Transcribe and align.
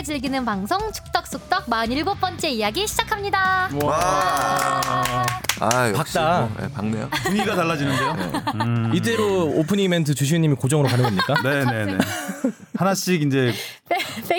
함께 0.00 0.02
즐기는 0.02 0.44
방송 0.44 0.78
축덕숙덕 0.92 1.66
47번째 1.66 2.44
이야기 2.44 2.86
시작합니다. 2.86 3.68
아, 5.60 5.88
역시 5.88 6.14
박다. 6.14 6.40
뭐, 6.40 6.56
네, 6.58 6.72
박네요. 6.72 7.08
분위기가 7.22 7.54
달라지는데요. 7.54 8.12
음. 8.62 8.92
이대로 8.94 9.46
오프닝 9.46 9.90
멘트 9.90 10.14
주시우님이 10.14 10.54
고정으로 10.56 10.88
가는 10.88 11.04
겁니까? 11.04 11.34
네네네. 11.42 11.98
하나씩 12.76 13.22
이제. 13.22 13.52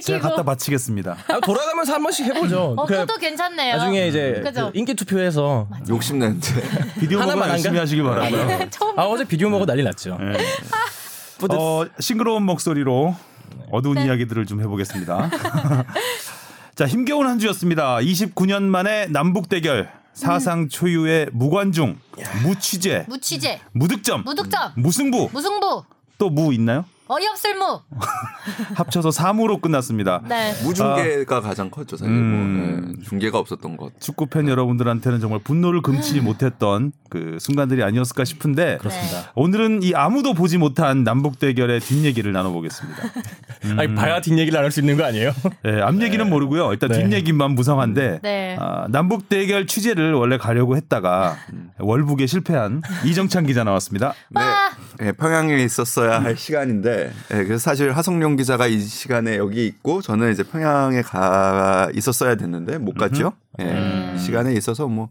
제가 0.03 0.29
갖다 0.29 0.43
바치겠습니다. 0.43 1.17
아, 1.27 1.39
돌아가면서 1.41 1.93
한 1.93 2.03
번씩 2.03 2.25
해보죠. 2.27 2.75
어, 2.77 2.85
그 2.85 2.93
그것도 2.93 3.19
괜찮네요. 3.19 3.77
나중에 3.77 4.07
이제? 4.07 4.41
그 4.43 4.71
인기 4.73 4.95
투표해서 4.95 5.67
욕심내는데. 5.87 6.47
비디오 6.99 7.21
안 7.21 7.37
열심히 7.37 7.75
가? 7.75 7.81
하시기 7.81 8.01
바라고요. 8.01 8.69
처음 8.71 8.99
아 8.99 9.03
어제 9.03 9.25
비디오 9.25 9.49
먹고 9.49 9.65
난리 9.65 9.83
났죠. 9.83 10.17
네. 10.19 10.37
어, 11.49 11.85
싱그러운 11.99 12.43
목소리로 12.43 13.15
어두운 13.71 13.97
이야기들을 13.99 14.45
좀 14.45 14.61
해보겠습니다. 14.61 15.29
자, 16.75 16.87
힘겨운 16.87 17.27
한 17.27 17.39
주였습니다. 17.39 17.97
29년 17.97 18.63
만에 18.63 19.07
남북 19.07 19.49
대결, 19.49 19.91
사상 20.13 20.67
초유의 20.69 21.29
무관중, 21.33 21.97
무취재, 22.43 23.05
무취재, 23.07 23.61
무득점, 23.73 24.23
무득점, 24.23 24.73
무승부, 24.75 25.29
무승부, 25.31 25.83
또 26.17 26.29
무 26.29 26.53
있나요? 26.53 26.85
어이없을 27.11 27.55
무. 27.55 27.81
합쳐서 28.75 29.09
3으로 29.09 29.61
끝났습니다. 29.61 30.21
네. 30.27 30.53
무중계가 30.63 31.41
가장 31.41 31.69
컸죠, 31.69 31.97
사실. 31.97 32.11
음. 32.11 32.81
뭐, 32.83 32.93
네. 32.93 33.03
중계가 33.03 33.37
없었던 33.37 33.75
것. 33.75 33.99
축구 33.99 34.27
팬 34.27 34.47
여러분들한테는 34.47 35.19
정말 35.19 35.39
분노를 35.43 35.81
금치 35.81 36.21
못했던 36.21 36.93
그 37.09 37.37
순간들이 37.41 37.83
아니었을까 37.83 38.23
싶은데 38.23 38.77
그렇습니다. 38.77 39.33
오늘은 39.35 39.83
이 39.83 39.93
아무도 39.93 40.33
보지 40.33 40.57
못한 40.57 41.03
남북 41.03 41.39
대결의 41.39 41.81
뒷 41.81 42.05
얘기를 42.05 42.31
나눠보겠습니다. 42.31 43.03
아니 43.77 43.93
봐야 43.93 44.21
뒷 44.21 44.37
얘기를 44.37 44.57
안할수 44.57 44.79
있는 44.79 44.95
거 44.95 45.03
아니에요? 45.03 45.33
네, 45.63 45.81
앞 45.81 46.01
얘기는 46.01 46.27
모르고요. 46.29 46.71
일단 46.71 46.91
네. 46.91 47.03
뒷얘기만 47.03 47.51
무성한데 47.51 48.19
네. 48.23 48.55
아, 48.57 48.87
남북 48.89 49.27
대결 49.27 49.67
취재를 49.67 50.13
원래 50.13 50.37
가려고 50.37 50.77
했다가 50.77 51.35
월북에 51.79 52.25
실패한 52.25 52.81
이정찬 53.03 53.45
기자 53.45 53.65
나왔습니다. 53.65 54.13
네. 54.29 54.41
와. 54.41 54.71
네, 55.01 55.11
평양에 55.13 55.55
있었어야 55.63 56.21
할 56.21 56.37
시간인데, 56.37 57.00
네, 57.29 57.43
그래서 57.45 57.57
사실 57.57 57.91
하성룡 57.91 58.35
기자가 58.35 58.67
이 58.67 58.79
시간에 58.81 59.37
여기 59.37 59.65
있고, 59.67 60.01
저는 60.01 60.31
이제 60.31 60.43
평양에 60.43 61.01
가 61.01 61.89
있었어야 61.95 62.35
됐는데, 62.35 62.77
못 62.77 62.93
갔죠. 62.95 63.33
예, 63.61 64.15
시간에 64.17 64.53
있어서 64.53 64.87
뭐, 64.87 65.09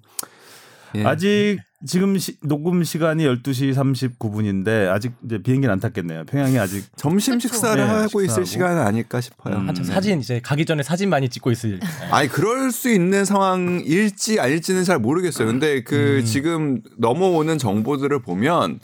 예. 0.96 1.04
아직 1.04 1.58
지금 1.86 2.18
시- 2.18 2.36
녹음 2.42 2.82
시간이 2.84 3.24
12시 3.24 3.72
39분인데 3.74 4.88
아직 4.90 5.12
이제 5.24 5.38
비행기는 5.38 5.72
안 5.72 5.78
탔겠네요. 5.80 6.24
평양이 6.24 6.58
아직 6.58 6.84
점심. 6.96 7.38
식사를 7.40 7.82
네, 7.82 7.88
하고 7.88 8.20
있을 8.20 8.44
식사하고. 8.44 8.44
시간은 8.44 8.82
아닐까 8.82 9.20
싶어요. 9.20 9.54
음. 9.56 9.68
한참 9.68 9.84
네. 9.86 9.92
사진 9.92 10.20
이제 10.20 10.40
가기 10.42 10.66
전에 10.66 10.82
사진 10.82 11.08
많이 11.08 11.28
찍고 11.30 11.50
있을. 11.52 11.78
아니 12.10 12.28
그럴 12.28 12.70
수 12.72 12.90
있는 12.90 13.24
상황일지 13.24 14.40
아닐지는 14.40 14.84
잘 14.84 14.98
모르겠어요. 14.98 15.46
근데 15.46 15.82
그 15.82 16.22
지금 16.24 16.82
넘어오는 16.98 17.56
정보들을 17.56 18.18
보면 18.20 18.80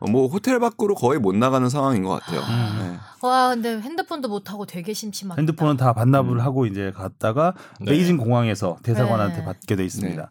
뭐 0.00 0.28
호텔 0.28 0.60
밖으로 0.60 0.94
거의 0.94 1.18
못 1.18 1.34
나가는 1.34 1.68
상황인 1.68 2.02
것 2.04 2.20
같아요. 2.20 2.40
네. 2.40 2.96
와, 3.20 3.48
근데 3.48 3.80
핸드폰도 3.80 4.28
못 4.28 4.50
하고 4.50 4.64
되게 4.64 4.94
심심하다. 4.94 5.40
핸드폰은 5.40 5.76
다 5.76 5.92
반납을 5.92 6.40
하고 6.44 6.66
이제 6.66 6.92
갔다가 6.94 7.54
네. 7.80 7.86
베이징 7.92 8.16
공항에서 8.16 8.78
대사관한테 8.82 9.38
네. 9.38 9.44
받게 9.44 9.74
돼 9.76 9.84
있습니다. 9.84 10.30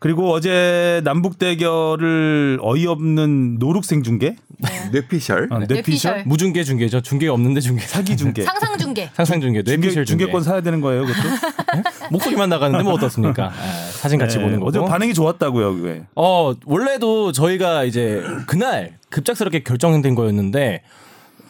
그리고 0.00 0.30
어제 0.32 1.00
남북 1.04 1.38
대결을 1.40 2.60
어이없는 2.62 3.58
노룩 3.58 3.84
생 3.84 4.04
중계, 4.04 4.36
뇌피셜. 4.92 5.48
어, 5.50 5.58
뇌피셜. 5.58 6.22
무중계 6.24 6.62
중계죠. 6.62 7.00
중계 7.00 7.26
없는데 7.28 7.60
중계. 7.60 7.84
사기 7.84 8.16
중계. 8.16 8.42
상상 8.44 8.78
중계. 8.78 9.10
상상 9.14 9.40
중계. 9.40 9.62
중계 9.64 9.76
뇌피셜 9.76 10.04
중계. 10.04 10.24
중계권 10.24 10.42
사야 10.44 10.60
되는 10.60 10.80
거예요, 10.80 11.04
그것도. 11.04 11.28
목소리만 12.12 12.48
나가는데 12.48 12.84
뭐 12.84 12.92
어떻습니까? 12.94 13.50
아, 13.98 14.02
사진 14.02 14.18
같이 14.18 14.38
네, 14.38 14.44
보는 14.44 14.60
거고. 14.60 14.68
어제 14.68 14.80
반응이 14.80 15.12
좋았다고요, 15.14 15.74
그게. 15.76 16.02
어, 16.14 16.52
원래도 16.66 17.32
저희가 17.32 17.84
이제 17.84 18.22
그날 18.46 18.98
급작스럽게 19.10 19.62
결정된 19.64 20.14
거였는데 20.14 20.82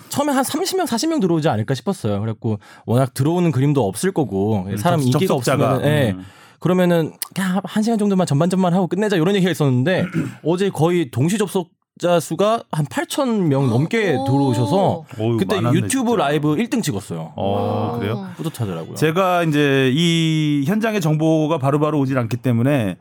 처음에 0.08 0.32
한 0.32 0.42
30명, 0.42 0.86
40명 0.86 1.20
들어오지 1.20 1.48
않을까 1.48 1.74
싶었어요. 1.74 2.18
그래갖고 2.20 2.58
워낙 2.86 3.12
들어오는 3.12 3.50
그림도 3.52 3.86
없을 3.86 4.12
거고 4.12 4.66
사람 4.78 5.00
접- 5.00 5.06
인기가. 5.06 5.34
없으면 5.34 5.84
예. 5.84 6.10
음. 6.16 6.24
그러면은 6.60 7.12
그냥 7.34 7.60
한 7.62 7.82
시간 7.82 7.98
정도만 7.98 8.26
전반전만 8.26 8.72
하고 8.74 8.86
끝내자 8.88 9.16
이런 9.16 9.34
얘기가 9.36 9.50
있었는데 9.50 10.06
어제 10.44 10.70
거의 10.70 11.10
동시 11.10 11.36
접속 11.38 11.70
자 11.98 12.20
수가 12.20 12.62
한 12.70 12.84
8천 12.86 13.46
명 13.48 13.68
넘게 13.68 14.14
오. 14.16 14.24
들어오셔서 14.24 15.04
어휴, 15.18 15.36
그때 15.36 15.56
많았네, 15.56 15.76
유튜브 15.76 16.10
진짜. 16.10 16.24
라이브 16.24 16.54
1등 16.56 16.82
찍었어요. 16.82 17.32
어, 17.36 17.96
그래요? 17.98 18.28
뿌듯하더라고요. 18.36 18.94
제가 18.94 19.42
이제 19.44 19.90
이 19.94 20.64
현장의 20.66 21.00
정보가 21.00 21.58
바로바로 21.58 21.98
오질 21.98 22.16
않기 22.18 22.36
때문에 22.38 22.96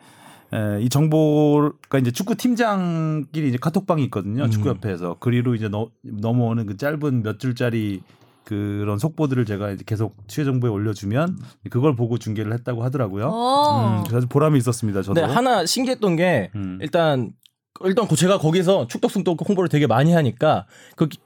에, 0.53 0.81
이 0.81 0.89
정보가 0.89 1.99
이제 1.99 2.11
축구 2.11 2.35
팀장끼리 2.35 3.49
이제 3.49 3.57
카톡방이 3.59 4.03
있거든요. 4.05 4.43
음. 4.45 4.49
축구 4.49 4.69
협회에서 4.69 5.17
그리로 5.19 5.55
이제 5.55 5.67
넘- 5.69 5.89
넘어오는 6.03 6.65
그 6.65 6.77
짧은 6.77 7.23
몇 7.23 7.39
줄짜리 7.39 8.01
그런 8.45 8.97
속보들을 8.97 9.43
제가 9.45 9.71
이제 9.71 9.83
계속 9.85 10.15
취재 10.27 10.45
정보에 10.45 10.69
올려주면 10.69 11.37
그걸 11.69 11.97
보고 11.97 12.17
중계를 12.17 12.53
했다고 12.53 12.81
하더라고요. 12.81 13.27
어. 13.27 13.97
음, 13.99 14.03
그래서 14.07 14.25
보람이 14.27 14.57
있었습니다. 14.59 15.01
저도. 15.01 15.19
근데 15.19 15.33
하나 15.33 15.65
신기했던 15.65 16.15
게 16.15 16.49
음. 16.55 16.79
일단 16.81 17.31
일단 17.85 18.07
그 18.07 18.15
제가 18.15 18.37
거기서 18.39 18.87
축덕숙덕 18.87 19.37
홍보를 19.47 19.69
되게 19.69 19.87
많이 19.87 20.13
하니까 20.13 20.65
그 20.95 21.07
기- 21.07 21.19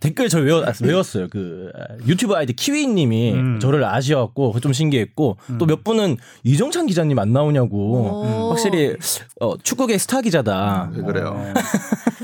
댓글 0.00 0.28
저 0.28 0.38
외워, 0.38 0.64
외웠어요. 0.80 1.26
그 1.28 1.72
아, 1.76 1.96
유튜브 2.06 2.34
아이디 2.36 2.52
키위님이 2.52 3.32
음. 3.32 3.58
저를 3.60 3.84
아시었고 3.84 4.48
그거 4.52 4.60
좀 4.60 4.72
신기했고 4.72 5.38
또 5.58 5.67
몇 5.67 5.82
분은 5.82 6.16
이정찬 6.44 6.86
기자님 6.86 7.18
안 7.18 7.32
나오냐고 7.32 8.22
오. 8.22 8.48
확실히 8.50 8.94
어, 9.40 9.58
축구계 9.58 9.98
스타 9.98 10.20
기자다. 10.20 10.90
왜 10.94 11.02
그래요? 11.02 11.32
어. 11.36 11.52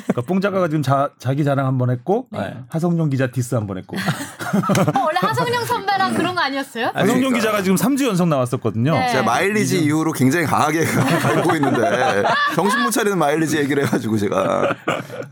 그러니까 0.07 0.23
뽕 0.29 0.41
작가가 0.41 0.69
지금 0.69 0.83
자, 0.83 1.11
자기 1.19 1.43
자랑 1.43 1.67
한 1.67 1.77
번 1.77 1.91
했고 1.91 2.29
네. 2.31 2.55
하성룡 2.69 3.11
기자 3.11 3.27
디스 3.33 3.57
한 3.57 3.67
번 3.67 3.79
했고 3.79 3.97
어, 3.97 5.05
원래 5.07 5.19
하성룡 5.21 5.65
선배랑 6.05 6.15
그런 6.15 6.35
거 6.35 6.41
아니었어요? 6.43 6.87
하성룡 6.95 7.17
그러니까. 7.17 7.39
기자가 7.39 7.63
지금 7.63 7.77
3주 7.77 8.07
연속 8.07 8.29
나왔었거든요. 8.29 8.93
네. 8.93 9.09
제가 9.11 9.23
마일리지 9.23 9.81
이후로 9.85 10.13
굉장히 10.13 10.47
강하게 10.47 10.85
갈고 11.21 11.55
있는데 11.57 12.23
정신 12.55 12.81
못 12.83 12.91
차리는 12.91 13.17
마일리지 13.19 13.59
얘기를 13.59 13.85
해가지고 13.87 14.19
제가 14.19 14.75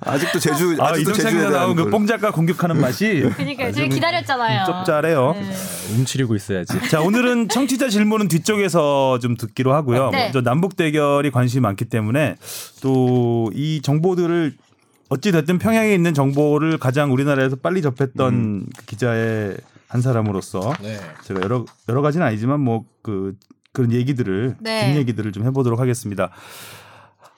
아직도 0.01 0.39
제주 0.39 0.77
아, 0.81 0.89
아직도 0.89 1.13
제주에 1.13 1.49
나온 1.51 1.77
걸- 1.77 1.85
그뽕 1.87 2.07
작가 2.07 2.31
공격하는 2.31 2.81
맛이 2.81 3.29
그러니까 3.37 3.71
저희 3.73 3.89
기다렸잖아요. 3.89 4.65
쩝잘해요. 4.67 5.33
네. 5.39 5.53
움츠리고 5.97 6.35
있어야지. 6.35 6.89
자 6.91 7.01
오늘은 7.01 7.49
청취자 7.49 7.89
질문은 7.89 8.29
뒤쪽에서 8.29 9.19
좀 9.21 9.37
듣기로 9.37 9.73
하고요. 9.75 10.11
네. 10.11 10.25
먼저 10.25 10.41
남북 10.41 10.77
대결이 10.77 11.31
관심이 11.31 11.61
많기 11.61 11.85
때문에 11.85 12.37
또 12.83 13.51
이 13.55 13.81
정보들을 13.83 14.55
어찌 15.13 15.33
됐든 15.33 15.59
평양에 15.59 15.95
있는 15.95 16.15
정보를 16.15 16.79
가장 16.79 17.13
우리나라에서 17.13 17.57
빨리 17.57 17.83
접했던 17.83 18.67
그 18.77 18.85
기자의 18.87 19.57
한 19.89 20.01
사람으로서 20.01 20.73
네. 20.83 20.99
제가 21.25 21.41
여러 21.43 21.65
여러 21.89 22.01
가지는 22.03 22.27
아니지만 22.27 22.61
뭐 22.61 22.85
그 23.03 23.35
그런 23.73 23.93
얘기들을 23.93 24.57
네. 24.61 24.93
뒷 24.93 24.99
얘기들을 24.99 25.33
좀 25.33 25.45
해보도록 25.45 25.81
하겠습니다. 25.81 26.31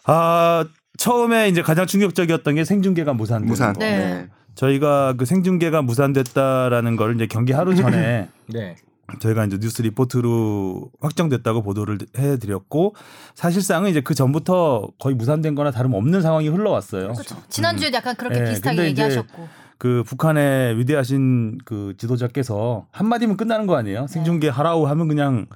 아 0.05 0.65
처음에 0.99 1.49
이제 1.49 1.63
가장 1.63 1.87
충격적이었던 1.87 2.55
게 2.55 2.65
생중계가 2.65 3.15
무산된 3.15 3.49
무산. 3.49 3.73
거. 3.73 3.81
네. 3.81 3.97
네. 3.99 4.29
저희가 4.55 5.15
그 5.17 5.25
생중계가 5.25 5.83
무산됐다라는 5.83 6.97
걸 6.97 7.15
이제 7.17 7.27
경기 7.27 7.53
하루 7.53 7.75
전에 7.75 8.29
네. 8.47 8.77
저희가 9.21 9.45
이제 9.45 9.59
뉴스 9.59 9.83
리포트로 9.83 10.91
확정됐다고 11.01 11.63
보도를 11.63 11.99
해드렸고 12.17 12.95
사실상은 13.35 13.91
이제 13.91 14.01
그 14.01 14.15
전부터 14.15 14.89
거의 14.99 15.15
무산된 15.15 15.55
거나 15.55 15.71
다름없는 15.71 16.23
상황이 16.23 16.49
흘러왔어요. 16.49 17.13
그렇죠. 17.13 17.37
지난주에도 17.49 17.97
약간 17.97 18.17
그렇게 18.17 18.41
네, 18.41 18.51
비슷하게 18.51 18.85
얘기하셨고. 18.87 19.49
그 19.77 20.03
북한의 20.07 20.79
위대하신 20.79 21.59
그 21.65 21.95
지도자께서 21.99 22.87
한마디면 22.91 23.37
끝나는 23.37 23.67
거 23.67 23.77
아니에요? 23.77 24.07
생중계 24.07 24.49
하라고 24.49 24.87
하면 24.87 25.09
그냥 25.09 25.47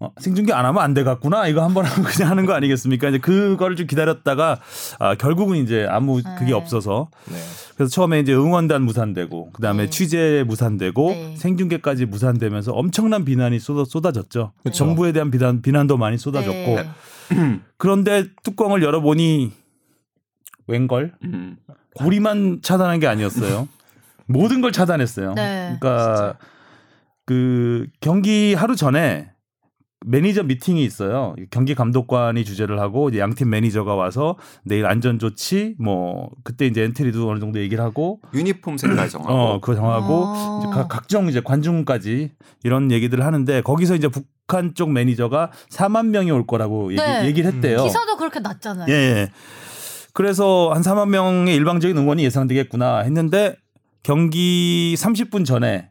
어, 0.00 0.12
생중계 0.18 0.52
안 0.52 0.64
하면 0.64 0.80
안 0.82 0.94
돼갔구나 0.94 1.48
이거 1.48 1.64
한번 1.64 1.84
하면 1.84 2.04
그냥 2.04 2.30
하는 2.30 2.46
거 2.46 2.52
아니겠습니까? 2.52 3.08
이제 3.08 3.18
그거를 3.18 3.74
좀 3.74 3.86
기다렸다가 3.86 4.60
아, 5.00 5.14
결국은 5.16 5.56
이제 5.56 5.86
아무 5.90 6.22
그게 6.22 6.46
네. 6.46 6.52
없어서 6.52 7.08
네. 7.26 7.36
그래서 7.74 7.90
처음에 7.90 8.20
이제 8.20 8.32
응원단 8.32 8.82
무산되고 8.82 9.50
그다음에 9.52 9.84
네. 9.84 9.90
취재 9.90 10.44
무산되고 10.46 11.10
네. 11.10 11.34
생중계까지 11.36 12.06
무산되면서 12.06 12.72
엄청난 12.72 13.24
비난이 13.24 13.58
쏟아, 13.58 13.84
쏟아졌죠. 13.84 14.52
그쵸. 14.62 14.72
정부에 14.72 15.10
대한 15.10 15.32
비난 15.32 15.62
비난도 15.62 15.96
많이 15.96 16.16
쏟아졌고 16.16 16.54
네. 16.54 16.88
그런데 17.76 18.26
뚜껑을 18.44 18.82
열어보니 18.82 19.52
웬걸 20.68 21.14
음. 21.24 21.56
우리만 22.00 22.60
차단한 22.62 23.00
게 23.00 23.08
아니었어요. 23.08 23.68
모든 24.26 24.60
걸 24.60 24.70
차단했어요. 24.70 25.34
네. 25.34 25.76
그러니까 25.80 26.36
그 27.24 27.86
경기 28.00 28.54
하루 28.54 28.76
전에 28.76 29.32
매니저 30.10 30.44
미팅이 30.44 30.82
있어요. 30.84 31.34
경기 31.50 31.74
감독관이 31.74 32.44
주재를 32.44 32.80
하고 32.80 33.10
이제 33.10 33.18
양팀 33.18 33.50
매니저가 33.50 33.94
와서 33.94 34.36
내일 34.64 34.86
안전 34.86 35.18
조치 35.18 35.74
뭐 35.78 36.30
그때 36.44 36.66
이제 36.66 36.82
엔트리도 36.82 37.28
어느 37.28 37.38
정도 37.40 37.60
얘기를 37.60 37.84
하고 37.84 38.20
유니폼 38.32 38.78
색깔 38.78 39.10
정하고 39.10 39.32
어 39.34 39.60
그거 39.60 39.74
정하고 39.74 40.24
어. 40.26 40.60
이제 40.62 40.70
각, 40.72 40.88
각종 40.88 41.28
이제 41.28 41.42
관중까지 41.42 42.30
이런 42.64 42.90
얘기들을 42.90 43.22
하는데 43.24 43.60
거기서 43.60 43.96
이제 43.96 44.08
북한 44.08 44.72
쪽 44.74 44.90
매니저가 44.92 45.50
4만 45.70 46.06
명이 46.06 46.30
올 46.30 46.46
거라고 46.46 46.90
얘기, 46.92 47.02
네. 47.02 47.26
얘기 47.26 47.42
를 47.42 47.52
했대요. 47.52 47.82
기사도 47.84 48.16
그렇게 48.16 48.40
났잖아요. 48.40 48.86
예, 48.88 48.92
예. 48.94 49.30
그래서 50.14 50.70
한 50.72 50.80
4만 50.82 51.10
명의 51.10 51.54
일방적인 51.54 51.96
응원이 51.98 52.24
예상되겠구나 52.24 53.00
했는데 53.00 53.56
경기 54.02 54.94
30분 54.96 55.44
전에 55.44 55.90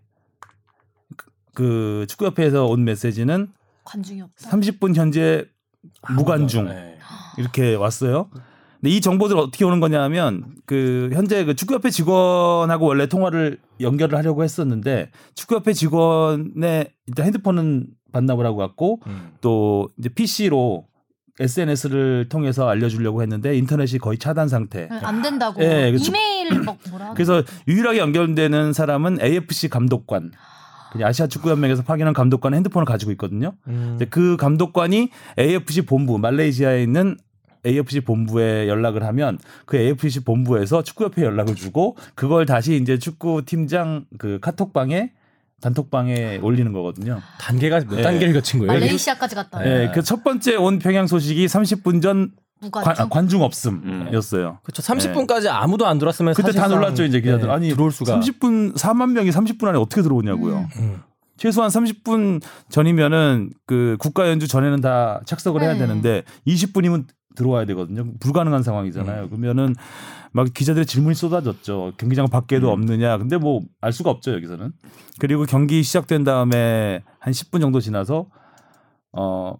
그- 1.15 1.27
그 1.53 2.05
축구협회에서 2.09 2.65
온 2.65 2.83
메시지는 2.83 3.49
관중이 3.87 4.21
없다. 4.21 4.49
30분 4.49 4.95
현재 4.95 5.45
무관중 6.09 6.65
네. 6.65 6.97
이렇게 7.37 7.73
왔어요. 7.75 8.29
근데 8.81 8.95
이 8.95 9.01
정보들 9.01 9.37
어떻게 9.37 9.65
오는 9.65 9.79
거냐면 9.79 10.55
그 10.65 11.09
현재 11.13 11.45
그 11.45 11.55
축구협회 11.55 11.89
직원하고 11.89 12.85
원래 12.85 13.07
통화를 13.07 13.59
연결을 13.79 14.17
하려고 14.17 14.43
했었는데 14.43 15.11
축구협회 15.35 15.73
직원의 15.73 16.91
일단 17.07 17.25
핸드폰은 17.25 17.87
반납을 18.11 18.45
하고 18.45 18.57
갔고 18.57 18.99
음. 19.07 19.31
또 19.41 19.89
이제 19.97 20.09
PC로 20.09 20.85
SNS를 21.39 22.29
통해서 22.29 22.67
알려주려고 22.67 23.21
했는데 23.21 23.55
인터넷이 23.55 23.99
거의 23.99 24.17
차단 24.17 24.47
상태. 24.47 24.87
네, 24.89 24.99
안 25.03 25.21
된다고. 25.21 25.61
예, 25.63 25.91
그 25.91 25.97
이메일 26.03 26.61
막 26.61 26.77
뭐라. 26.89 27.13
그래서 27.13 27.43
유일하게 27.67 27.99
연결되는 27.99 28.73
사람은 28.73 29.21
AFC 29.21 29.69
감독관. 29.69 30.31
아시아 31.03 31.27
축구 31.27 31.49
연맹에서 31.49 31.83
파견한 31.83 32.13
감독관 32.13 32.53
핸드폰을 32.53 32.85
가지고 32.85 33.11
있거든요. 33.13 33.53
음. 33.67 33.99
그 34.09 34.37
감독관이 34.37 35.09
AFC 35.39 35.83
본부 35.83 36.17
말레이시아에 36.17 36.83
있는 36.83 37.17
AFC 37.65 38.01
본부에 38.01 38.67
연락을 38.67 39.03
하면 39.03 39.39
그 39.65 39.77
AFC 39.77 40.23
본부에서 40.23 40.83
축구협회에 40.83 41.25
연락을 41.25 41.55
주고 41.55 41.97
그걸 42.15 42.45
다시 42.45 42.75
이제 42.75 42.97
축구 42.97 43.43
팀장 43.45 44.05
그 44.17 44.39
카톡방에 44.39 45.11
단톡방에 45.61 46.37
올리는 46.43 46.71
거거든요. 46.71 47.19
단계가 47.39 47.79
몇 47.79 47.97
예. 47.97 48.03
단계를 48.03 48.33
거친 48.33 48.59
거예요? 48.59 48.73
말레이시아까지 48.73 49.35
갔다. 49.35 49.59
네. 49.63 49.83
예, 49.83 49.91
그첫 49.91 50.23
번째 50.23 50.55
온 50.55 50.77
평양 50.77 51.07
소식이 51.07 51.47
30분 51.47 52.01
전 52.01 52.31
무관중. 52.61 52.93
관, 52.93 53.05
아, 53.05 53.09
관중 53.09 53.41
없음이었어요. 53.43 54.59
그렇죠. 54.63 54.81
30분까지 54.81 55.47
아무도 55.49 55.85
안 55.87 55.97
들어왔으면 55.99 56.33
그때 56.33 56.51
다 56.51 56.67
놀랐죠 56.67 57.03
이제 57.03 57.21
기자들. 57.21 57.47
네, 57.47 57.53
아니 57.53 57.69
들어올 57.69 57.91
수가 57.91 58.19
30분 58.19 58.75
4만 58.75 59.11
명이 59.11 59.29
30분 59.29 59.65
안에 59.67 59.77
어떻게 59.77 60.01
들어오냐고요. 60.01 60.67
음. 60.77 61.01
최소한 61.37 61.69
30분 61.69 62.41
전이면은 62.69 63.51
그 63.67 63.95
국가 63.99 64.27
연주 64.29 64.47
전에는 64.47 64.81
다 64.81 65.21
착석을 65.25 65.61
해야 65.61 65.73
네. 65.73 65.79
되는데 65.79 66.23
20분이면 66.47 67.05
들어와야 67.35 67.65
되거든요. 67.65 68.05
불가능한 68.19 68.63
상황이잖아요. 68.63 69.25
음. 69.25 69.29
그러면은 69.29 69.75
막 70.31 70.47
기자들의 70.51 70.87
질문이 70.87 71.13
쏟아졌죠. 71.13 71.93
경기장 71.97 72.27
밖에도 72.27 72.69
음. 72.69 72.73
없느냐. 72.73 73.17
근데 73.19 73.37
뭐 73.37 73.61
알 73.81 73.93
수가 73.93 74.09
없죠 74.09 74.33
여기서는. 74.33 74.71
그리고 75.19 75.45
경기 75.45 75.83
시작된 75.83 76.23
다음에 76.23 77.03
한 77.19 77.31
10분 77.33 77.61
정도 77.61 77.79
지나서 77.79 78.25
어 79.11 79.55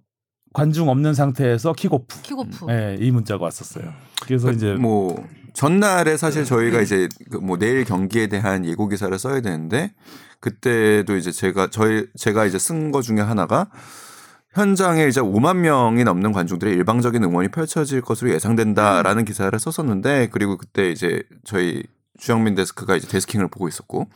관중 0.54 0.90
없는 0.90 1.14
상태에서 1.14 1.74
킥오프. 1.74 2.22
킥오프. 2.22 2.66
네, 2.66 2.98
이 3.00 3.12
문자가 3.12 3.46
왔었어요. 3.46 3.94
그래서 4.22 4.52
이제 4.52 4.74
뭐 4.74 5.24
전날에 5.54 6.18
사실 6.18 6.46
저희가 6.46 6.82
이제 6.82 7.10
그뭐 7.32 7.58
내일 7.58 7.84
경기에 7.84 8.28
대한 8.28 8.66
예고 8.66 8.88
기사를 8.88 9.18
써야 9.18 9.42
되는데 9.42 9.94
그때도 10.40 11.16
이제 11.16 11.32
제가 11.32 11.70
저희 11.72 12.06
제가 12.16 12.46
이제 12.46 12.58
쓴 12.60 12.92
거 12.92 13.02
중에 13.02 13.20
하나가 13.22 13.70
현장에 14.54 15.08
이제 15.08 15.22
5만 15.22 15.58
명이 15.58 16.04
넘는 16.04 16.32
관중들의 16.32 16.74
일방적인 16.74 17.24
응원이 17.24 17.50
펼쳐질 17.50 18.02
것으로 18.02 18.32
예상된다라는 18.32 19.26
기사를 19.26 19.58
썼었는데 19.60 20.30
그리고 20.32 20.58
그때 20.58 20.90
이제 20.90 21.22
저희 21.44 21.84
주영민 22.18 22.56
데스크가 22.56 22.96
이제 22.96 23.08
데스킹을 23.08 23.50
보고 23.50 23.68
있었고 23.68 24.08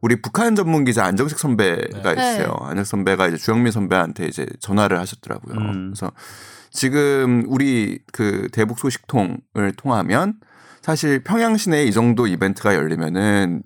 우리 0.00 0.20
북한 0.20 0.54
전문 0.54 0.84
기자 0.84 1.04
안정식 1.04 1.38
선배가 1.38 2.14
네. 2.14 2.34
있어요. 2.34 2.56
안정식 2.60 2.90
선배가 2.90 3.28
이제 3.28 3.36
주영민 3.36 3.72
선배한테 3.72 4.26
이제 4.26 4.46
전화를 4.60 4.98
하셨더라고요. 4.98 5.56
음. 5.56 5.92
그래서 5.92 6.12
지금 6.70 7.44
우리 7.48 7.98
그 8.12 8.48
대북 8.52 8.78
소식통을 8.78 9.72
통하면 9.76 10.34
사실 10.82 11.22
평양 11.24 11.56
시내에 11.56 11.84
이 11.84 11.92
정도 11.92 12.26
이벤트가 12.26 12.74
열리면은 12.74 13.62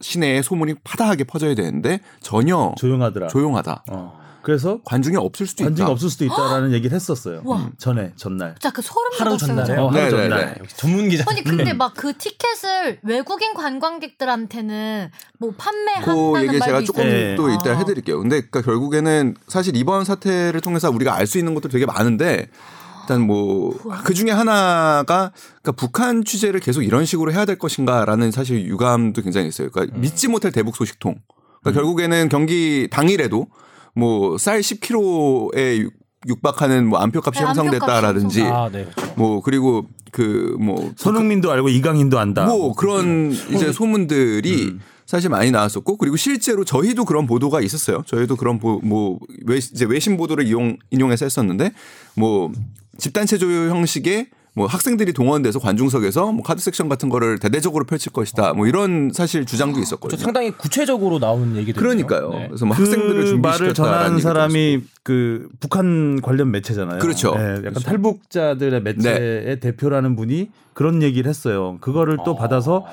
시내에 0.00 0.42
소문이 0.42 0.74
파다하게 0.84 1.24
퍼져야 1.24 1.54
되는데 1.54 2.00
전혀 2.20 2.74
조용하더라. 2.78 3.28
조용하다. 3.28 3.84
어. 3.90 4.25
그래서 4.46 4.78
관중이 4.84 5.16
없을 5.16 5.44
수도 5.48 5.64
관중이 5.64 5.84
있다. 5.84 5.90
없을 5.92 6.08
수도 6.08 6.24
있다라는 6.24 6.70
얘기를 6.74 6.94
했었어요. 6.94 7.42
와. 7.44 7.68
전에 7.78 8.12
전날. 8.14 8.54
진짜 8.60 8.70
그 8.70 8.80
소름 8.80 9.10
하루 9.18 9.30
돋았어요. 9.36 9.46
전날에 9.64 9.76
어, 9.80 9.88
하루 9.88 10.00
네, 10.00 10.10
전날. 10.10 10.28
네, 10.38 10.46
네. 10.46 10.54
역시 10.60 10.76
전문 10.76 11.08
기자. 11.08 11.24
아니 11.26 11.42
근데 11.42 11.72
막 11.72 11.94
그 11.96 12.12
티켓을 12.16 13.00
외국인 13.02 13.54
관광객들한테는 13.54 15.10
뭐그 15.38 15.56
판매한다는 15.56 16.42
얘기 16.48 16.60
제가 16.60 16.82
조금 16.82 17.02
있어요. 17.02 17.12
네. 17.12 17.34
또 17.36 17.50
이따 17.50 17.72
아. 17.72 17.78
해드릴게요. 17.78 18.18
근데 18.20 18.36
그러니까 18.36 18.62
결국에는 18.62 19.34
사실 19.48 19.74
이번 19.76 20.04
사태를 20.04 20.60
통해서 20.60 20.90
우리가 20.90 21.14
알 21.16 21.26
수 21.26 21.38
있는 21.38 21.54
것도 21.54 21.68
되게 21.68 21.84
많은데 21.86 22.48
일단 23.02 23.20
뭐 23.22 23.72
그 24.04 24.14
중에 24.14 24.30
하나가 24.30 25.32
그러니까 25.62 25.72
북한 25.72 26.24
취재를 26.24 26.60
계속 26.60 26.82
이런 26.82 27.04
식으로 27.04 27.32
해야 27.32 27.44
될 27.44 27.58
것인가라는 27.58 28.30
사실 28.30 28.64
유감도 28.66 29.22
굉장히 29.22 29.48
있어요. 29.48 29.70
그러니까 29.70 29.98
믿지 29.98 30.28
못할 30.28 30.52
대북 30.52 30.76
소식통. 30.76 31.16
그러니까 31.62 31.80
결국에는 31.80 32.28
경기 32.28 32.86
당일에도 32.90 33.48
뭐 33.96 34.36
쌀 34.38 34.60
10kg에 34.60 35.90
육박하는 36.28 36.86
뭐 36.86 36.98
안표값이 36.98 37.40
네, 37.40 37.46
형성됐다라든지 37.46 38.42
아, 38.42 38.68
네. 38.70 38.84
그렇죠. 38.94 39.12
뭐 39.16 39.40
그리고 39.42 39.86
그 40.12 40.56
뭐 40.58 40.92
손흥민도 40.96 41.50
알고 41.52 41.68
이강인도 41.68 42.18
안다. 42.18 42.46
뭐 42.46 42.74
그런 42.74 43.32
이제 43.52 43.72
소문들이 43.72 44.76
사실 45.04 45.30
많이 45.30 45.50
나왔었고 45.50 45.98
그리고 45.98 46.16
실제로 46.16 46.64
저희도 46.64 47.04
그런 47.04 47.26
보도가 47.26 47.60
있었어요. 47.60 48.02
저희도 48.06 48.36
그런 48.36 48.58
보, 48.58 48.80
뭐 48.82 49.18
외, 49.44 49.58
이제 49.58 49.84
외신 49.84 50.16
보도를 50.16 50.46
이용 50.46 50.78
인용해서 50.90 51.24
했었는데 51.26 51.72
뭐 52.14 52.50
집단 52.98 53.26
체조 53.26 53.46
형식의 53.68 54.28
뭐 54.56 54.66
학생들이 54.66 55.12
동원돼서 55.12 55.58
관중석에서 55.58 56.32
뭐 56.32 56.42
카드 56.42 56.62
섹션 56.62 56.88
같은 56.88 57.10
거를 57.10 57.38
대대적으로 57.38 57.84
펼칠 57.84 58.10
것이다. 58.10 58.54
뭐 58.54 58.66
이런 58.66 59.10
사실 59.12 59.44
주장도 59.44 59.74
그렇죠. 59.74 59.88
있었거든요. 59.88 60.18
상당히 60.18 60.50
구체적으로 60.50 61.18
나온 61.18 61.54
얘기들. 61.56 61.78
그러니까요. 61.78 62.30
네. 62.30 62.46
그래서 62.48 62.64
뭐 62.64 62.74
그 62.74 62.82
학생들을 62.82 63.26
준비시켰다라는 63.26 63.74
전한 63.74 64.18
사람이 64.18 64.80
그 65.02 65.48
북한 65.60 66.20
관련 66.22 66.50
매체잖아요. 66.50 67.00
그렇죠. 67.00 67.34
예, 67.36 67.40
약간 67.42 67.62
그렇죠. 67.64 67.80
탈북자들의 67.80 68.82
매체의 68.82 69.60
대표라는 69.60 70.16
분이 70.16 70.48
그런 70.72 71.02
얘기를 71.02 71.28
했어요. 71.28 71.76
그거를 71.82 72.16
또 72.24 72.30
어. 72.30 72.34
받아서 72.36 72.86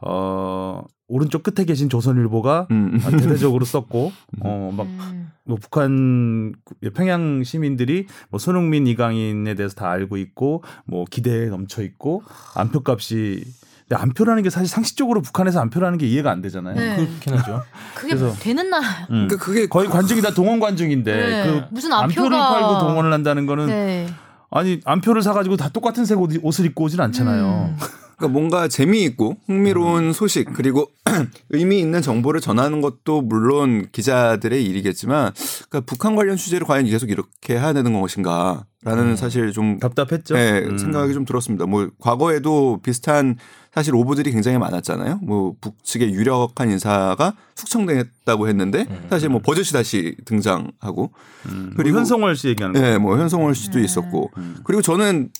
어 0.00 0.82
오른쪽 1.06 1.42
끝에 1.42 1.66
계신 1.66 1.90
조선일보가 1.90 2.68
음. 2.70 2.98
아, 3.04 3.10
대대적으로 3.10 3.66
썼고 3.66 4.12
어막 4.40 4.86
음. 4.86 5.29
뭐 5.50 5.58
북한 5.60 6.52
평양 6.94 7.42
시민들이 7.42 8.06
뭐 8.30 8.38
손흥민 8.38 8.86
이강인에 8.86 9.54
대해서 9.54 9.74
다 9.74 9.90
알고 9.90 10.16
있고 10.16 10.62
뭐 10.86 11.04
기대에 11.10 11.46
넘쳐 11.46 11.82
있고 11.82 12.22
안표값이 12.54 13.44
근데 13.88 14.00
안표라는 14.00 14.44
게 14.44 14.50
사실 14.50 14.68
상식적으로 14.68 15.20
북한에서 15.22 15.60
안표라는 15.60 15.98
게 15.98 16.06
이해가 16.06 16.30
안 16.30 16.40
되잖아요. 16.40 16.76
네. 16.76 16.94
그렇긴 16.94 17.34
하죠. 17.38 17.62
그게 17.96 18.14
그래서- 18.14 18.32
되는 18.38 18.70
나라요. 18.70 19.06
음. 19.10 19.26
그러니까 19.26 19.36
그게 19.38 19.66
거의 19.66 19.88
관중이 19.88 20.22
다 20.22 20.32
동원 20.32 20.60
관중인데 20.60 21.12
네. 21.16 21.44
그 21.44 21.62
무슨 21.72 21.92
안표를 21.92 22.38
안표가- 22.38 22.52
팔고 22.52 22.78
동원을 22.78 23.12
한다는 23.12 23.46
거는 23.46 23.66
네. 23.66 24.06
아니 24.52 24.80
안표를 24.84 25.22
사가지고 25.22 25.56
다 25.56 25.68
똑같은 25.70 26.04
색 26.04 26.20
옷, 26.20 26.30
옷을 26.42 26.64
입고 26.66 26.84
오진 26.84 27.00
않잖아요. 27.00 27.74
음. 27.76 27.76
그러니까 28.20 28.28
뭔가 28.28 28.68
재미있고 28.68 29.38
흥미로운 29.46 30.12
소식 30.12 30.52
그리고 30.52 30.90
의미 31.48 31.80
있는 31.80 32.02
정보를 32.02 32.42
전하는 32.42 32.82
것도 32.82 33.22
물론 33.22 33.86
기자들의 33.90 34.62
일이겠지만 34.62 35.32
그러니까 35.70 35.80
북한 35.86 36.14
관련 36.14 36.36
취재를 36.36 36.66
과연 36.66 36.84
계속 36.84 37.08
이렇게 37.10 37.54
해야 37.54 37.72
되는 37.72 37.98
것인가라는 37.98 39.16
사실 39.16 39.52
좀 39.52 39.78
답답했죠. 39.78 40.34
네, 40.34 40.60
음. 40.66 40.76
생각이 40.76 41.14
좀 41.14 41.24
들었습니다. 41.24 41.64
뭐 41.64 41.88
과거에도 41.98 42.80
비슷한 42.82 43.36
사실 43.72 43.94
오보들이 43.94 44.32
굉장히 44.32 44.58
많았잖아요. 44.58 45.20
뭐 45.22 45.54
북측의 45.60 46.12
유력한 46.12 46.70
인사가 46.70 47.34
숙청됐다고 47.54 48.48
했는데 48.48 48.84
사실 49.08 49.30
뭐 49.30 49.40
버젓이 49.40 49.72
다시 49.72 50.14
등장하고 50.26 51.10
음. 51.46 51.72
그리고- 51.74 51.96
현성월 51.98 52.36
씨 52.36 52.48
얘기하는 52.48 52.78
거. 52.78 52.86
네, 52.86 52.98
뭐 52.98 53.16
현성월 53.16 53.54
씨도 53.54 53.78
네. 53.78 53.84
있었고 53.84 54.30
그리고 54.64 54.82
저는 54.82 55.30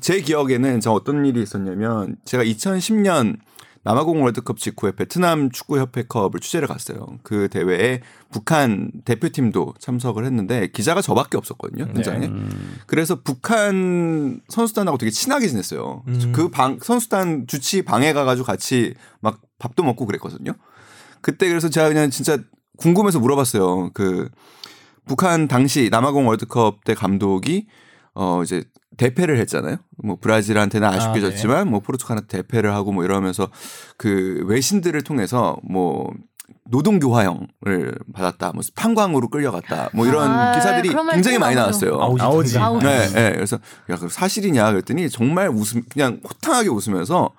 제 0.00 0.20
기억에는 0.20 0.80
저 0.80 0.92
어떤 0.92 1.24
일이 1.24 1.42
있었냐면 1.42 2.16
제가 2.24 2.44
2010년 2.44 3.38
남아공 3.84 4.22
월드컵 4.22 4.58
직후에 4.58 4.92
베트남 4.92 5.50
축구협회컵을 5.50 6.40
취재를 6.40 6.68
갔어요. 6.68 7.06
그 7.22 7.48
대회에 7.48 8.02
북한 8.30 8.90
대표팀도 9.04 9.74
참석을 9.78 10.26
했는데 10.26 10.66
기자가 10.66 11.00
저밖에 11.00 11.38
없었거든요. 11.38 11.84
현장에. 11.84 12.26
음. 12.26 12.76
그래서 12.86 13.22
북한 13.22 14.40
선수단하고 14.48 14.98
되게 14.98 15.10
친하게 15.10 15.48
지냈어요. 15.48 16.02
음. 16.06 16.32
그방 16.32 16.80
선수단 16.82 17.46
주치 17.46 17.82
방에 17.82 18.12
가가지고 18.12 18.44
같이 18.44 18.94
막 19.20 19.40
밥도 19.58 19.82
먹고 19.82 20.04
그랬거든요. 20.06 20.52
그때 21.20 21.48
그래서 21.48 21.70
제가 21.70 21.88
그냥 21.88 22.10
진짜 22.10 22.36
궁금해서 22.76 23.20
물어봤어요. 23.20 23.92
그 23.94 24.28
북한 25.06 25.48
당시 25.48 25.88
남아공 25.90 26.28
월드컵 26.28 26.84
때 26.84 26.94
감독이 26.94 27.66
어 28.14 28.42
이제 28.42 28.64
대패를 28.98 29.38
했잖아요. 29.38 29.78
뭐 30.04 30.16
브라질한테는 30.20 30.86
아쉽게 30.86 31.10
아, 31.10 31.14
네. 31.14 31.20
졌지만 31.22 31.68
뭐 31.70 31.80
포르투갈한테 31.80 32.28
대패를 32.42 32.74
하고 32.74 32.92
뭐 32.92 33.04
이러면서 33.04 33.48
그 33.96 34.42
외신들을 34.46 35.00
통해서 35.02 35.56
뭐 35.62 36.10
노동 36.70 36.98
교화형을 36.98 37.94
받았다. 38.12 38.52
뭐 38.52 38.62
판광으로 38.74 39.28
끌려갔다. 39.28 39.88
뭐 39.94 40.06
이런 40.06 40.30
아, 40.30 40.52
기사들이 40.54 40.90
굉장히 41.12 41.38
많이. 41.38 41.54
나왔어요. 41.56 41.98
아우지. 41.98 42.22
아우지. 42.22 42.58
아우지. 42.58 42.86
네, 42.86 43.06
네. 43.08 43.32
그래서 43.32 43.58
야, 43.88 43.96
그 43.96 44.08
사실이냐 44.10 44.70
그랬더니 44.72 45.08
정말 45.08 45.48
웃음 45.48 45.82
그냥 45.88 46.20
호탕하게 46.28 46.68
웃으면서 46.68 47.30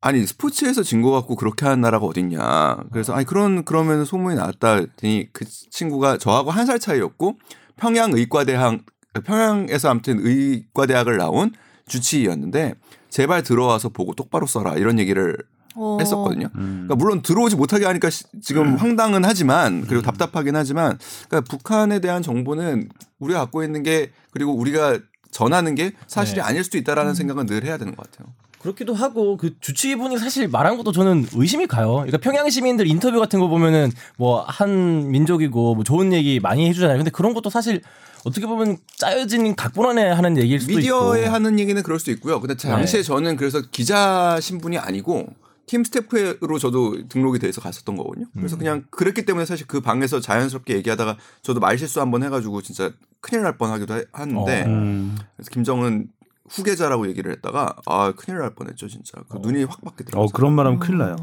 아니 0.00 0.24
스포츠에서 0.26 0.82
진 0.82 1.02
거 1.02 1.10
갖고 1.10 1.36
그렇게 1.36 1.66
하는 1.66 1.80
나라가 1.80 2.06
어딨냐. 2.06 2.78
그래서 2.92 3.12
아니 3.12 3.24
그런 3.26 3.64
그러면 3.64 4.04
소문이 4.04 4.36
나왔다 4.36 4.74
했더니 4.76 5.28
그 5.32 5.44
친구가 5.44 6.18
저하고 6.18 6.50
한 6.50 6.66
살 6.66 6.78
차이였고 6.78 7.36
평양 7.76 8.12
의과대학 8.12 8.78
평양에서 9.20 9.90
아무튼 9.90 10.18
의과대학을 10.20 11.16
나온 11.16 11.52
주치의였는데 11.88 12.74
제발 13.10 13.42
들어와서 13.42 13.88
보고 13.88 14.14
똑바로 14.14 14.46
써라 14.46 14.74
이런 14.74 14.98
얘기를 14.98 15.36
어. 15.74 15.98
했었거든요. 16.00 16.48
음. 16.54 16.84
그러니까 16.86 16.94
물론 16.96 17.22
들어오지 17.22 17.56
못하게 17.56 17.84
하니까 17.86 18.08
시- 18.10 18.24
지금 18.42 18.76
황당은 18.76 19.24
하지만 19.24 19.82
그리고 19.86 20.02
답답하긴 20.02 20.56
하지만 20.56 20.98
그러니까 21.28 21.50
북한에 21.50 22.00
대한 22.00 22.22
정보는 22.22 22.88
우리가 23.18 23.40
갖고 23.40 23.62
있는 23.62 23.82
게 23.82 24.10
그리고 24.30 24.52
우리가 24.54 24.98
전하는 25.30 25.74
게 25.74 25.92
사실이 26.06 26.40
네. 26.40 26.46
아닐 26.46 26.64
수도 26.64 26.78
있다라는 26.78 27.14
생각은 27.14 27.44
늘 27.46 27.64
해야 27.64 27.76
되는 27.76 27.94
것 27.94 28.10
같아요. 28.10 28.32
그렇기도 28.60 28.94
하고 28.94 29.36
그 29.36 29.58
주치의분이 29.60 30.18
사실 30.18 30.48
말한 30.48 30.76
것도 30.76 30.92
저는 30.92 31.26
의심이 31.34 31.66
가요. 31.66 31.92
그러니까 31.94 32.18
평양 32.18 32.48
시민들 32.50 32.86
인터뷰 32.86 33.18
같은 33.20 33.38
거 33.40 33.48
보면은 33.48 33.90
뭐 34.16 34.44
한 34.46 35.10
민족이고 35.10 35.74
뭐 35.74 35.84
좋은 35.84 36.12
얘기 36.12 36.40
많이 36.40 36.68
해주잖아요. 36.68 36.96
근데 36.96 37.10
그런 37.10 37.34
것도 37.34 37.50
사실 37.50 37.80
어떻게 38.24 38.46
보면 38.46 38.78
짜여진 38.96 39.54
각본 39.54 39.90
안에 39.90 40.10
하는 40.10 40.36
얘기일 40.36 40.60
수도 40.60 40.76
미디어에 40.76 41.22
있고. 41.22 41.32
하는 41.32 41.58
얘기는 41.60 41.80
그럴 41.82 41.98
수도 42.00 42.10
있고요. 42.12 42.40
근데 42.40 42.56
당시에 42.56 43.02
저는 43.02 43.36
그래서 43.36 43.60
기자 43.70 44.38
신분이 44.40 44.78
아니고 44.78 45.26
팀 45.66 45.82
스태프로 45.84 46.58
저도 46.58 47.08
등록이 47.08 47.38
돼서 47.40 47.60
갔었던 47.60 47.96
거거든요. 47.96 48.26
그래서 48.36 48.56
그냥 48.56 48.84
그랬기 48.90 49.24
때문에 49.26 49.44
사실 49.46 49.66
그 49.66 49.80
방에서 49.80 50.20
자연스럽게 50.20 50.74
얘기하다가 50.76 51.16
저도 51.42 51.60
말 51.60 51.76
실수 51.78 52.00
한번 52.00 52.22
해가지고 52.22 52.62
진짜 52.62 52.90
큰일 53.20 53.42
날 53.42 53.56
뻔하기도 53.58 53.94
해- 53.96 54.04
하는데 54.12 54.62
어. 54.62 54.66
음. 54.66 55.16
그래서 55.36 55.50
김정은 55.50 56.06
후계자라고 56.50 57.08
얘기를 57.08 57.30
했다가 57.32 57.76
아 57.86 58.12
큰일 58.16 58.38
날 58.40 58.54
뻔했죠 58.54 58.88
진짜. 58.88 59.12
그 59.28 59.38
눈이 59.38 59.64
확 59.64 59.80
바뀌더라고요. 59.84 60.24
어 60.24 60.28
그런 60.32 60.54
말하면 60.54 60.78
큰일 60.78 60.98
나요. 60.98 61.16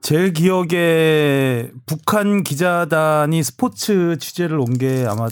제 0.00 0.30
기억에 0.30 1.70
북한 1.86 2.42
기자단이 2.44 3.42
스포츠 3.42 4.16
취재를 4.18 4.58
온 4.60 4.78
게 4.78 5.06
아마 5.08 5.28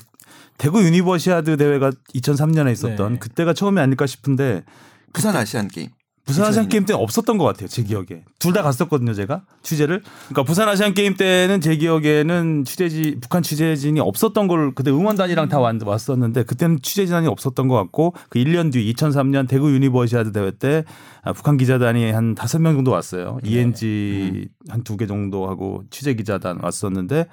대구 0.58 0.82
유니버시아드 0.82 1.56
대회가 1.58 1.90
2003년에 2.14 2.72
있었던 2.72 3.12
네. 3.14 3.18
그때가 3.18 3.52
처음이 3.52 3.80
아닐까 3.80 4.06
싶은데 4.06 4.64
부산 5.12 5.36
아시안 5.36 5.68
게임. 5.68 5.90
부산 6.26 6.46
아시안 6.46 6.66
2002년. 6.66 6.70
게임 6.70 6.84
때는 6.86 7.00
없었던 7.00 7.38
것 7.38 7.44
같아요. 7.44 7.68
제 7.68 7.82
기억에 7.84 8.24
둘 8.40 8.52
다 8.52 8.62
갔었거든요. 8.62 9.14
제가 9.14 9.42
취재를. 9.62 10.02
그러니까 10.28 10.42
부산 10.42 10.68
아시안 10.68 10.92
게임 10.92 11.14
때는 11.14 11.60
제 11.60 11.76
기억에는 11.76 12.64
취재지 12.64 13.18
북한 13.20 13.42
취재진이 13.42 14.00
없었던 14.00 14.48
걸 14.48 14.74
그때 14.74 14.90
응원단이랑 14.90 15.48
다 15.48 15.60
왔- 15.60 15.80
왔었는데 15.82 16.42
그때는 16.42 16.80
취재진이 16.82 17.28
없었던 17.28 17.68
것 17.68 17.76
같고 17.76 18.14
그 18.28 18.40
1년 18.40 18.72
뒤 18.72 18.92
2003년 18.92 19.46
대구 19.48 19.72
유니버시아드 19.72 20.32
대회 20.32 20.50
때 20.50 20.84
아, 21.22 21.32
북한 21.32 21.56
기자단이 21.56 22.10
한 22.10 22.34
다섯 22.34 22.58
명 22.60 22.74
정도 22.74 22.90
왔어요. 22.90 23.38
ENG 23.44 24.48
한두 24.68 24.96
개 24.96 25.06
정도 25.06 25.48
하고 25.48 25.84
취재 25.90 26.14
기자단 26.14 26.58
왔었는데 26.62 27.26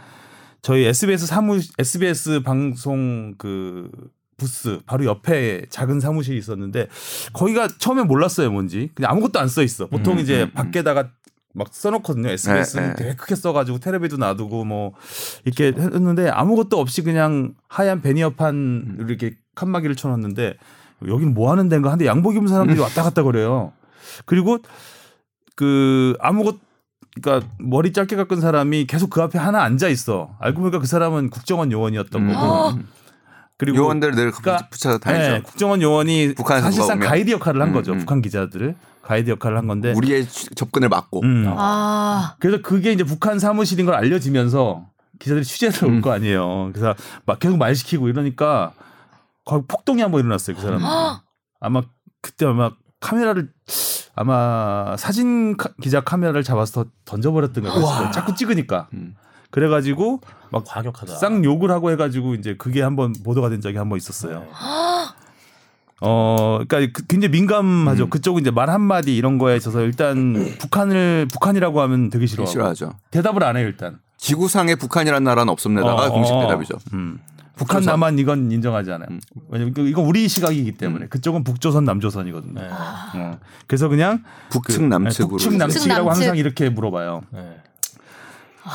저희 0.62 0.85
SBS 0.85 1.25
사무 1.25 1.59
SBS 1.79 2.41
방송 2.43 3.33
그 3.38 3.89
부스 4.37 4.79
바로 4.85 5.05
옆에 5.05 5.65
작은 5.69 5.99
사무실이 5.99 6.37
있었는데 6.37 6.87
거기가 7.33 7.67
처음에 7.77 8.03
몰랐어요 8.03 8.51
뭔지 8.51 8.89
그냥 8.95 9.11
아무것도 9.11 9.39
안 9.39 9.47
써 9.47 9.61
있어 9.63 9.87
보통 9.87 10.15
음, 10.15 10.19
이제 10.19 10.43
음, 10.43 10.47
음. 10.47 10.51
밖에다가 10.53 11.09
막 11.53 11.67
써놓거든요 11.71 12.29
SBS는 12.29 12.83
네, 12.83 12.89
네. 12.89 12.95
되게 12.95 13.15
크게 13.15 13.35
써가지고 13.35 13.79
텔레비도 13.79 14.17
놔두고 14.17 14.65
뭐 14.65 14.93
이렇게 15.45 15.67
했는데 15.67 16.29
아무것도 16.29 16.79
없이 16.79 17.03
그냥 17.03 17.53
하얀 17.67 18.01
베니어판 18.01 18.97
이렇게 19.07 19.35
칸막이를 19.55 19.95
쳐놨는데 19.95 20.55
여기는 21.07 21.33
뭐 21.33 21.51
하는 21.51 21.69
데인가 21.69 21.91
한데 21.91 22.05
양복 22.07 22.35
입은 22.35 22.47
사람들이 22.47 22.79
왔다 22.79 23.03
갔다 23.03 23.21
그래요 23.21 23.73
그리고 24.25 24.57
그 25.55 26.15
아무것 26.19 26.57
그러니까 27.21 27.47
머리 27.59 27.93
짧게 27.93 28.15
깎은 28.15 28.41
사람이 28.41 28.87
계속 28.87 29.09
그 29.11 29.21
앞에 29.21 29.37
하나 29.37 29.61
앉아 29.61 29.87
있어. 29.89 30.35
알고 30.39 30.61
보니까 30.61 30.79
그 30.79 30.87
사람은 30.87 31.29
국정원 31.29 31.71
요원이었던 31.71 32.21
음. 32.21 32.33
거고. 32.33 32.79
그리고 33.65 33.77
요원들 33.86 34.12
늘 34.15 34.32
그러니까- 34.32 34.67
붙여 34.70 34.98
다니죠. 34.98 35.32
네, 35.32 35.41
국정원 35.41 35.82
요원이 35.82 36.36
사실상. 36.48 37.00
가이드 37.00 37.32
역할을 37.32 37.62
한 37.62 37.70
음, 37.70 37.74
거죠. 37.74 37.93
음. 37.93 38.00
북한 38.00 38.22
기자들을 38.22 38.75
가이드 39.01 39.29
역할을 39.32 39.58
한 39.58 39.67
건데. 39.67 39.93
우리의 39.96 40.27
취- 40.27 40.50
접근을 40.55 40.89
막고. 40.89 41.22
음. 41.24 41.46
아. 41.58 42.36
그래서 42.39 42.62
그게 42.62 42.91
이제 42.91 43.03
북한 43.03 43.39
사무실인 43.39 43.86
걸 43.86 43.96
알려지면서 43.96 44.86
기자들이 45.20 45.43
취재를 45.46 45.86
올 45.86 45.93
음. 45.96 46.01
거 46.01 46.12
아니에요. 46.12 46.70
그래서 46.74 46.96
막 47.25 47.39
계속 47.39 47.58
말 47.58 47.75
시키고 47.75 48.08
이러니까 48.10 48.72
거기 49.46 49.65
폭동이 49.67 50.01
한 50.01 50.12
번 50.12 50.22
일어났어요. 50.22 50.55
그 50.55 50.62
사람. 50.62 50.82
아마 51.60 51.82
그때 52.22 52.46
아마 52.46 52.72
카메라를 53.00 53.50
아마 54.15 54.96
사진 54.98 55.58
카- 55.58 55.70
기자 55.82 56.01
카메라를 56.01 56.43
잡아서 56.43 56.86
던져버렸던 57.05 57.63
거예요. 57.63 58.12
자꾸 58.12 58.36
찍으니까. 58.36 58.88
음. 59.53 59.55
그래가지고 59.55 60.19
막 60.51 60.63
과격하다. 60.65 61.15
쌍 61.15 61.43
욕을 61.45 61.69
하고 61.72 61.91
해가지고 61.91 62.36
이제 62.36 62.55
그게 62.57 62.81
한번 62.81 63.13
보도가 63.24 63.50
된 63.50 63.62
적이 63.62 63.77
한 63.77 63.89
번 63.89 63.98
있었어요. 63.98 64.39
네. 64.39 64.45
어, 66.01 66.60
그러니까 66.67 66.91
그- 67.00 67.05
굉장히 67.07 67.31
민감하죠. 67.31 68.05
음. 68.05 68.10
그쪽은 68.10 68.41
이제 68.41 68.51
말 68.51 68.69
한마디 68.69 69.15
이런 69.15 69.38
거에 69.38 69.55
있어서 69.55 69.81
일단 69.81 70.33
북한을 70.60 71.27
북한이라고 71.31 71.79
하면 71.81 72.10
되게 72.10 72.25
싫어하고 72.25 72.51
싫어하죠. 72.51 72.93
대답을 73.12 73.43
안 73.43 73.55
해요 73.57 73.67
일단. 73.67 74.00
지구상에 74.17 74.75
북한이라는 74.75 75.24
나라는 75.24 75.51
없음에다가 75.51 76.07
어, 76.07 76.10
공식 76.12 76.33
어. 76.33 76.41
대답이죠. 76.41 76.77
음. 76.93 77.19
북한 77.55 77.77
그래서- 77.81 77.91
남한 77.91 78.17
이건 78.19 78.51
인정하지 78.51 78.91
않아요. 78.91 79.07
음. 79.12 79.22
왜냐면 79.50 79.74
그- 79.74 79.88
이건 79.88 80.05
우리 80.05 80.27
시각이기 80.27 80.74
때문에 80.74 81.05
그쪽은 81.07 81.43
북조선 81.43 81.86
남조선이거든요. 81.86 82.60
네. 82.60 82.67
어. 82.69 83.38
그래서 83.67 83.88
그냥 83.88 84.24
북측 84.50 84.79
그- 84.79 84.83
남측으로. 84.86 85.29
북측. 85.38 85.55
남측이라고 85.57 86.05
남측. 86.05 86.22
항상 86.22 86.38
이렇게 86.38 86.69
물어봐요. 86.69 87.22
네. 87.31 87.57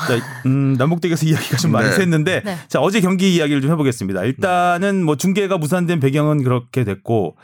자, 0.07 0.19
음, 0.45 0.75
남북대에서 0.77 1.25
이야기가 1.25 1.57
좀 1.57 1.71
많이 1.71 1.89
네. 1.89 1.95
샜는데 1.97 2.43
네. 2.43 2.57
자 2.67 2.79
어제 2.79 3.01
경기 3.01 3.35
이야기를 3.35 3.61
좀 3.61 3.71
해보겠습니다. 3.71 4.23
일단은 4.23 5.03
뭐 5.03 5.15
중계가 5.15 5.57
무산된 5.57 5.99
배경은 5.99 6.43
그렇게 6.43 6.83
됐고 6.83 7.35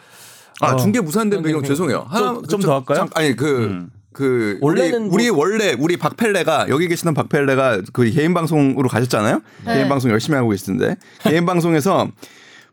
아 0.61 0.71
어. 0.73 0.75
중계 0.77 1.01
무산된 1.01 1.41
배경 1.43 1.61
좀- 1.61 1.67
죄송해요. 1.69 2.05
하나 2.07 2.33
좀- 2.33 2.43
좀더 2.47 2.75
할까요? 2.75 2.97
잠- 2.99 3.09
아니 3.15 3.35
그. 3.35 3.65
음. 3.65 3.89
그 4.13 4.57
원래는 4.61 5.07
우리, 5.07 5.25
우리 5.27 5.31
뭐- 5.31 5.39
원래 5.41 5.75
우리 5.77 5.97
박펠레가 5.97 6.67
여기 6.69 6.87
계시는 6.87 7.13
박펠레가 7.13 7.81
그 7.91 8.09
개인 8.11 8.33
방송으로 8.33 8.87
가셨잖아요. 8.87 9.41
네. 9.65 9.73
개인 9.73 9.89
방송 9.89 10.09
열심히 10.09 10.37
하고 10.37 10.47
계시던데 10.51 10.95
개인 11.23 11.45
방송에서 11.45 12.09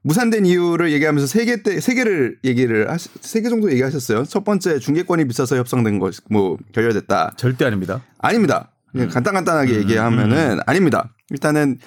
무산된 0.03 0.47
이유를 0.47 0.93
얘기하면서 0.93 1.27
세 1.27 1.45
개 1.45 1.63
때 1.65 1.81
세 1.81 1.95
개를 1.95 2.37
얘기를 2.45 2.87
세 3.21 3.41
개 3.43 3.49
정도 3.49 3.73
얘기하셨어요. 3.73 4.25
첫 4.25 4.45
번째 4.45 4.79
중계권이 4.79 5.27
비싸서 5.27 5.57
협상된 5.57 5.99
것 5.99 6.21
뭐 6.31 6.59
결렬됐다. 6.73 7.33
절대 7.37 7.65
아닙니다. 7.65 8.03
아닙니다. 8.19 8.71
그냥 8.93 9.09
간단간단하게 9.09 9.75
얘기하면은 9.77 10.61
아닙니다. 10.67 11.11
일단은 11.31 11.79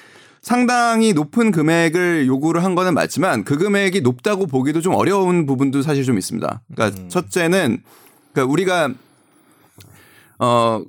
상당히 0.42 1.14
높은 1.14 1.52
금액을 1.52 2.28
요구를 2.28 2.64
한 2.64 2.76
거는 2.76 2.94
맞지만 2.94 3.44
그 3.44 3.58
금액이 3.58 4.02
높다고 4.02 4.46
보기도 4.46 4.82
좀 4.82 4.94
어려운 4.94 5.46
부분도 5.46 5.82
사실 5.82 6.04
좀 6.04 6.18
있습니다. 6.18 6.62
그러니까 6.74 7.08
첫째는 7.10 7.82
그러니까 8.32 8.52
우리가 8.52 8.94
어 10.40 10.84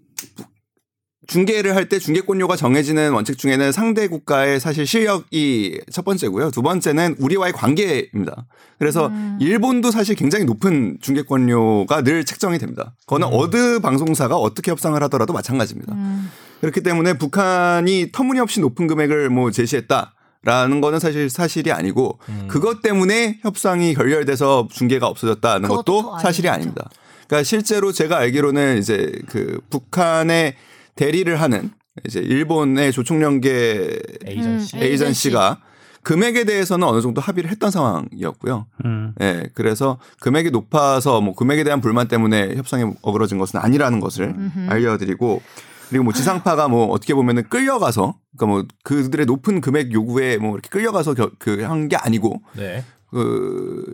중계를 1.26 1.74
할 1.74 1.88
때 1.88 1.98
중계권료가 1.98 2.56
정해지는 2.56 3.12
원칙 3.12 3.38
중에는 3.38 3.72
상대 3.72 4.08
국가의 4.08 4.58
사실 4.60 4.86
실력이 4.86 5.80
첫 5.92 6.04
번째고요. 6.04 6.50
두 6.50 6.62
번째는 6.62 7.16
우리와의 7.18 7.52
관계입니다. 7.52 8.46
그래서 8.78 9.10
일본도 9.40 9.90
사실 9.90 10.14
굉장히 10.16 10.44
높은 10.44 10.98
중계권료가 11.00 12.02
늘 12.02 12.24
책정이 12.24 12.58
됩니다. 12.58 12.94
그거는 13.06 13.28
어느 13.30 13.78
방송사가 13.80 14.36
어떻게 14.36 14.70
협상을 14.70 15.00
하더라도 15.04 15.32
마찬가지입니다. 15.32 15.94
음. 15.94 16.30
그렇기 16.60 16.82
때문에 16.82 17.18
북한이 17.18 18.10
터무니없이 18.12 18.60
높은 18.60 18.86
금액을 18.86 19.30
뭐 19.30 19.50
제시했다. 19.50 20.12
라는 20.42 20.80
거는 20.80 21.00
사실 21.00 21.28
사실이 21.28 21.72
아니고 21.72 22.20
그것 22.46 22.80
때문에 22.80 23.40
협상이 23.42 23.94
결렬돼서 23.94 24.68
중계가 24.70 25.08
없어졌다는 25.08 25.68
것도 25.68 26.18
사실이. 26.22 26.48
아닙니다. 26.48 26.88
그러니까 27.26 27.42
실제로 27.42 27.90
제가 27.90 28.18
알기로는 28.18 28.78
이제 28.78 29.10
그 29.28 29.60
북한의 29.70 30.54
대리를 30.96 31.40
하는 31.40 31.70
이제 32.06 32.20
일본의 32.20 32.92
조총련계 32.92 33.98
에이전시. 34.26 34.76
음. 34.76 34.82
에이전시가 34.82 35.58
금액에 36.02 36.44
대해서는 36.44 36.86
어느 36.86 37.00
정도 37.00 37.20
합의를 37.20 37.50
했던 37.50 37.70
상황이었고요. 37.70 38.66
음. 38.84 39.12
예, 39.20 39.48
그래서 39.54 39.98
금액이 40.20 40.50
높아서 40.52 41.20
뭐 41.20 41.34
금액에 41.34 41.64
대한 41.64 41.80
불만 41.80 42.06
때문에 42.06 42.54
협상이 42.54 42.92
어그러진 43.02 43.38
것은 43.38 43.58
아니라는 43.60 43.98
것을 44.00 44.26
음흠. 44.36 44.70
알려드리고 44.70 45.42
그리고 45.88 46.04
뭐 46.04 46.12
지상파가 46.12 46.68
뭐 46.68 46.86
어떻게 46.88 47.12
보면은 47.14 47.48
끌려가서 47.48 48.14
그러니까 48.36 48.46
뭐 48.46 48.64
그들의 48.84 49.26
높은 49.26 49.60
금액 49.60 49.92
요구에 49.92 50.36
뭐 50.36 50.52
이렇게 50.52 50.68
끌려가서 50.68 51.14
그 51.38 51.62
한 51.64 51.88
게 51.88 51.96
아니고 51.96 52.40
네. 52.56 52.84
그 53.10 53.84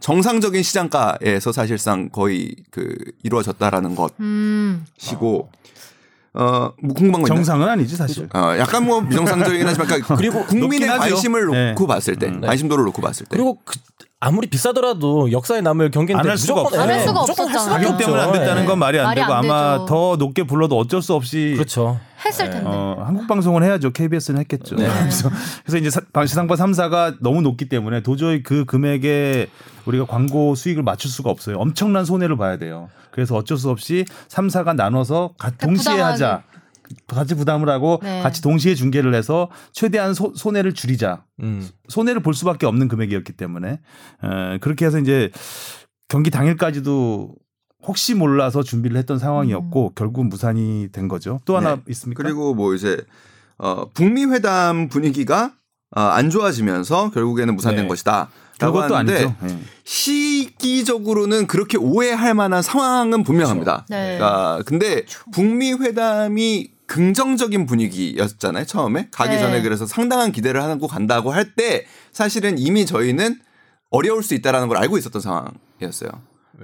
정상적인 0.00 0.62
시장가에서 0.62 1.52
사실상 1.52 2.08
거의 2.08 2.56
그 2.70 2.94
이루어졌다라는 3.22 3.96
음. 4.20 4.84
것이고 4.96 5.50
어뭐 6.32 6.72
궁금한 6.94 7.22
거 7.22 7.26
있나요? 7.26 7.34
정상은 7.36 7.68
아니지 7.68 7.96
사실. 7.96 8.28
어, 8.32 8.54
약간 8.58 8.84
뭐 8.86 9.00
비정상적이긴 9.02 9.66
하지만 9.66 9.86
그러니까 9.88 10.14
그리고 10.16 10.44
국민의 10.44 10.88
높긴 10.88 10.90
하죠. 10.90 11.14
관심을 11.14 11.44
놓고 11.44 11.54
네. 11.54 11.86
봤을 11.86 12.16
때 12.16 12.30
네. 12.30 12.46
관심도를 12.46 12.84
놓고 12.84 13.02
봤을 13.02 13.26
때 13.26 13.30
그리고 13.30 13.58
그 13.64 13.78
아무리 14.22 14.48
비싸더라도 14.48 15.32
역사에 15.32 15.62
남을 15.62 15.90
경기인데 15.90 16.20
안할 16.20 16.36
수가 16.36 16.60
없어요. 16.60 16.82
안할 16.82 16.98
예, 17.00 17.06
수가 17.06 17.20
없었잖아요. 17.20 17.68
가격 17.70 17.96
때문에 17.96 18.20
안. 18.22 18.32
됐다는 18.32 18.62
예. 18.62 18.66
건 18.66 18.78
말이 18.78 18.98
안 18.98 19.04
말이 19.06 19.20
되고 19.22 19.32
안 19.32 19.44
아마 19.46 19.72
되죠. 19.78 19.86
더 19.86 20.16
높게 20.18 20.42
불러도 20.42 20.76
어쩔 20.78 21.00
수 21.00 21.14
없이 21.14 21.52
그렇죠. 21.56 21.98
했을 22.22 22.50
텐데. 22.50 22.66
어, 22.68 23.02
한국 23.06 23.26
방송은 23.26 23.62
해야죠. 23.62 23.92
KBS는 23.92 24.40
했겠죠. 24.40 24.76
네. 24.76 24.86
그래서, 25.00 25.30
그래서 25.64 25.78
이제 25.78 25.88
사- 25.88 26.02
방시상파 26.12 26.54
3사가 26.54 27.16
너무 27.22 27.40
높기 27.40 27.66
때문에 27.70 28.02
도저히 28.02 28.42
그 28.42 28.66
금액에 28.66 29.48
우리가 29.86 30.04
광고 30.04 30.54
수익을 30.54 30.82
맞출 30.82 31.10
수가 31.10 31.30
없어요. 31.30 31.56
엄청난 31.56 32.04
손해를 32.04 32.36
봐야 32.36 32.58
돼요. 32.58 32.90
그래서 33.12 33.34
어쩔 33.36 33.56
수 33.56 33.70
없이 33.70 34.04
3사가 34.28 34.76
나눠서 34.76 35.30
가- 35.38 35.50
동시에. 35.50 35.98
하자. 35.98 36.42
같이 37.06 37.34
부담을 37.34 37.68
하고 37.68 38.00
네. 38.02 38.20
같이 38.22 38.42
동시에 38.42 38.74
중계를 38.74 39.14
해서 39.14 39.48
최대한 39.72 40.14
소, 40.14 40.32
손해를 40.34 40.74
줄이자. 40.74 41.24
음. 41.42 41.68
손해를 41.88 42.22
볼 42.22 42.34
수밖에 42.34 42.66
없는 42.66 42.88
금액이었기 42.88 43.32
때문에 43.32 43.68
에, 43.70 44.58
그렇게 44.58 44.86
해서 44.86 44.98
이제 44.98 45.30
경기 46.08 46.30
당일까지도 46.30 47.34
혹시 47.82 48.14
몰라서 48.14 48.62
준비를 48.62 48.96
했던 48.96 49.18
상황이었고 49.18 49.92
결국 49.94 50.26
무산이 50.26 50.88
된 50.92 51.08
거죠. 51.08 51.40
또 51.44 51.56
하나 51.56 51.76
네. 51.76 51.82
있습니까? 51.90 52.22
그리고 52.22 52.54
뭐 52.54 52.74
이제 52.74 53.00
어 53.58 53.88
북미 53.94 54.24
회담 54.24 54.88
분위기가 54.88 55.54
어, 55.96 56.00
안 56.00 56.30
좋아지면서 56.30 57.10
결국에는 57.10 57.54
무산된 57.54 57.84
네. 57.84 57.88
것이다. 57.88 58.28
라고 58.58 58.74
그것도 58.74 58.94
하는데 58.94 59.24
아니죠. 59.24 59.36
예. 59.44 59.58
시기적으로는 59.84 61.46
그렇게 61.46 61.78
오해할 61.78 62.34
만한 62.34 62.62
상황은 62.62 63.22
분명합니다. 63.22 63.86
네. 63.88 64.18
그러니까 64.18 64.62
근데 64.66 65.04
북미 65.32 65.72
회담이 65.72 66.70
긍정적인 66.90 67.66
분위기였잖아요. 67.66 68.64
처음에 68.64 69.08
가기 69.12 69.34
네. 69.34 69.38
전에 69.38 69.62
그래서 69.62 69.86
상당한 69.86 70.32
기대를 70.32 70.60
하고 70.60 70.88
간다고 70.88 71.30
할 71.30 71.54
때 71.56 71.86
사실은 72.12 72.58
이미 72.58 72.84
저희는 72.84 73.38
어려울 73.90 74.22
수 74.22 74.34
있다라는 74.34 74.66
걸 74.68 74.76
알고 74.76 74.98
있었던 74.98 75.20
상황이었어요. 75.22 76.10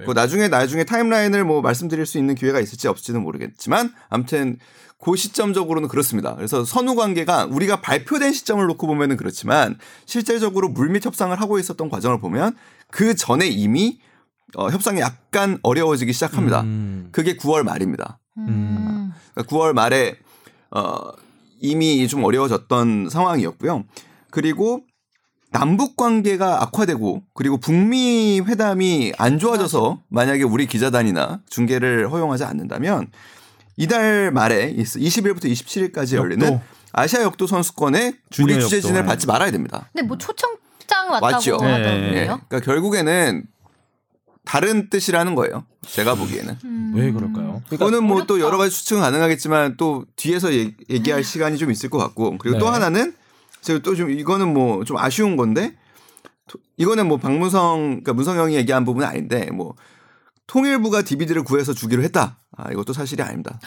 그 0.05 0.11
나중에 0.11 0.49
나중에 0.49 0.83
타임라인을 0.83 1.43
뭐 1.45 1.61
말씀드릴 1.61 2.05
수 2.05 2.17
있는 2.17 2.35
기회가 2.35 2.59
있을지 2.59 2.87
없을지는 2.87 3.21
모르겠지만 3.21 3.93
아무튼 4.09 4.57
그 4.99 5.15
시점적으로는 5.15 5.87
그렇습니다. 5.87 6.35
그래서 6.35 6.65
선후 6.65 6.95
관계가 6.95 7.45
우리가 7.45 7.81
발표된 7.81 8.33
시점을 8.33 8.65
놓고 8.65 8.85
보면은 8.85 9.15
그렇지만 9.17 9.77
실제적으로 10.05 10.69
물밑 10.69 11.05
협상을 11.05 11.39
하고 11.39 11.57
있었던 11.57 11.89
과정을 11.89 12.19
보면 12.19 12.55
그 12.91 13.15
전에 13.15 13.47
이미 13.47 13.99
어, 14.55 14.69
협상이 14.69 14.99
약간 14.99 15.57
어려워지기 15.63 16.13
시작합니다. 16.13 16.61
음. 16.61 17.09
그게 17.11 17.35
9월 17.37 17.63
말입니다. 17.63 18.19
음. 18.37 19.11
그러니까 19.33 19.55
9월 19.55 19.73
말에 19.73 20.15
어, 20.71 20.97
이미 21.59 22.07
좀 22.07 22.23
어려워졌던 22.23 23.09
상황이었고요. 23.09 23.83
그리고 24.29 24.81
남북 25.51 25.95
관계가 25.95 26.61
악화되고 26.63 27.23
그리고 27.33 27.57
북미 27.57 28.41
회담이 28.41 29.13
안 29.17 29.39
좋아져서 29.39 30.01
만약에 30.09 30.43
우리 30.43 30.67
기자단이나 30.67 31.41
중계를 31.49 32.11
허용하지 32.11 32.43
않는다면 32.43 33.07
이달 33.77 34.31
말에 34.31 34.73
20일부터 34.75 35.45
27일까지 35.45 36.15
열리는 36.15 36.45
역도. 36.45 36.61
아시아 36.91 37.21
역도 37.21 37.47
선수권에 37.47 38.13
우리 38.41 38.59
취재진을 38.59 38.97
역도. 38.99 39.07
받지 39.07 39.27
말아야 39.27 39.51
됩니다. 39.51 39.89
근데 39.93 40.05
뭐 40.05 40.17
초청 40.17 40.55
장 40.85 41.09
왔다고 41.09 41.25
왔죠. 41.33 41.53
하더라고요. 41.55 41.81
네. 41.83 42.07
예. 42.17 42.25
그러니까 42.25 42.59
결국에는 42.59 43.43
다른 44.47 44.89
뜻이라는 44.89 45.35
거예요. 45.35 45.65
제가 45.81 46.15
보기에는. 46.15 46.55
음. 46.63 46.93
왜 46.95 47.11
그럴까요? 47.11 47.61
그거는 47.69 48.03
뭐또 48.05 48.35
어렵다. 48.35 48.47
여러 48.47 48.57
가지 48.57 48.73
추측은 48.75 49.01
가능하겠지만 49.01 49.75
또 49.77 50.05
뒤에서 50.15 50.53
얘- 50.53 50.73
얘기할 50.89 51.23
시간이 51.23 51.57
좀 51.57 51.69
있을 51.69 51.89
것 51.89 51.97
같고 51.97 52.37
그리고 52.37 52.57
또 52.57 52.65
네. 52.65 52.71
하나는 52.71 53.13
제가 53.61 53.79
또 53.79 53.93
좀 53.95 54.09
이거는 54.09 54.53
뭐 54.53 54.83
좀 54.85 54.97
아쉬운 54.97 55.35
건데 55.35 55.75
토- 56.47 56.59
이거는 56.77 57.07
뭐 57.07 57.17
박문성 57.17 57.79
그러니까 58.03 58.13
문성 58.13 58.37
형이 58.37 58.55
얘기한 58.55 58.85
부분은 58.85 59.05
아닌데 59.05 59.49
뭐 59.51 59.75
통일부가 60.47 61.01
DVD를 61.01 61.43
구해서 61.43 61.73
주기로 61.73 62.01
했다. 62.03 62.37
아 62.55 62.71
이것도 62.71 62.93
사실이 62.93 63.21
아닙니다. 63.21 63.59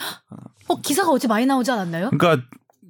어 0.67 0.81
기사가 0.81 1.11
어제 1.11 1.27
많이 1.27 1.45
나오지 1.45 1.69
않았나요? 1.69 2.09
그러니까 2.09 2.43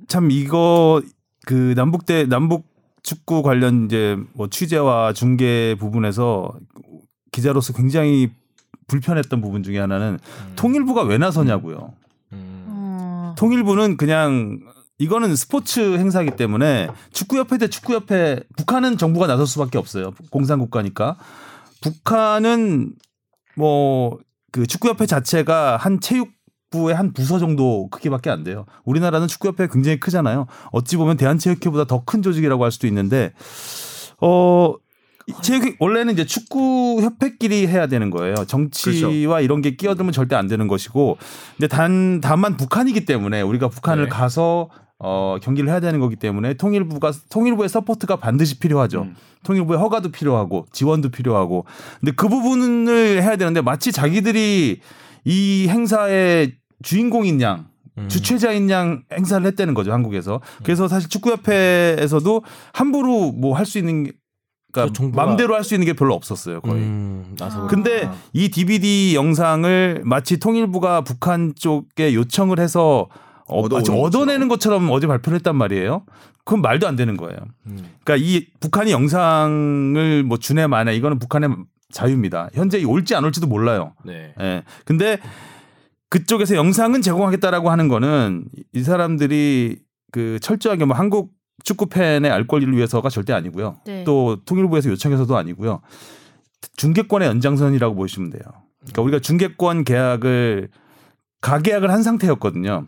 참 0.07 0.31
이거 0.31 1.01
그 1.45 1.73
남북대 1.75 2.25
남북 2.27 2.65
축구 3.03 3.41
관련 3.43 3.85
이제 3.85 4.15
뭐 4.33 4.47
취재와 4.47 5.11
중계 5.13 5.75
부분에서 5.79 6.53
기자로서 7.31 7.73
굉장히 7.73 8.31
불편했던 8.87 9.41
부분 9.41 9.63
중에 9.63 9.79
하나는 9.79 10.19
통일부가 10.55 11.03
왜 11.03 11.17
나서냐고요. 11.17 11.93
음. 12.33 12.65
어. 12.67 13.35
통일부는 13.37 13.97
그냥 13.97 14.59
이거는 14.97 15.35
스포츠 15.35 15.97
행사기 15.97 16.31
때문에 16.35 16.89
축구협회 17.11 17.57
대 17.57 17.67
축구협회 17.67 18.41
북한은 18.57 18.97
정부가 18.97 19.27
나설 19.27 19.47
수밖에 19.47 19.77
없어요. 19.77 20.13
공산국가니까. 20.29 21.17
북한은 21.81 22.93
뭐 23.55 24.19
그 24.51 24.67
축구협회 24.67 25.05
자체가 25.05 25.77
한 25.77 25.99
체육 25.99 26.31
부의 26.69 26.95
한 26.95 27.11
부서 27.11 27.39
정도 27.39 27.89
크기밖에 27.89 28.29
안 28.29 28.43
돼요. 28.43 28.65
우리나라는 28.85 29.27
축구협회 29.27 29.67
가 29.67 29.73
굉장히 29.73 29.99
크잖아요. 29.99 30.47
어찌 30.71 30.95
보면 30.95 31.17
대한체육회보다 31.17 31.85
더 31.85 32.03
큰 32.05 32.21
조직이라고 32.21 32.63
할 32.63 32.71
수도 32.71 32.87
있는데 32.87 33.33
어 34.19 34.75
체육 35.41 35.75
원래는 35.79 36.13
이제 36.13 36.25
축구 36.25 36.99
협회끼리 37.01 37.67
해야 37.67 37.87
되는 37.87 38.09
거예요. 38.09 38.35
정치와 38.45 39.41
이런 39.41 39.61
게 39.61 39.75
끼어들면 39.75 40.11
절대 40.13 40.35
안 40.35 40.47
되는 40.47 40.67
것이고, 40.67 41.17
근데 41.57 41.67
단 41.67 42.19
다만 42.21 42.57
북한이기 42.57 43.05
때문에 43.05 43.41
우리가 43.41 43.69
북한을 43.69 44.05
네. 44.05 44.09
가서 44.09 44.69
어 45.03 45.37
경기를 45.41 45.69
해야 45.69 45.79
되는 45.79 45.99
거기 45.99 46.15
때문에 46.15 46.53
통일부가 46.55 47.11
통일부의 47.29 47.69
서포트가 47.69 48.17
반드시 48.17 48.59
필요하죠. 48.59 49.01
음. 49.03 49.15
통일부의 49.43 49.79
허가도 49.79 50.11
필요하고 50.11 50.67
지원도 50.71 51.09
필요하고, 51.09 51.65
근데 51.99 52.11
그 52.15 52.27
부분을 52.27 53.23
해야 53.23 53.35
되는데 53.35 53.61
마치 53.61 53.91
자기들이 53.91 54.79
이 55.25 55.67
행사의 55.69 56.53
주인공인 56.83 57.41
양 57.41 57.65
음. 57.97 58.07
주최자인 58.07 58.69
양 58.69 59.03
행사를 59.11 59.45
했다는 59.45 59.73
거죠 59.73 59.91
한국에서. 59.91 60.39
그래서 60.63 60.87
사실 60.87 61.09
축구협회에서도 61.09 62.43
함부로 62.73 63.31
뭐 63.31 63.55
할 63.55 63.65
수 63.65 63.77
있는 63.79 64.03
게- 64.05 64.11
그러니까 64.71 64.85
그 64.87 64.93
정부가- 64.93 65.15
마음대로 65.15 65.55
할 65.55 65.63
수 65.63 65.73
있는 65.75 65.85
게 65.85 65.93
별로 65.93 66.13
없었어요 66.15 66.61
거의. 66.61 66.81
음, 66.81 67.35
나서 67.37 67.67
근데 67.67 68.09
이 68.33 68.49
DVD 68.49 69.13
영상을 69.15 70.01
마치 70.05 70.37
통일부가 70.39 71.01
북한 71.01 71.53
쪽에 71.55 72.13
요청을 72.15 72.59
해서 72.59 73.07
어, 73.47 73.67
마치 73.67 73.91
얻어내는 73.91 74.47
것처럼 74.47 74.89
어제 74.91 75.07
발표를 75.07 75.37
했단 75.37 75.55
말이에요. 75.55 76.03
그건 76.45 76.61
말도 76.61 76.87
안 76.87 76.95
되는 76.95 77.17
거예요. 77.17 77.37
음. 77.67 77.77
그러니까 78.03 78.25
이 78.25 78.47
북한이 78.59 78.91
영상을 78.91 80.23
뭐 80.23 80.37
주네 80.37 80.67
마네 80.67 80.95
이거는 80.95 81.19
북한의 81.19 81.49
자유입니다. 81.91 82.49
현재 82.53 82.81
올지 82.83 83.13
안 83.15 83.25
올지도 83.25 83.47
몰라요. 83.47 83.93
네. 84.05 84.33
예. 84.39 84.63
근데 84.85 85.19
그쪽에서 86.09 86.55
영상은 86.55 87.01
제공하겠다라고 87.01 87.69
하는 87.69 87.87
거는 87.87 88.45
이 88.73 88.83
사람들이 88.83 89.79
그 90.11 90.39
철저하게 90.41 90.85
뭐 90.85 90.95
한국 90.95 91.31
축구 91.63 91.87
팬의 91.87 92.31
알 92.31 92.47
권리를 92.47 92.75
위해서가 92.75 93.09
절대 93.09 93.33
아니고요. 93.33 93.77
네. 93.85 94.03
또 94.03 94.43
통일부에서 94.45 94.89
요청해서도 94.89 95.35
아니고요. 95.37 95.81
중계권의 96.75 97.27
연장선이라고 97.27 97.95
보시면 97.95 98.29
돼요. 98.29 98.41
그러니까 98.79 99.01
우리가 99.01 99.19
중계권 99.19 99.83
계약을 99.83 100.69
가계약을 101.41 101.91
한 101.91 102.03
상태였거든요. 102.03 102.87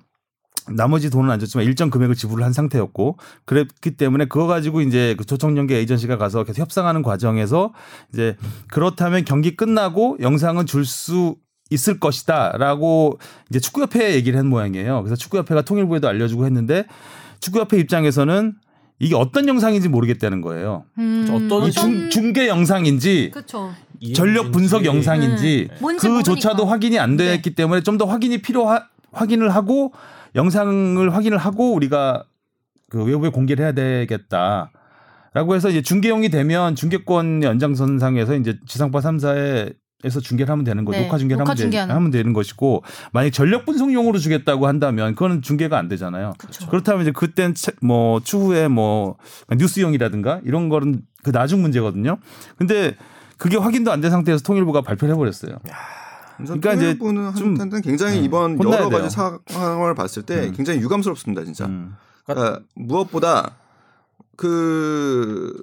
나머지 0.71 1.09
돈은 1.09 1.29
안 1.29 1.39
줬지만 1.39 1.65
일정 1.65 1.89
금액을 1.89 2.15
지불을 2.15 2.43
한 2.43 2.53
상태였고 2.53 3.17
그랬기 3.45 3.97
때문에 3.97 4.25
그거 4.25 4.47
가지고 4.47 4.81
이제 4.81 5.13
그 5.17 5.25
조청연계 5.25 5.75
에이전시가 5.77 6.17
가서 6.17 6.43
계속 6.45 6.61
협상하는 6.61 7.01
과정에서 7.01 7.73
이제 8.13 8.37
그렇다면 8.69 9.25
경기 9.25 9.55
끝나고 9.55 10.17
영상은 10.21 10.65
줄 10.65 10.85
수 10.85 11.35
있을 11.69 11.99
것이다라고 11.99 13.19
이제 13.49 13.59
축구협회 13.59 14.13
얘기를 14.13 14.37
한 14.37 14.47
모양이에요. 14.47 15.01
그래서 15.01 15.15
축구협회가 15.15 15.63
통일부에도 15.63 16.07
알려주고 16.07 16.45
했는데 16.45 16.85
축구협회 17.39 17.79
입장에서는 17.79 18.53
이게 19.03 19.15
어떤 19.15 19.47
영상인지 19.47 19.89
모르겠다는 19.89 20.41
거예요. 20.41 20.85
음. 20.97 21.27
어떤 21.31 21.67
이 21.67 21.71
중, 21.71 22.09
중계 22.09 22.47
영상인지 22.47 23.31
그렇죠. 23.33 23.71
전력 24.15 24.51
분석 24.51 24.85
영상인지 24.85 25.67
음. 25.71 25.77
뭔지 25.79 26.07
그조차도 26.07 26.55
모르니까. 26.65 26.71
확인이 26.71 26.99
안 26.99 27.15
됐기 27.17 27.55
때문에 27.55 27.81
좀 27.81 27.97
더 27.97 28.05
확인이 28.05 28.39
필요 28.39 28.67
확인을 29.11 29.53
하고 29.53 29.93
영상을 30.35 31.13
확인을 31.13 31.37
하고 31.37 31.73
우리가 31.73 32.23
그 32.89 33.03
외부에 33.03 33.29
공개를 33.29 33.63
해야 33.63 33.71
되겠다 33.73 34.71
라고 35.33 35.55
해서 35.55 35.69
이제 35.69 35.81
중계용이 35.81 36.29
되면 36.29 36.75
중계권 36.75 37.43
연장선상에서 37.43 38.35
이제 38.35 38.57
지상파 38.67 38.99
3사의 38.99 39.75
에서 40.05 40.19
중계를 40.19 40.51
하면 40.51 40.65
되는 40.65 40.83
거, 40.85 40.91
네, 40.91 41.03
녹화 41.03 41.17
중계를 41.17 41.39
녹화 41.39 41.51
하면, 41.51 41.55
되, 41.55 41.61
중계하는. 41.63 41.95
하면 41.95 42.11
되는 42.11 42.33
것이고 42.33 42.83
만약 43.13 43.29
전력 43.31 43.65
분석용으로 43.65 44.19
주겠다고 44.19 44.67
한다면 44.67 45.13
그거는 45.15 45.41
중계가 45.41 45.77
안 45.77 45.87
되잖아요. 45.87 46.33
그쵸. 46.37 46.67
그렇다면 46.69 47.03
이제 47.03 47.11
그땐 47.11 47.53
차- 47.55 47.71
뭐 47.81 48.19
추후에 48.19 48.67
뭐 48.67 49.15
뉴스용이라든가 49.49 50.41
이런 50.43 50.67
거는 50.69 51.03
그 51.23 51.31
나중 51.31 51.61
문제거든요. 51.61 52.17
근데 52.57 52.97
그게 53.37 53.55
확인도 53.57 53.91
안 53.91 54.01
된 54.01 54.11
상태에서 54.11 54.43
통일부가 54.43 54.81
발표를 54.81 55.13
해버렸어요. 55.15 55.57
그러니까 56.37 56.73
이제 56.73 56.97
통일부는 56.97 57.35
좀, 57.35 57.59
한테는 57.59 57.81
굉장히 57.81 58.19
음, 58.19 58.23
이번 58.25 58.59
여러 58.63 58.89
가지 58.89 59.15
돼요. 59.15 59.39
상황을 59.47 59.95
봤을 59.95 60.23
때 60.23 60.47
음. 60.47 60.53
굉장히 60.53 60.79
유감스럽습니다, 60.81 61.45
진짜. 61.45 61.65
음. 61.65 61.95
그러니까 62.25 62.59
무엇보다 62.75 63.51
그 64.35 65.53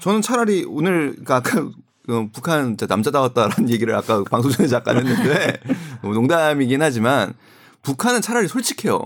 저는 0.00 0.22
차라리 0.22 0.64
오늘 0.68 1.10
그러니까 1.12 1.36
아까 1.36 1.68
어, 2.08 2.28
북한 2.32 2.76
남자다웠다라는 2.88 3.70
얘기를 3.70 3.94
아까 3.94 4.22
방송 4.30 4.50
전에 4.50 4.68
잠깐 4.68 4.96
했는데 4.98 5.60
뭐 6.02 6.12
농담이긴 6.12 6.82
하지만 6.82 7.34
북한은 7.82 8.20
차라리 8.20 8.48
솔직해요. 8.48 8.98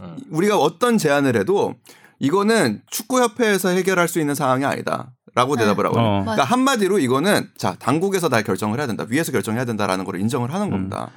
음. 0.00 0.16
우리가 0.30 0.58
어떤 0.58 0.98
제안을 0.98 1.36
해도 1.36 1.74
이거는 2.18 2.82
축구협회에서 2.90 3.70
해결할 3.70 4.08
수 4.08 4.20
있는 4.20 4.34
상황이 4.34 4.64
아니다 4.64 5.12
라고 5.34 5.56
네. 5.56 5.62
대답을 5.62 5.86
하거든요. 5.86 6.04
어. 6.04 6.20
그러니까 6.22 6.44
한마디로 6.44 6.98
이거는 6.98 7.48
자 7.56 7.74
당국에서 7.78 8.28
다 8.28 8.42
결정을 8.42 8.78
해야 8.78 8.86
된다, 8.86 9.06
위에서 9.08 9.32
결정해야 9.32 9.64
된다라는 9.64 10.04
걸 10.04 10.20
인정을 10.20 10.52
하는 10.52 10.70
겁니다. 10.70 11.10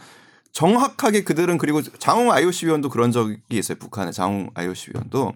정확하게 0.52 1.26
그들은 1.26 1.58
그리고 1.58 1.82
장홍 1.82 2.32
IOC 2.32 2.68
위원도 2.68 2.90
그런 2.90 3.12
적이 3.12 3.38
있어요. 3.50 3.78
북한의 3.78 4.14
장홍 4.14 4.52
IOC 4.54 4.92
위원도 4.94 5.34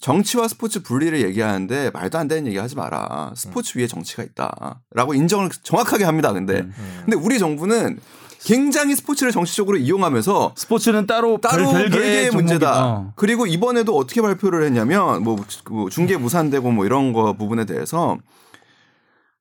정치와 0.00 0.48
스포츠 0.48 0.82
분리를 0.82 1.20
얘기하는데 1.22 1.90
말도 1.90 2.18
안 2.18 2.28
되는 2.28 2.46
얘기 2.46 2.58
하지 2.58 2.76
마라. 2.76 3.32
스포츠 3.34 3.78
위에 3.78 3.86
정치가 3.86 4.22
있다 4.22 4.82
라고 4.94 5.14
인정을 5.14 5.50
정확하게 5.62 6.04
합니다. 6.04 6.32
근데 6.32 6.60
음. 6.60 6.72
근데 7.04 7.16
우리 7.16 7.38
정부는 7.38 7.98
굉장히 8.40 8.94
스포츠를 8.94 9.32
정치적으로 9.32 9.76
이용하면서 9.78 10.54
스포츠는 10.56 11.06
따로 11.06 11.38
따로 11.40 11.70
별- 11.72 11.90
종목이- 11.90 12.32
문제다. 12.32 12.84
어. 12.86 13.12
그리고 13.16 13.46
이번에도 13.46 13.96
어떻게 13.96 14.20
발표를 14.20 14.64
했냐면 14.64 15.22
뭐, 15.24 15.36
뭐 15.70 15.88
중계 15.90 16.16
무산되고 16.16 16.70
뭐 16.70 16.84
이런 16.84 17.12
거 17.12 17.32
부분에 17.32 17.64
대해서 17.64 18.18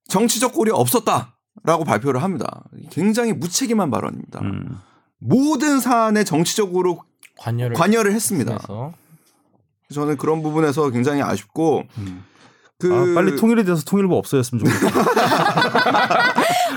정치적 0.08 0.54
골이 0.54 0.72
없었다라고 0.72 1.84
발표를 1.86 2.24
합니다. 2.24 2.64
굉장히 2.90 3.34
무책임한 3.34 3.92
발언입니다. 3.92 4.40
음. 4.42 4.78
모든 5.20 5.80
사안에 5.80 6.24
정치적으로 6.24 7.04
관여를 7.38 7.76
관여를 7.76 8.14
했습니다. 8.14 8.54
해서 8.54 8.94
저는 9.94 10.18
그런 10.18 10.42
부분에서 10.42 10.90
굉장히 10.90 11.22
아쉽고 11.22 11.84
음. 11.98 12.24
그 12.80 12.94
아, 12.94 13.16
빨리 13.16 13.36
통일이 13.38 13.64
돼서 13.64 13.84
통일부 13.86 14.18
없어졌으면 14.18 14.66
좋겠다. 14.66 15.00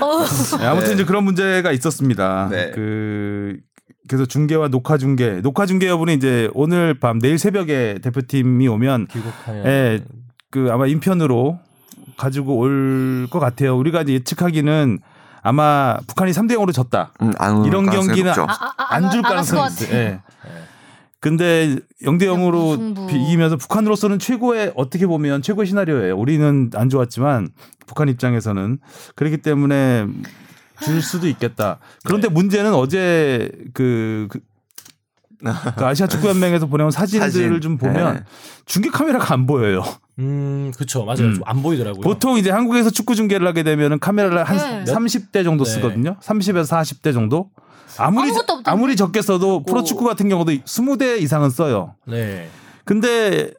어. 0.01 0.23
네, 0.59 0.65
아무튼 0.65 0.87
네. 0.89 0.93
이제 0.93 1.03
그런 1.05 1.23
문제가 1.23 1.71
있었습니다. 1.71 2.47
네. 2.49 2.71
그 2.71 3.57
그래서 4.07 4.25
중계와 4.25 4.69
녹화 4.69 4.97
중계, 4.97 5.41
녹화 5.41 5.65
중계 5.65 5.87
여부는 5.87 6.15
이제 6.15 6.49
오늘 6.53 6.97
밤 6.99 7.19
내일 7.19 7.37
새벽에 7.37 7.99
대표팀이 8.01 8.67
오면 8.67 9.07
귀국하면 9.07 9.65
예, 9.65 10.03
그 10.51 10.69
아마 10.71 10.87
인편으로 10.87 11.59
가지고 12.17 12.57
올 12.57 13.27
것 13.29 13.39
같아요. 13.39 13.77
우리가 13.77 14.01
이제 14.01 14.13
예측하기는 14.13 14.99
아마 15.41 15.97
북한이 16.07 16.31
3대 16.31 16.53
0으로 16.53 16.73
졌다. 16.73 17.11
음, 17.21 17.33
이런 17.65 17.85
경기는. 17.89 18.31
아, 18.31 18.45
아, 18.49 18.73
아, 18.77 18.95
안줄 18.95 19.21
가능성이. 19.21 19.67
있어요. 19.67 19.95
예. 19.97 20.19
근데 21.21 21.77
0대 22.03 22.23
0으로 22.23 22.77
무승부. 22.77 23.11
이기면서 23.11 23.57
북한으로서는 23.57 24.19
최고의 24.19 24.73
어떻게 24.75 25.05
보면 25.05 25.41
최고의 25.41 25.67
시나리오예요. 25.67 26.17
우리는 26.17 26.69
안 26.75 26.89
좋았지만 26.89 27.49
북한 27.85 28.07
입장에서는 28.07 28.79
그렇기 29.15 29.37
때문에 29.37 30.07
줄 30.81 31.01
수도 31.01 31.27
있겠다. 31.27 31.79
그런데 32.05 32.29
문제는 32.29 32.73
어제 32.73 33.51
그, 33.73 34.27
그, 34.29 34.39
그 35.75 35.85
아시아 35.85 36.07
축구 36.07 36.29
연맹에서 36.29 36.67
보내온 36.67 36.91
사진들을 36.91 37.31
사진. 37.31 37.61
좀 37.61 37.77
보면 37.77 38.13
네. 38.15 38.23
중계 38.65 38.89
카메라가 38.89 39.33
안 39.33 39.45
보여요. 39.45 39.83
음, 40.19 40.71
그렇죠. 40.75 41.03
맞아요. 41.03 41.21
음. 41.23 41.33
좀안 41.35 41.61
보이더라고요. 41.61 42.01
보통 42.01 42.37
이제 42.37 42.49
한국에서 42.49 42.89
축구 42.89 43.15
중계를 43.15 43.45
하게 43.45 43.63
되면은 43.63 43.99
카메라를 43.99 44.43
한 44.43 44.85
네. 44.85 44.91
30대 44.93 45.43
정도 45.43 45.65
네. 45.65 45.71
쓰거든요. 45.71 46.17
30에서 46.21 46.63
40대 46.65 47.13
정도. 47.13 47.49
아무리 47.99 48.29
아무것도 48.29 48.53
없던데. 48.53 48.71
아무리 48.71 48.95
적게 48.95 49.21
써도 49.21 49.63
프로 49.63 49.83
축구 49.83 50.05
같은 50.05 50.29
경우도 50.29 50.51
20대 50.51 51.21
이상은 51.21 51.49
써요. 51.49 51.95
네. 52.07 52.49
근데 52.85 53.51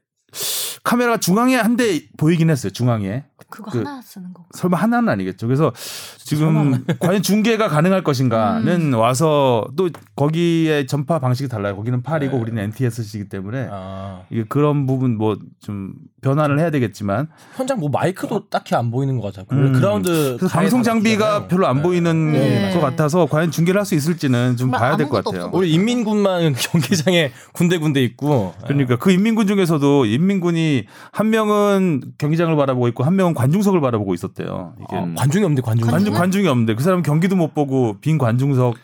카메라가 0.83 1.18
중앙에 1.18 1.57
한 1.57 1.76
대 1.76 2.03
보이긴 2.16 2.50
했어요. 2.50 2.72
중앙에. 2.72 3.24
그거 3.48 3.70
그- 3.70 3.79
하나 3.79 4.00
쓰는 4.03 4.33
거. 4.35 4.44
설마 4.53 4.76
하나는 4.76 5.09
아니겠죠. 5.09 5.46
그래서 5.46 5.72
지금 6.18 6.85
과연 6.98 7.22
중계가 7.22 7.68
가능할 7.68 8.03
것인가는 8.05 8.92
와서 8.94 9.66
또 9.76 9.88
거기에 10.16 10.87
전파 10.87 11.18
방식이 11.18 11.48
달라요. 11.48 11.74
거기는 11.76 12.03
8이고 12.03 12.31
네. 12.33 12.37
우리는 12.38 12.62
NTSC이기 12.64 13.29
때문에 13.29 13.68
아, 13.70 14.22
이게 14.31 14.44
그런 14.48 14.87
부분 14.87 15.16
뭐 15.16 15.37
좀 15.61 15.92
변화를 16.22 16.59
해야 16.59 16.70
되겠지만 16.70 17.29
현장 17.57 17.79
뭐 17.81 17.88
마이크도 17.90 18.48
딱히 18.50 18.74
안 18.74 18.90
보이는 18.90 19.18
것 19.20 19.33
같아요. 19.35 19.46
음. 19.59 19.72
그라운드 19.72 20.37
방송 20.50 20.81
다 20.81 20.90
장비가. 20.90 21.48
별로 21.48 21.66
안 21.66 21.76
네. 21.76 21.83
보이는 21.83 22.33
네. 22.33 22.72
것 22.74 22.81
같아서 22.81 23.26
과연 23.26 23.50
중계를 23.50 23.79
할 23.81 23.85
수 23.87 23.94
있을지는 23.94 24.57
좀 24.57 24.70
봐야 24.70 24.96
될 24.98 25.09
것 25.09 25.24
같아요. 25.24 25.50
우리 25.55 25.72
인민군만 25.72 26.53
경기장에 26.61 27.33
군데군데 27.53 28.03
있고 28.05 28.55
그러니까 28.66 28.96
그 28.96 29.11
인민군 29.11 29.46
중에서도 29.46 30.05
인민군이 30.07 30.87
한 31.11 31.31
명은 31.31 32.03
경기장을 32.18 32.55
바라보고 32.57 32.88
있고 32.88 33.05
한 33.05 33.16
명은 33.16 33.29
관중석을 33.34 33.80
바라보고 33.80 34.14
있었대요. 34.14 34.74
이게 34.78 34.96
아, 34.96 35.06
관중이 35.16 35.44
없는데 35.44 35.62
관중이 35.62 35.90
관중 35.90 36.14
관중이 36.14 36.48
없는데 36.48 36.74
그 36.74 36.82
사람 36.82 37.02
경기도 37.02 37.36
못 37.36 37.54
보고 37.54 37.96
빈 38.00 38.18
관중석 38.18 38.76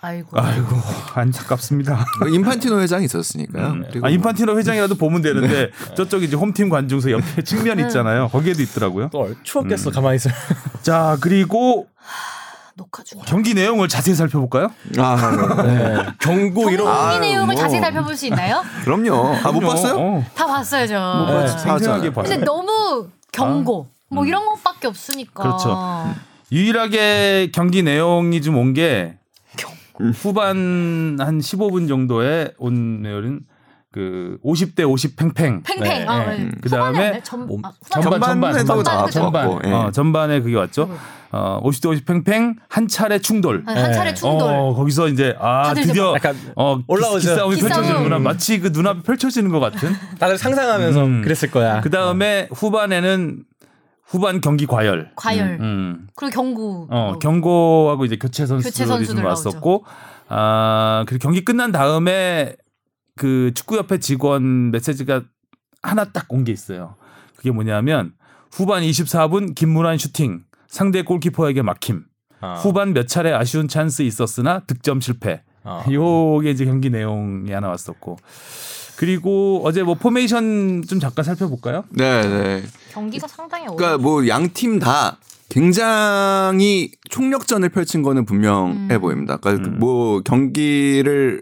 아이고. 0.00 0.28
아이고 0.40 0.76
안타깝습니다. 1.14 2.04
그 2.20 2.28
인판티노 2.32 2.80
회장이 2.80 3.04
있었으니까요. 3.06 3.66
음. 3.66 3.84
그리고 3.90 4.06
아, 4.06 4.10
인판티노 4.10 4.56
회장이라도 4.58 4.94
보면 4.94 5.22
되는데 5.22 5.70
저쪽 5.96 6.22
이제 6.22 6.36
홈팀 6.36 6.68
관중석 6.68 7.10
옆에 7.10 7.42
측면 7.42 7.80
있잖아요. 7.80 8.28
거기에도 8.28 8.62
있더라고요. 8.62 9.08
또 9.12 9.28
추웠겠어 9.42 9.90
가만히 9.90 10.16
있어. 10.16 10.30
자 10.82 11.16
그리고 11.20 11.88
녹화 12.76 13.02
중. 13.02 13.20
경기 13.26 13.54
내용을 13.54 13.88
자세히 13.88 14.14
살펴볼까요? 14.14 14.70
아, 14.98 15.62
네. 15.64 16.06
경고 16.20 16.70
이런 16.70 16.86
경기 16.86 17.18
내용을 17.28 17.54
뭐. 17.54 17.60
자세히 17.60 17.80
살펴볼 17.80 18.14
수 18.16 18.26
있나요? 18.26 18.62
그럼요. 18.84 19.34
아 19.42 19.50
못. 19.50 19.58
봤어요? 19.58 19.96
어. 19.98 20.24
다 20.36 20.46
봤어요 20.46 20.86
저. 20.86 21.24
못 21.26 21.26
봤지. 21.26 21.56
네. 21.56 21.58
생생하게 21.58 22.08
아, 22.08 22.12
봤어요. 22.12 22.30
근데 22.30 22.44
너무 22.44 23.08
경고 23.32 23.88
뭐 24.08 24.24
음. 24.24 24.28
이런 24.28 24.44
것밖에 24.46 24.86
없으니까. 24.86 25.42
그렇죠. 25.42 25.76
유일하게 26.50 27.50
경기 27.52 27.82
내용이 27.82 28.40
좀 28.40 28.56
온 28.56 28.72
게 28.74 29.14
후반 30.14 31.16
한 31.18 31.40
15분 31.40 31.88
정도에 31.88 32.52
온 32.58 33.02
내용은 33.02 33.40
그 33.90 34.38
50대 34.44 34.86
50 34.88 35.16
팽팽. 35.16 35.62
팽팽. 35.62 35.82
네, 35.82 36.06
아, 36.06 36.26
네. 36.30 36.38
네. 36.44 36.50
그다음에? 36.60 37.20
전, 37.22 37.46
몸- 37.46 37.64
아, 37.64 37.72
전반 37.90 38.20
전반 38.20 38.52
전반 38.66 38.82
나왔고, 38.84 39.10
전반 39.10 39.60
예. 39.64 39.72
어, 39.72 39.90
전반에 39.90 40.40
그게 40.40 40.56
왔죠. 40.56 40.90
어 41.30 41.60
50대 41.62 41.90
50 41.90 42.04
팽팽 42.04 42.56
한 42.68 42.86
차례 42.88 43.18
충돌. 43.18 43.62
한, 43.66 43.76
한 43.76 43.92
차례 43.92 44.10
네. 44.10 44.14
충돌. 44.14 44.42
어 44.50 44.74
거기서 44.74 45.08
이제 45.08 45.34
아 45.40 45.72
드디어 45.74 46.14
어 46.56 46.80
올라오죠. 46.86 47.18
기싸움이 47.30 47.54
기싸움. 47.54 47.70
펼쳐지는구나. 47.72 48.18
마치 48.18 48.60
그 48.60 48.68
눈앞에 48.68 49.02
펼쳐지는 49.02 49.50
것 49.50 49.60
같은. 49.60 49.90
다들 50.20 50.36
상상하면서 50.36 51.04
음. 51.04 51.22
그랬을 51.22 51.50
거야. 51.50 51.80
그 51.80 51.88
다음에 51.90 52.48
후반에는 52.52 53.42
후반 54.04 54.40
경기 54.42 54.66
과열. 54.66 55.10
과열. 55.16 55.58
음. 55.60 56.06
그리고 56.14 56.32
경고. 56.34 56.86
어, 56.90 57.08
뭐. 57.10 57.18
경고하고 57.18 58.04
이제 58.06 58.16
교체 58.16 58.44
선수들이 58.46 58.70
교체 58.72 58.86
선수들 58.86 59.16
좀 59.16 59.24
왔었고, 59.26 59.84
아, 60.28 61.04
그리고 61.06 61.22
경기 61.22 61.44
끝난 61.44 61.72
다음에 61.72 62.56
그 63.18 63.50
축구협회 63.54 63.98
직원 63.98 64.70
메시지가 64.70 65.22
하나 65.82 66.04
딱 66.04 66.26
온 66.32 66.44
게 66.44 66.52
있어요. 66.52 66.94
그게 67.36 67.50
뭐냐면 67.50 68.12
후반 68.52 68.82
24분 68.82 69.54
김문환 69.54 69.98
슈팅 69.98 70.44
상대 70.68 71.02
골키퍼에게 71.02 71.62
막힘. 71.62 72.04
아. 72.40 72.54
후반 72.54 72.94
몇 72.94 73.08
차례 73.08 73.32
아쉬운 73.32 73.66
찬스 73.68 74.02
있었으나 74.02 74.60
득점 74.66 75.00
실패. 75.00 75.42
아. 75.64 75.84
요게 75.90 76.50
이제 76.52 76.64
경기 76.64 76.88
내용이 76.90 77.50
하나 77.52 77.68
왔었고. 77.68 78.16
그리고 78.96 79.62
어제 79.64 79.82
뭐 79.82 79.94
포메이션 79.94 80.82
좀 80.88 80.98
잠깐 81.00 81.24
살펴볼까요? 81.24 81.84
네, 81.90 82.22
네. 82.22 82.62
경기가 82.92 83.26
상당히 83.28 83.66
어려. 83.66 83.76
그러니까 83.76 83.98
뭐 84.02 84.26
양 84.26 84.48
팀 84.52 84.78
다 84.80 85.18
굉장히 85.48 86.90
총력전을 87.10 87.68
펼친 87.70 88.02
거는 88.02 88.24
분명해 88.24 88.94
음. 88.96 89.00
보입니다. 89.00 89.36
그러니까 89.38 89.68
음. 89.68 89.78
뭐 89.78 90.20
경기를 90.20 91.40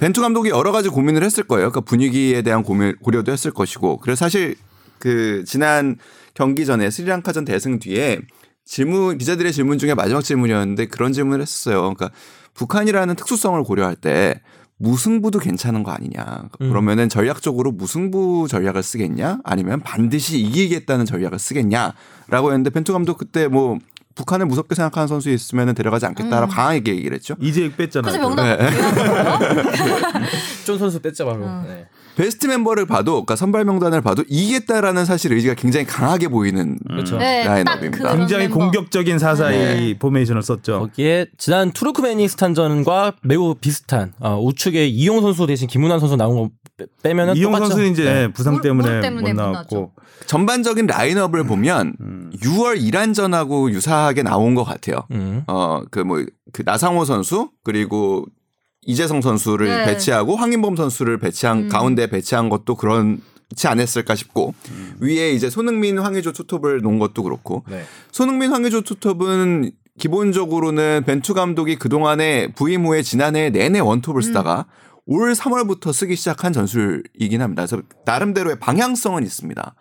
벤투 0.00 0.22
감독이 0.22 0.48
여러 0.48 0.72
가지 0.72 0.88
고민을 0.88 1.22
했을 1.22 1.44
거예요. 1.44 1.70
그러니까 1.70 1.82
분위기에 1.82 2.40
대한 2.42 2.62
고민 2.62 2.96
고려도 2.96 3.30
했을 3.32 3.50
것이고. 3.50 3.98
그래서 3.98 4.18
사실 4.24 4.56
그 4.98 5.44
지난 5.46 5.96
경기 6.32 6.64
전에 6.64 6.90
스리랑카전 6.90 7.44
대승 7.44 7.78
뒤에 7.78 8.18
질문 8.64 9.18
기자들의 9.18 9.52
질문 9.52 9.78
중에 9.78 9.94
마지막 9.94 10.22
질문이었는데 10.22 10.86
그런 10.86 11.12
질문을 11.12 11.42
했었어요. 11.42 11.80
그러니까 11.80 12.10
북한이라는 12.54 13.14
특수성을 13.14 13.62
고려할 13.62 13.94
때 13.94 14.40
무승부도 14.78 15.38
괜찮은 15.38 15.82
거 15.82 15.90
아니냐. 15.90 16.44
음. 16.62 16.68
그러면은 16.70 17.10
전략적으로 17.10 17.70
무승부 17.70 18.46
전략을 18.48 18.82
쓰겠냐? 18.82 19.40
아니면 19.44 19.80
반드시 19.80 20.40
이기겠다는 20.40 21.04
전략을 21.04 21.38
쓰겠냐? 21.38 21.92
라고 22.28 22.48
했는데 22.48 22.70
벤투 22.70 22.94
감독 22.94 23.18
그때 23.18 23.48
뭐 23.48 23.78
북한을 24.14 24.46
무섭게 24.46 24.74
생각하는 24.74 25.06
선수 25.06 25.30
있으면 25.30 25.74
데려가지 25.74 26.06
않겠다라고 26.06 26.52
강하게 26.52 26.92
얘기를 26.96 27.14
했죠. 27.14 27.36
이재익 27.40 27.76
뺐잖아요. 27.76 28.12
그래서 28.12 28.28
명단 28.28 28.58
네. 28.58 28.70
쫀 30.64 30.78
선수 30.78 31.00
뺐자 31.00 31.24
바로. 31.24 31.44
어. 31.44 31.64
네. 31.66 31.86
베스트 32.16 32.46
멤버를 32.46 32.84
봐도 32.86 33.12
그러니까 33.12 33.36
선발 33.36 33.64
명단을 33.64 34.02
봐도 34.02 34.24
이기겠다라는 34.28 35.04
사실 35.06 35.32
의지가 35.32 35.54
굉장히 35.54 35.86
강하게 35.86 36.28
보이는 36.28 36.76
그렇죠. 36.86 37.16
네, 37.16 37.44
딱 37.44 37.52
라인업입니다. 37.52 37.98
그런 37.98 38.18
굉장히 38.18 38.44
멤버. 38.48 38.58
공격적인 38.58 39.18
사사이 39.18 39.56
네. 39.58 39.98
포메이션을 39.98 40.42
썼죠. 40.42 40.80
거기에 40.80 41.26
지난 41.38 41.70
투르크메니스탄전과 41.72 43.14
매우 43.22 43.54
비슷한 43.54 44.12
어, 44.18 44.38
우측에 44.42 44.86
이용 44.88 45.22
선수 45.22 45.46
대신 45.46 45.66
김문환 45.68 45.98
선수 46.00 46.16
나온 46.16 46.36
거 46.36 46.50
빼- 46.76 46.86
빼면은 47.02 47.36
이용? 47.36 47.56
선수는 47.56 47.92
이제 47.92 48.04
네. 48.04 48.28
부상 48.32 48.54
물- 48.54 48.62
때문에, 48.62 48.90
물 48.90 49.00
때문에 49.00 49.32
못못 49.32 49.52
나왔고 49.52 49.92
전반적인 50.26 50.86
라인업을 50.86 51.44
보면 51.44 51.94
음. 52.00 52.30
6월 52.42 52.80
이란전하고 52.82 53.70
유사하게 53.70 54.22
나온 54.22 54.54
것 54.54 54.64
같아요. 54.64 55.02
음. 55.10 55.44
어그 55.46 56.00
뭐 56.00 56.24
그 56.52 56.62
나상호 56.64 57.04
선수 57.04 57.50
그리고 57.62 58.26
이재성 58.82 59.20
선수를 59.20 59.66
네. 59.68 59.86
배치하고 59.86 60.36
황인범 60.36 60.76
선수를 60.76 61.18
배치한 61.18 61.64
음. 61.64 61.68
가운데 61.68 62.06
배치한 62.08 62.48
것도 62.48 62.76
그렇지 62.76 63.66
않았을까 63.66 64.14
싶고 64.14 64.54
음. 64.70 64.96
위에 65.00 65.32
이제 65.32 65.50
손흥민 65.50 65.98
황의조 65.98 66.32
투톱을 66.32 66.80
놓은 66.80 66.98
것도 66.98 67.22
그렇고 67.22 67.64
네. 67.68 67.84
손흥민 68.10 68.52
황의조 68.52 68.82
투톱은 68.82 69.72
기본적으로는 69.98 71.04
벤투 71.04 71.34
감독이 71.34 71.76
그동안에 71.76 72.52
부임 72.54 72.86
후에 72.86 73.02
지난해 73.02 73.50
내내 73.50 73.80
원톱을 73.80 74.22
쓰다가 74.22 74.66
올 75.04 75.32
3월부터 75.32 75.92
쓰기 75.92 76.16
시작한 76.16 76.52
전술이긴 76.52 77.42
합니다. 77.42 77.66
그래서 77.66 77.82
나름대로의 78.06 78.58
방향성은 78.60 79.24
있습니다. 79.24 79.74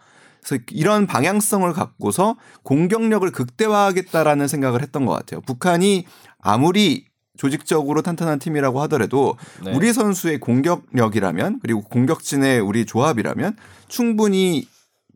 그래서 0.44 0.64
이런 0.72 1.06
방향성을 1.08 1.72
갖고서 1.74 2.36
공격력을 2.64 3.30
극대화하겠다라는 3.32 4.48
생각을 4.48 4.82
했던 4.82 5.06
것 5.06 5.14
같아요. 5.14 5.42
북한이 5.42 6.06
아무리 6.40 7.06
조직적으로 7.38 8.02
탄탄한 8.02 8.40
팀이라고 8.40 8.82
하더라도 8.82 9.38
네. 9.64 9.74
우리 9.74 9.94
선수의 9.94 10.40
공격력이라면 10.40 11.60
그리고 11.62 11.82
공격진의 11.82 12.60
우리 12.60 12.86
조합이라면 12.86 13.56
충분히 13.88 14.68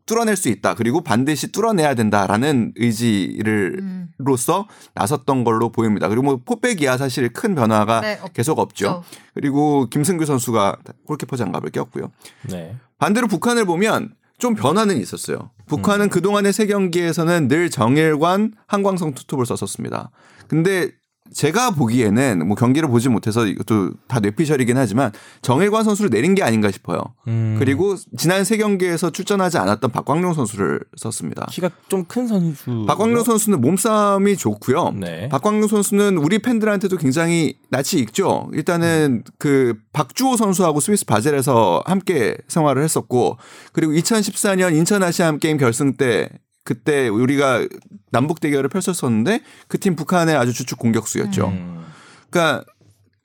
뚫어낼 0.05 0.35
수 0.35 0.49
있다. 0.49 0.75
그리고 0.75 1.01
반드시 1.01 1.51
뚫어내야 1.51 1.95
된다라는 1.95 2.73
의지를 2.75 3.77
음. 3.79 4.07
로서 4.17 4.67
나섰던 4.95 5.43
걸로 5.45 5.69
보입니다. 5.71 6.09
그리고 6.09 6.23
뭐 6.23 6.39
포백이야 6.43 6.97
사실 6.97 7.31
큰 7.31 7.55
변화가 7.55 8.01
네, 8.01 8.19
없- 8.21 8.33
계속 8.33 8.59
없죠. 8.59 9.03
그리고 9.33 9.87
김승규 9.89 10.25
선수가 10.25 10.77
골키퍼 11.07 11.37
장갑을 11.37 11.71
꼈고요. 11.71 12.11
네. 12.49 12.75
반대로 12.99 13.27
북한을 13.27 13.65
보면 13.65 14.13
좀 14.43 14.55
변화는 14.55 14.97
있었어요. 14.97 15.51
북한은 15.67 16.09
그동안의 16.09 16.51
세 16.51 16.65
경기에서는 16.65 17.47
늘 17.47 17.69
정일관, 17.69 18.51
한광성 18.67 19.13
투톱을 19.13 19.45
썼었습니다. 19.45 20.11
근데 20.49 20.91
제가 21.33 21.71
보기에는 21.71 22.47
뭐 22.47 22.55
경기를 22.55 22.89
보지 22.89 23.09
못해서 23.09 23.45
이것도 23.45 23.91
다 24.07 24.19
뇌피셜이긴 24.19 24.77
하지만 24.77 25.11
정일관 25.41 25.83
선수를 25.83 26.09
내린 26.09 26.35
게 26.35 26.43
아닌가 26.43 26.69
싶어요. 26.69 27.01
음. 27.27 27.55
그리고 27.57 27.95
지난 28.17 28.43
세 28.43 28.57
경기에서 28.57 29.09
출전하지 29.09 29.57
않았던 29.57 29.91
박광룡 29.91 30.33
선수를 30.33 30.81
썼습니다. 30.97 31.47
키가 31.49 31.69
좀 31.89 32.03
큰 32.05 32.27
선수. 32.27 32.85
박광룡 32.85 33.23
선수는 33.23 33.61
몸싸움이 33.61 34.37
좋고요. 34.37 34.91
네. 34.99 35.29
박광룡 35.29 35.67
선수는 35.67 36.17
우리 36.17 36.39
팬들한테도 36.39 36.97
굉장히 36.97 37.57
낯이 37.69 38.01
익죠. 38.01 38.49
일단은 38.53 39.23
그 39.39 39.75
박주호 39.93 40.35
선수하고 40.37 40.79
스위스 40.81 41.05
바젤에서 41.05 41.83
함께 41.85 42.35
생활을 42.47 42.83
했었고 42.83 43.37
그리고 43.71 43.93
2014년 43.93 44.75
인천 44.75 45.01
아시안 45.01 45.39
게임 45.39 45.57
결승 45.57 45.93
때 45.95 46.29
그때 46.63 47.07
우리가 47.09 47.67
남북 48.11 48.39
대결을 48.39 48.69
펼쳤었는데 48.69 49.41
그 49.67 49.77
팀 49.77 49.95
북한의 49.95 50.35
아주 50.35 50.53
주축 50.53 50.79
공격수였죠. 50.79 51.47
음. 51.47 51.85
그러니까 52.29 52.63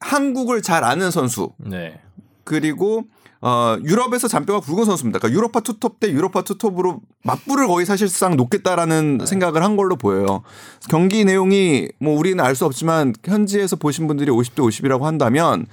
한국을 0.00 0.62
잘 0.62 0.84
아는 0.84 1.10
선수 1.10 1.50
네. 1.58 2.00
그리고 2.44 3.04
어 3.40 3.76
유럽에서 3.84 4.26
잔뼈가 4.26 4.58
굵은 4.60 4.84
선수입니다. 4.84 5.20
그러니까 5.20 5.36
유로파 5.36 5.60
투톱 5.60 6.00
대 6.00 6.10
유로파 6.10 6.42
투톱으로 6.42 7.00
맞불을 7.22 7.68
거의 7.68 7.86
사실상 7.86 8.36
놓겠다라는 8.36 9.20
생각을 9.24 9.62
한 9.62 9.76
걸로 9.76 9.94
보여요. 9.96 10.42
경기 10.90 11.24
내용이 11.24 11.88
뭐 12.00 12.18
우리는 12.18 12.42
알 12.44 12.56
수 12.56 12.64
없지만 12.64 13.14
현지에서 13.24 13.76
보신 13.76 14.08
분들이 14.08 14.30
50대 14.32 14.56
50이라고 14.56 15.02
한다면 15.02 15.66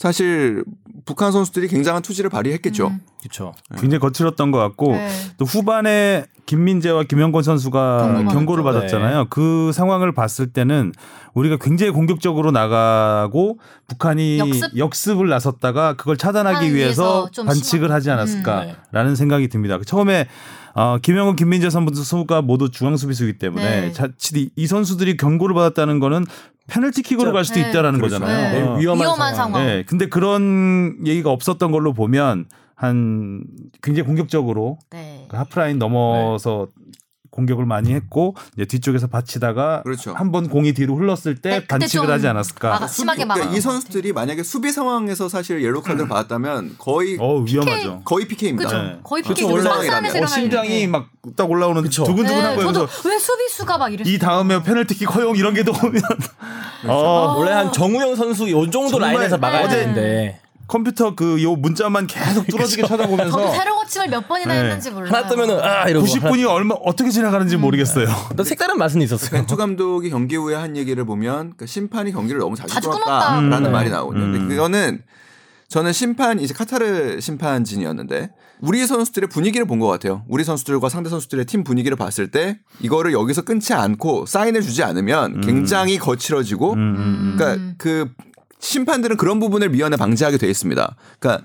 사실 0.00 0.64
북한 1.04 1.30
선수들이 1.30 1.68
굉장한 1.68 2.00
투지를 2.00 2.30
발휘했겠죠. 2.30 2.90
그렇죠. 3.20 3.52
굉장히 3.78 4.00
거칠었던 4.00 4.50
것 4.50 4.56
같고 4.56 4.92
네. 4.92 5.10
또 5.36 5.44
후반에 5.44 6.24
김민재와 6.46 7.02
김영권 7.04 7.42
선수가 7.42 8.14
경고 8.14 8.32
경고를. 8.32 8.64
받았잖아요. 8.64 9.26
그 9.28 9.72
상황을 9.74 10.12
봤을 10.14 10.54
때는 10.54 10.92
우리가 11.34 11.58
굉장히 11.60 11.92
공격적으로 11.92 12.50
나가고 12.50 13.58
북한이 13.88 14.40
역습? 14.78 15.20
을 15.20 15.28
나섰다가 15.28 15.96
그걸 15.96 16.16
차단하기 16.16 16.56
하기 16.56 16.74
위해서 16.74 17.02
위해서 17.02 17.30
좀 17.30 17.44
반칙을 17.44 17.88
심하게. 17.88 17.92
하지 17.92 18.08
음. 18.08 18.12
않았을까라는 18.14 19.16
생각이 19.16 19.48
듭니다. 19.48 19.78
처음에 19.84 20.28
어, 20.74 20.98
김영건, 20.98 21.36
김민재 21.36 21.70
선수가 21.70 22.42
모두 22.42 22.70
중앙 22.70 22.96
수비수이기 22.96 23.38
때문에 23.38 23.80
네. 23.80 23.92
자칫 23.92 24.36
이, 24.36 24.50
이 24.56 24.66
선수들이 24.66 25.16
경고를 25.16 25.54
받았다는 25.54 25.98
거는 26.00 26.24
페널티킥으로 26.68 27.32
갈 27.32 27.44
수도 27.44 27.60
네. 27.60 27.68
있다라는 27.68 27.98
그렇죠. 27.98 28.20
거잖아요. 28.20 28.52
네. 28.52 28.62
어. 28.62 28.76
위험한, 28.76 29.06
위험한 29.06 29.34
상황. 29.34 29.52
상황. 29.52 29.66
네, 29.66 29.82
근데 29.84 30.08
그런 30.08 30.96
얘기가 31.04 31.30
없었던 31.30 31.72
걸로 31.72 31.92
보면 31.92 32.46
한 32.74 33.44
굉장히 33.82 34.06
공격적으로 34.06 34.78
네. 34.90 35.26
그 35.28 35.36
하프라인 35.36 35.78
넘어서 35.78 36.68
공격을 37.30 37.64
많이 37.66 37.92
했고 37.94 38.34
이제 38.56 38.64
뒤쪽에서 38.64 39.06
받치다가 39.06 39.82
그렇죠. 39.82 40.14
한번 40.14 40.48
공이 40.48 40.72
뒤로 40.72 40.96
흘렀을 40.96 41.36
때 41.36 41.64
반칙을 41.66 42.06
좀 42.06 42.10
하지 42.12 42.26
않았을까? 42.26 42.70
막아- 42.78 42.88
심하게 42.88 43.22
그러니까 43.24 43.44
막아요. 43.44 43.56
이 43.56 43.60
선수들이 43.60 44.12
만약에 44.12 44.42
수비 44.42 44.72
상황에서 44.72 45.28
사실 45.28 45.62
옐로 45.62 45.80
카드를 45.82 46.08
받았다면 46.08 46.76
거의 46.78 47.16
어 47.20 47.38
위험하죠. 47.38 48.02
거의 48.04 48.26
PK입니다. 48.26 48.82
네. 48.82 48.98
거의 49.04 49.22
그쵸, 49.22 49.34
PK 49.46 49.62
상황이라면. 49.62 50.22
어, 50.22 50.26
심장이. 50.26 50.86
막 50.86 51.06
딱 51.36 51.50
올라오는 51.50 51.82
두근두근한 51.82 52.56
네, 52.56 52.56
거면서 52.56 52.86
저도 52.86 53.08
왜 53.10 53.18
수비수가 53.18 53.76
막 53.76 53.92
이랬어. 53.92 54.10
이 54.10 54.18
다음에 54.18 54.62
페널티킥 54.62 55.14
허용 55.14 55.36
이런 55.36 55.52
게 55.52 55.62
나오면 55.62 56.00
어, 56.86 57.34
원래 57.36 57.50
한 57.52 57.70
정우영 57.72 58.16
선수 58.16 58.50
요 58.50 58.68
정도 58.70 58.98
라인에서 58.98 59.36
막아야 59.36 59.68
되는데 59.68 60.40
컴퓨터 60.70 61.16
그 61.16 61.42
요 61.42 61.56
문자만 61.56 62.06
계속 62.06 62.46
뚫어지게 62.46 62.82
저도 62.82 62.96
쳐다보면서 62.96 63.52
세로 63.52 63.76
고침을 63.80 64.08
몇 64.08 64.28
번이나 64.28 64.54
네. 64.54 64.60
했는지 64.60 64.90
몰라요. 64.92 65.12
하나 65.12 65.26
뜨면은 65.26 65.58
아 65.60 65.88
이러고 65.88 66.06
90분이 66.06 66.48
얼마 66.48 66.76
어떻게 66.76 67.10
지나가는지 67.10 67.56
모르겠어요. 67.56 68.06
또 68.36 68.44
색다른 68.44 68.78
맛은 68.78 69.02
있었어요. 69.02 69.30
벤투 69.32 69.56
감독이 69.56 70.10
경기 70.10 70.36
후에 70.36 70.54
한 70.54 70.76
얘기를 70.76 71.04
보면 71.04 71.34
그러니까 71.38 71.66
심판이 71.66 72.12
경기를 72.12 72.38
너무 72.38 72.54
자주 72.54 72.88
끊었다. 72.88 73.40
음. 73.40 73.72
말이 73.72 73.90
나오거든요. 73.90 74.24
음. 74.26 74.32
근데 74.32 74.54
그거는 74.54 75.02
저는 75.68 75.92
심판 75.92 76.38
이제 76.40 76.54
카타르 76.54 77.20
심판진이었는데 77.20 78.30
우리 78.60 78.86
선수들의 78.86 79.28
분위기를 79.28 79.66
본 79.66 79.80
것 79.80 79.86
같아요. 79.88 80.22
우리 80.28 80.44
선수들과 80.44 80.88
상대 80.88 81.08
선수들의 81.10 81.46
팀 81.46 81.64
분위기를 81.64 81.96
봤을 81.96 82.30
때 82.30 82.58
이거를 82.80 83.12
여기서 83.12 83.42
끊지 83.42 83.72
않고 83.72 84.26
사인을 84.26 84.62
주지 84.62 84.82
않으면 84.84 85.40
굉장히 85.40 85.98
거칠어지고 85.98 86.72
음, 86.74 86.78
음, 86.78 86.96
음. 86.98 87.34
그러니까 87.38 87.74
그 87.78 88.10
심판들은 88.60 89.16
그런 89.16 89.40
부분을 89.40 89.70
미연에 89.70 89.96
방지하게 89.96 90.38
돼 90.38 90.48
있습니다. 90.48 90.96
그러니까. 91.18 91.44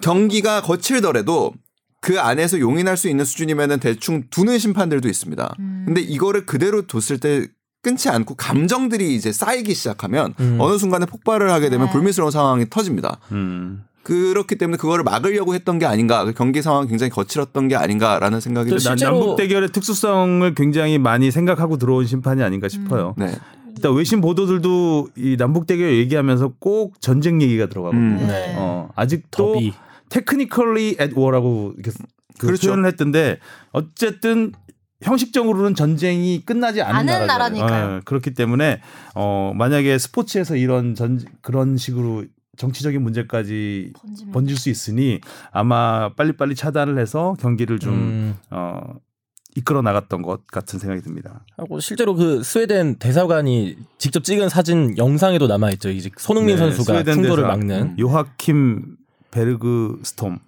경기가 0.00 0.62
거칠더라도 0.62 1.52
그 2.00 2.20
안에서 2.20 2.58
용인할 2.58 2.96
수 2.96 3.08
있는 3.08 3.24
수준이면은 3.24 3.78
대충 3.80 4.24
두는 4.30 4.58
심판들도 4.58 5.08
있습니다. 5.08 5.54
음. 5.58 5.82
근데 5.86 6.00
이거를 6.00 6.46
그대로 6.46 6.82
뒀을 6.86 7.18
때 7.20 7.46
끊지 7.82 8.08
않고 8.08 8.34
감정들이 8.36 9.14
이제 9.14 9.32
쌓이기 9.32 9.74
시작하면 9.74 10.34
음. 10.40 10.56
어느 10.60 10.78
순간에 10.78 11.06
폭발을 11.06 11.50
하게 11.50 11.68
되면 11.68 11.86
네. 11.86 11.92
불미스러운 11.92 12.30
상황이 12.30 12.68
터집니다. 12.68 13.18
음. 13.32 13.84
그렇기 14.04 14.56
때문에 14.56 14.78
그거를 14.78 15.04
막으려고 15.04 15.54
했던 15.54 15.78
게 15.78 15.86
아닌가, 15.86 16.24
그 16.24 16.32
경기 16.32 16.60
상황 16.60 16.88
굉장히 16.88 17.10
거칠었던 17.10 17.68
게 17.68 17.76
아닌가라는 17.76 18.40
생각이. 18.40 18.70
실제로- 18.78 18.96
남북 19.18 19.36
대결의 19.36 19.70
특수성을 19.70 20.54
굉장히 20.56 20.98
많이 20.98 21.30
생각하고 21.30 21.76
들어온 21.78 22.04
심판이 22.06 22.42
아닌가 22.42 22.68
싶어요. 22.68 23.14
네. 23.16 23.32
일단 23.82 23.96
외신 23.96 24.20
보도들도 24.20 25.08
이 25.16 25.36
남북 25.36 25.66
대결 25.66 25.92
얘기하면서 25.98 26.54
꼭 26.60 27.00
전쟁 27.00 27.42
얘기가 27.42 27.66
들어가거든요. 27.66 28.20
음. 28.20 28.26
네. 28.28 28.54
어, 28.56 28.88
아직도 28.94 29.54
더비. 29.54 29.72
테크니컬리 30.08 30.96
at 31.00 31.12
war라고 31.16 31.72
이렇게 31.76 31.90
그 32.38 32.46
그렇죠. 32.46 32.68
표현을 32.68 32.86
했던데 32.86 33.38
어쨌든 33.72 34.52
형식적으로는 35.02 35.74
전쟁이 35.74 36.42
끝나지 36.46 36.80
않은 36.80 37.08
않은. 37.12 37.26
나라니까요. 37.26 37.96
어, 37.96 38.00
그렇기 38.04 38.34
때문에 38.34 38.80
어 39.16 39.52
만약에 39.56 39.98
스포츠에서 39.98 40.54
이런 40.54 40.94
전 40.94 41.20
그런 41.40 41.76
식으로 41.76 42.24
정치적인 42.56 43.02
문제까지 43.02 43.94
번지면. 44.00 44.32
번질 44.32 44.56
수 44.56 44.70
있으니 44.70 45.20
아마 45.50 46.14
빨리빨리 46.14 46.54
차단을 46.54 47.00
해서 47.00 47.34
경기를 47.40 47.80
좀 47.80 47.94
음. 47.94 48.36
어, 48.50 48.80
이끌어 49.54 49.82
나갔던 49.82 50.22
것 50.22 50.46
같은 50.46 50.78
생각이 50.78 51.02
듭니다. 51.02 51.44
하고 51.56 51.80
실제로 51.80 52.14
그 52.14 52.42
스웨덴 52.42 52.96
대사관이 52.98 53.76
직접 53.98 54.24
찍은 54.24 54.48
사진 54.48 54.96
영상에도 54.96 55.46
남아 55.46 55.70
있죠. 55.72 55.90
이제 55.90 56.10
손흥민 56.16 56.56
네, 56.56 56.62
선수가 56.62 56.84
스웨덴 56.84 57.14
충돌을 57.14 57.44
대사. 57.44 57.48
막는. 57.48 57.98
요하킴 57.98 58.96
베르그 59.30 60.00
스톰 60.04 60.38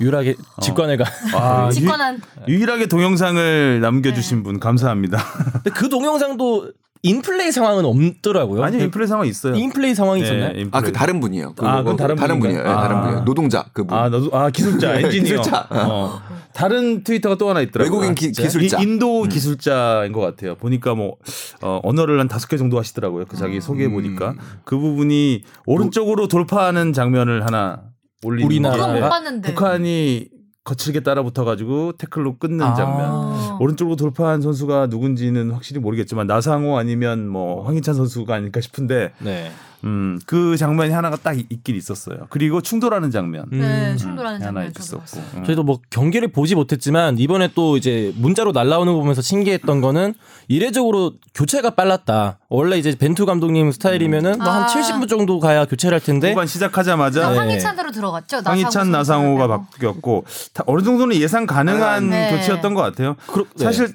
유일하게 0.00 0.36
직관을 0.62 0.96
가. 0.96 1.04
아, 1.34 1.68
직관한 1.72 2.20
유, 2.48 2.54
유일하게 2.54 2.86
동영상을 2.86 3.80
남겨주신 3.80 4.42
분 4.42 4.60
감사합니다. 4.60 5.18
근데 5.52 5.70
그 5.70 5.88
동영상도 5.88 6.72
인플레이 7.10 7.52
상황은 7.52 7.84
없더라고요. 7.84 8.62
아니 8.62 8.82
인플레 8.82 9.06
상황 9.06 9.26
있어요. 9.26 9.54
인플레이 9.54 9.94
상황이 9.94 10.20
네, 10.22 10.26
있었나요? 10.26 10.50
인플레. 10.50 10.70
아그 10.72 10.92
다른 10.92 11.20
분이에요. 11.20 11.54
그 11.56 11.66
아, 11.66 11.78
그건 11.78 11.96
다른 11.96 12.16
분인가요? 12.16 12.40
분이에요. 12.40 12.60
예, 12.60 12.64
다른 12.64 12.96
아. 12.96 13.02
분이에요. 13.02 13.24
노동자 13.24 13.64
그분. 13.72 13.96
아 13.96 14.08
너도 14.08 14.36
아 14.36 14.50
기술자 14.50 14.94
엔지니어. 15.00 15.40
기술자. 15.40 15.66
어. 15.70 16.20
다른 16.52 17.04
트위터가 17.04 17.36
또 17.36 17.48
하나 17.50 17.60
있더라고요. 17.60 17.92
외국인 17.92 18.14
기? 18.14 18.32
기술자. 18.32 18.78
이- 18.78 18.82
인도 18.82 19.22
기술자인 19.24 20.12
것 20.12 20.20
같아요. 20.20 20.54
보니까 20.56 20.94
뭐 20.94 21.16
어, 21.62 21.80
언어를 21.82 22.18
한 22.18 22.28
다섯 22.28 22.48
개 22.48 22.56
정도 22.56 22.78
하시더라고요. 22.78 23.26
그 23.26 23.36
자기 23.36 23.60
소개해 23.60 23.90
보니까 23.90 24.34
그 24.64 24.78
부분이 24.78 25.42
오른쪽으로 25.66 26.28
돌파하는 26.28 26.92
장면을 26.92 27.44
하나 27.44 27.82
올린. 28.24 28.46
우리나라- 28.46 28.76
그건 28.76 28.94
못 29.00 29.04
아, 29.04 29.08
봤는데. 29.10 29.48
북한이 29.54 30.28
거칠게 30.66 31.00
따라붙어 31.00 31.44
가지고 31.44 31.92
태클로 31.92 32.38
끊는 32.38 32.66
아. 32.66 32.74
장면. 32.74 33.08
어. 33.08 33.58
오른쪽으로 33.60 33.96
돌파한 33.96 34.42
선수가 34.42 34.88
누군지는 34.88 35.52
확실히 35.52 35.80
모르겠지만 35.80 36.26
나상호 36.26 36.76
아니면 36.76 37.28
뭐 37.28 37.64
황희찬 37.64 37.94
선수가 37.94 38.34
아닐까 38.34 38.60
싶은데 38.60 39.12
네. 39.20 39.50
음, 39.86 40.18
그 40.26 40.56
장면이 40.56 40.92
하나가 40.92 41.16
딱 41.16 41.38
있- 41.38 41.46
있긴 41.50 41.76
있었어요. 41.76 42.26
그리고 42.28 42.60
충돌하는 42.60 43.10
장면 43.12 43.44
네, 43.52 43.92
음. 43.92 43.96
충돌하는 43.96 44.40
하나 44.42 44.46
장면 44.62 44.72
저도 44.72 45.00
있었고. 45.04 45.20
음. 45.38 45.44
저희도 45.44 45.62
뭐 45.62 45.78
경기를 45.90 46.28
보지 46.28 46.54
못했지만 46.56 47.18
이번에 47.18 47.50
또 47.54 47.76
이제 47.76 48.12
문자로 48.16 48.50
날라오는 48.52 48.92
거 48.92 48.98
보면서 48.98 49.22
신기했던 49.22 49.80
거는 49.80 50.14
이례적으로 50.48 51.12
교체가 51.34 51.70
빨랐다. 51.70 52.38
원래 52.48 52.78
이제 52.78 52.94
벤투 52.98 53.26
감독님 53.26 53.70
스타일이면은 53.72 54.38
뭐한 54.38 54.64
아. 54.64 54.66
70분 54.66 55.08
정도 55.08 55.38
가야 55.38 55.64
교체를 55.64 55.94
할 55.94 56.00
텐데 56.02 56.30
후반 56.30 56.46
시작하자마자 56.46 57.30
네. 57.30 57.38
황희찬으로 57.38 57.90
들어갔죠. 57.92 58.40
황희찬 58.44 58.90
나상호 58.90 59.38
나상호가. 59.38 59.46
바뀌었고 59.70 60.24
다 60.52 60.64
어느 60.66 60.82
정도는 60.82 61.16
예상 61.16 61.46
가능한 61.46 62.10
네. 62.10 62.30
교체였던 62.30 62.74
것 62.74 62.82
같아요. 62.82 63.16
그렇- 63.26 63.46
네. 63.56 63.64
사실 63.64 63.94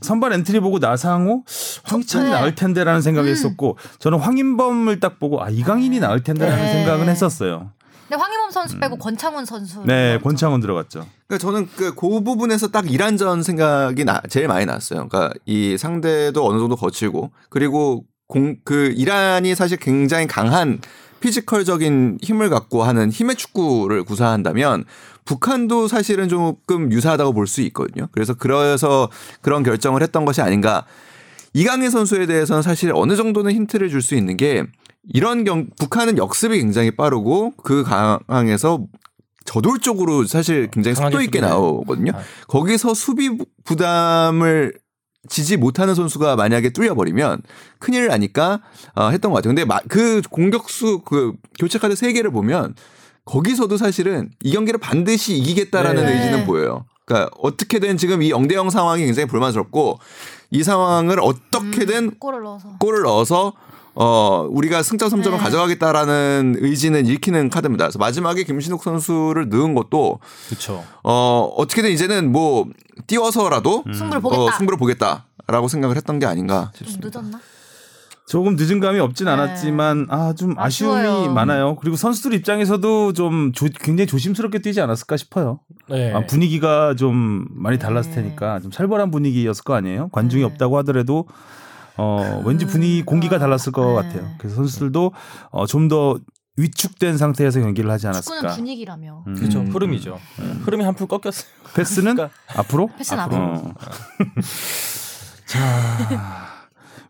선발 0.00 0.32
엔트리 0.32 0.60
보고 0.60 0.78
나상호 0.78 1.44
황희찬이 1.84 2.24
네. 2.24 2.30
나을 2.30 2.54
텐데라는 2.54 3.02
생각을 3.02 3.28
음. 3.28 3.32
했었고 3.32 3.78
저는 3.98 4.18
황인범을 4.18 5.00
딱 5.00 5.18
보고 5.18 5.42
아 5.42 5.50
이강인이 5.50 6.00
나을 6.00 6.22
텐데라는 6.22 6.64
네. 6.64 6.72
생각은 6.72 7.08
했었어요. 7.08 7.70
근데 8.08 8.20
황인범 8.20 8.50
선수 8.50 8.78
빼고 8.78 8.96
권창훈 8.96 9.44
선수. 9.44 9.84
네, 9.84 10.18
권창훈 10.18 10.60
들어갔죠. 10.60 11.06
그러니까 11.28 11.38
저는 11.46 11.68
그, 11.76 11.94
그 11.94 12.20
부분에서 12.20 12.68
딱 12.68 12.90
이란전 12.90 13.44
생각이 13.44 14.04
나, 14.04 14.20
제일 14.28 14.48
많이 14.48 14.66
났어요. 14.66 15.06
그러니까 15.08 15.32
이 15.46 15.78
상대도 15.78 16.44
어느 16.44 16.58
정도 16.58 16.74
거칠고 16.74 17.30
그리고 17.48 18.04
공, 18.26 18.56
그 18.64 18.92
이란이 18.96 19.54
사실 19.54 19.76
굉장히 19.76 20.26
강한 20.26 20.80
physical적인 21.20 22.18
힘을 22.22 22.50
갖고 22.50 22.82
하는 22.82 23.10
힘의 23.10 23.36
축구를 23.36 24.04
구사한다면 24.04 24.84
북한도 25.24 25.86
사실은 25.88 26.28
조금 26.28 26.90
유사하다고 26.92 27.32
볼 27.34 27.46
수 27.46 27.60
있거든요. 27.62 28.08
그래서 28.12 28.34
그래서 28.34 29.08
그런 29.42 29.62
결정을 29.62 30.02
했던 30.02 30.24
것이 30.24 30.40
아닌가. 30.40 30.84
이강인 31.52 31.90
선수에 31.90 32.26
대해서는 32.26 32.62
사실 32.62 32.92
어느 32.94 33.16
정도는 33.16 33.52
힌트를 33.52 33.90
줄 33.90 34.02
수 34.02 34.14
있는 34.14 34.36
게 34.36 34.64
이런 35.12 35.44
경 35.44 35.66
북한은 35.78 36.16
역습이 36.18 36.56
굉장히 36.58 36.90
빠르고 36.92 37.52
그 37.62 37.82
강항에서 37.84 38.84
저돌적으로 39.46 40.26
사실 40.26 40.68
굉장히 40.70 40.94
속도 40.94 41.20
있게 41.22 41.40
나오거든요. 41.40 42.12
아. 42.14 42.20
거기서 42.46 42.94
수비 42.94 43.30
부- 43.36 43.46
부담을 43.64 44.74
지지 45.28 45.56
못하는 45.56 45.94
선수가 45.94 46.36
만약에 46.36 46.70
뚫려버리면 46.70 47.42
큰일 47.78 48.06
나니까 48.08 48.60
어, 48.94 49.08
했던 49.10 49.30
것 49.32 49.36
같아요. 49.36 49.50
근데 49.50 49.64
마- 49.64 49.80
그 49.88 50.22
공격수 50.30 51.02
그 51.04 51.32
교체 51.58 51.78
카드 51.78 51.94
세 51.94 52.12
개를 52.12 52.30
보면 52.30 52.74
거기서도 53.26 53.76
사실은 53.76 54.30
이 54.42 54.52
경기를 54.52 54.80
반드시 54.80 55.36
이기겠다라는 55.36 56.06
네. 56.06 56.12
의지는 56.16 56.46
보여요. 56.46 56.86
그러니까 57.04 57.30
어떻게든 57.38 57.96
지금 57.96 58.22
이 58.22 58.30
0대 58.32 58.54
0 58.54 58.70
상황이 58.70 59.04
굉장히 59.04 59.26
불만스럽고 59.28 59.98
이 60.50 60.62
상황을 60.62 61.18
어떻게든 61.20 62.04
음, 62.04 62.10
골을 62.18 62.42
넣어서. 62.42 62.76
골을 62.80 63.02
넣어서 63.02 63.52
어 63.94 64.46
우리가 64.50 64.82
승점 64.82 65.08
3점을 65.10 65.32
네. 65.32 65.36
가져가겠다라는 65.38 66.56
의지는 66.60 67.06
읽히는 67.06 67.50
카드입니다. 67.50 67.84
그래서 67.86 67.98
마지막에 67.98 68.44
김신욱 68.44 68.82
선수를 68.82 69.48
넣은 69.48 69.74
것도 69.74 70.20
그렇죠. 70.48 70.84
어 71.02 71.52
어떻게든 71.56 71.90
이제는 71.90 72.30
뭐 72.32 72.66
띄워서라도 73.06 73.84
승부를 73.92 74.20
보겠다. 74.22 74.42
어, 74.42 74.50
승부를 74.52 74.78
보겠다라고 74.78 75.68
생각을 75.68 75.96
했던 75.96 76.18
게 76.18 76.26
아닌가 76.26 76.70
좀 76.74 76.86
싶습니다. 76.88 77.20
늦었나? 77.20 77.40
조금 78.28 78.54
늦은 78.54 78.78
감이 78.78 79.00
없진 79.00 79.26
네. 79.26 79.32
않았지만 79.32 80.06
아좀 80.08 80.54
아쉬움이 80.56 80.96
아쉬워요. 81.00 81.32
많아요. 81.32 81.74
그리고 81.74 81.96
선수들 81.96 82.32
입장에서도 82.34 83.12
좀 83.12 83.50
조- 83.52 83.66
굉장히 83.80 84.06
조심스럽게 84.06 84.60
뛰지 84.60 84.80
않았을까 84.80 85.16
싶어요. 85.16 85.58
네. 85.88 86.12
아, 86.14 86.24
분위기가 86.26 86.94
좀 86.94 87.46
많이 87.50 87.76
달랐을 87.80 88.10
네. 88.10 88.22
테니까 88.22 88.60
좀 88.60 88.70
살벌한 88.70 89.10
분위기였을 89.10 89.64
거 89.64 89.74
아니에요. 89.74 90.10
관중이 90.12 90.42
네. 90.42 90.46
없다고 90.46 90.78
하더라도 90.78 91.26
어 92.00 92.42
왠지 92.46 92.64
분위기 92.66 93.02
공기가 93.02 93.38
달랐을 93.38 93.72
것 93.72 93.86
네. 93.86 93.94
같아요. 94.08 94.30
그래서 94.38 94.56
선수들도 94.56 95.12
어, 95.50 95.66
좀 95.66 95.88
더 95.88 96.18
위축된 96.56 97.16
상태에서 97.16 97.60
경기를 97.60 97.90
하지 97.90 98.02
축구는 98.02 98.38
않았을까. 98.38 98.56
분위기라며. 98.56 99.24
음. 99.26 99.34
그렇죠. 99.34 99.60
음. 99.60 99.72
흐름이죠. 99.72 100.18
흐름이 100.64 100.84
한풀 100.84 101.06
꺾였어요. 101.08 101.50
패스는 101.74 102.16
그러니까 102.16 102.36
앞으로? 102.54 102.90
패스는 102.96 103.20
어. 103.32 103.74
자 105.46 105.58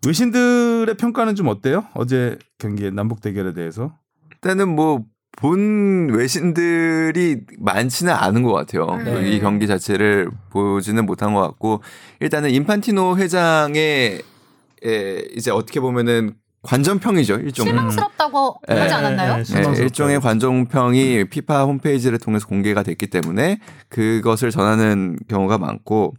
외신들의 0.07 0.97
평가는 0.97 1.35
좀 1.35 1.49
어때요? 1.49 1.85
어제 1.95 2.39
경기의 2.59 2.93
남북 2.93 3.21
대결에 3.21 3.53
대해서. 3.53 3.93
일단은 4.33 4.75
뭐 4.75 5.05
본 5.37 6.11
외신들이 6.13 7.41
많지는 7.61 8.13
않은 8.13 8.43
것 8.43 8.53
같아요. 8.53 8.87
네. 8.97 9.31
이 9.31 9.41
경기 9.41 9.67
자체를 9.67 10.31
보지는 10.51 11.07
못한 11.07 11.35
것 11.35 11.41
같고 11.41 11.83
일단은 12.21 12.51
인판티노 12.51 13.17
회장의 13.17 14.23
에, 14.85 15.23
이제 15.37 15.51
어떻게 15.51 15.81
보면은 15.81 16.35
관전평이죠 16.63 17.37
일종의. 17.37 17.73
실망스럽다고 17.73 18.61
네. 18.69 18.79
하지 18.81 18.95
않았나요? 18.95 19.43
네, 19.45 19.61
네. 19.63 19.83
일종의 19.83 20.21
관종평이 20.21 21.25
피파 21.31 21.65
홈페이지를 21.65 22.19
통해서 22.19 22.47
공개가 22.47 22.83
됐기 22.83 23.07
때문에 23.07 23.61
그것을 23.89 24.51
전하는 24.51 25.19
경우가 25.29 25.57
많고 25.59 26.15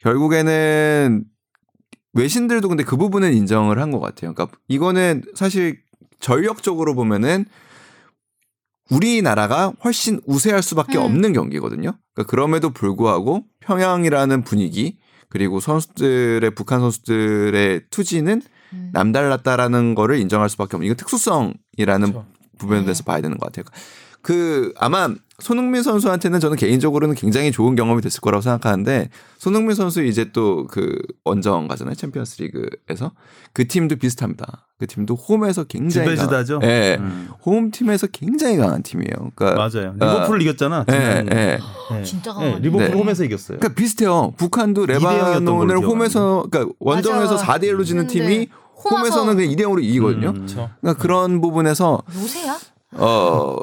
결국에는 0.00 1.24
외신들도 2.12 2.68
근데 2.68 2.84
그 2.84 2.96
부분은 2.96 3.34
인정을 3.34 3.80
한 3.80 3.90
것 3.90 3.98
같아요. 4.00 4.32
그러니까 4.34 4.56
이거는 4.68 5.22
사실 5.34 5.80
전력적으로 6.20 6.94
보면은 6.94 7.44
우리나라가 8.90 9.72
훨씬 9.84 10.20
우세할 10.26 10.62
수밖에 10.62 10.96
음. 10.98 11.02
없는 11.02 11.32
경기거든요. 11.32 11.92
그러니까 12.14 12.30
그럼에도 12.30 12.70
불구하고 12.70 13.42
평양이라는 13.60 14.42
분위기 14.44 14.98
그리고 15.28 15.60
선수들의 15.60 16.50
북한 16.52 16.80
선수들의 16.80 17.82
투지는 17.90 18.42
음. 18.72 18.90
남달랐다라는 18.92 19.94
거를 19.94 20.18
인정할 20.18 20.48
수밖에 20.48 20.76
없는 20.76 20.86
이건 20.86 20.96
특수성이라는 20.96 22.12
그렇죠. 22.12 22.26
부분에 22.58 22.82
대해서 22.82 23.04
봐야 23.04 23.20
되는 23.20 23.36
것 23.38 23.46
같아요. 23.46 23.64
그 24.22 24.72
아마 24.76 25.08
손흥민 25.38 25.82
선수한테는 25.82 26.40
저는 26.40 26.56
개인적으로는 26.56 27.14
굉장히 27.14 27.52
좋은 27.52 27.76
경험이 27.76 28.00
됐을 28.00 28.20
거라고 28.22 28.40
생각하는데 28.40 29.10
손흥민 29.38 29.74
선수 29.74 30.02
이제 30.02 30.30
또 30.32 30.66
그 30.70 30.96
원정 31.24 31.68
가잖아요 31.68 31.94
챔피언스 31.94 32.42
리그에서 32.42 33.12
그 33.52 33.68
팀도 33.68 33.96
비슷합니다. 33.96 34.66
그 34.78 34.86
팀도 34.86 35.14
홈에서 35.14 35.64
굉장히 35.64 36.10
지배지다죠. 36.10 36.58
강한, 36.60 36.68
예, 36.68 36.96
음. 37.00 37.28
홈 37.44 37.70
팀에서 37.70 38.06
굉장히 38.08 38.56
강한 38.56 38.82
팀이에요. 38.82 39.30
그러니까 39.34 39.54
맞아요. 39.54 39.92
리버풀을 39.94 40.42
이겼잖아. 40.42 40.84
예, 40.90 40.94
예. 40.94 41.24
네. 41.24 41.58
진짜 42.02 42.32
네, 42.32 42.38
강하네. 42.38 42.58
리버풀 42.60 42.90
네. 42.90 42.92
홈에서 42.94 43.24
이겼어요. 43.24 43.58
그러니까 43.58 43.74
비슷해요. 43.78 44.32
북한도 44.36 44.86
레바논을 44.86 45.80
걸로 45.80 45.90
홈에서 45.90 46.46
그러니까 46.50 46.74
원정에서 46.80 47.34
맞아. 47.36 47.54
4대 47.58 47.64
1로 47.72 47.84
지는 47.84 48.06
팀이 48.06 48.48
홈에서- 48.84 48.90
홈에서는 48.98 49.36
그냥 49.36 49.50
2대 49.52 49.60
0으로 49.62 49.82
이기거든요. 49.82 50.28
음. 50.30 50.34
그렇죠. 50.34 50.70
그러니까 50.80 51.02
그런 51.02 51.40
부분에서 51.40 52.02
요새야? 52.14 52.58
어 52.98 53.56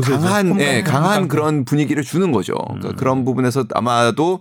강한 0.00 0.60
예, 0.60 0.82
강한 0.82 1.28
그런 1.28 1.64
분위기를 1.64 2.02
주는 2.02 2.32
거죠. 2.32 2.54
그러니까 2.54 2.88
음. 2.90 2.96
그런 2.96 3.24
부분에서 3.24 3.66
아마도 3.74 4.40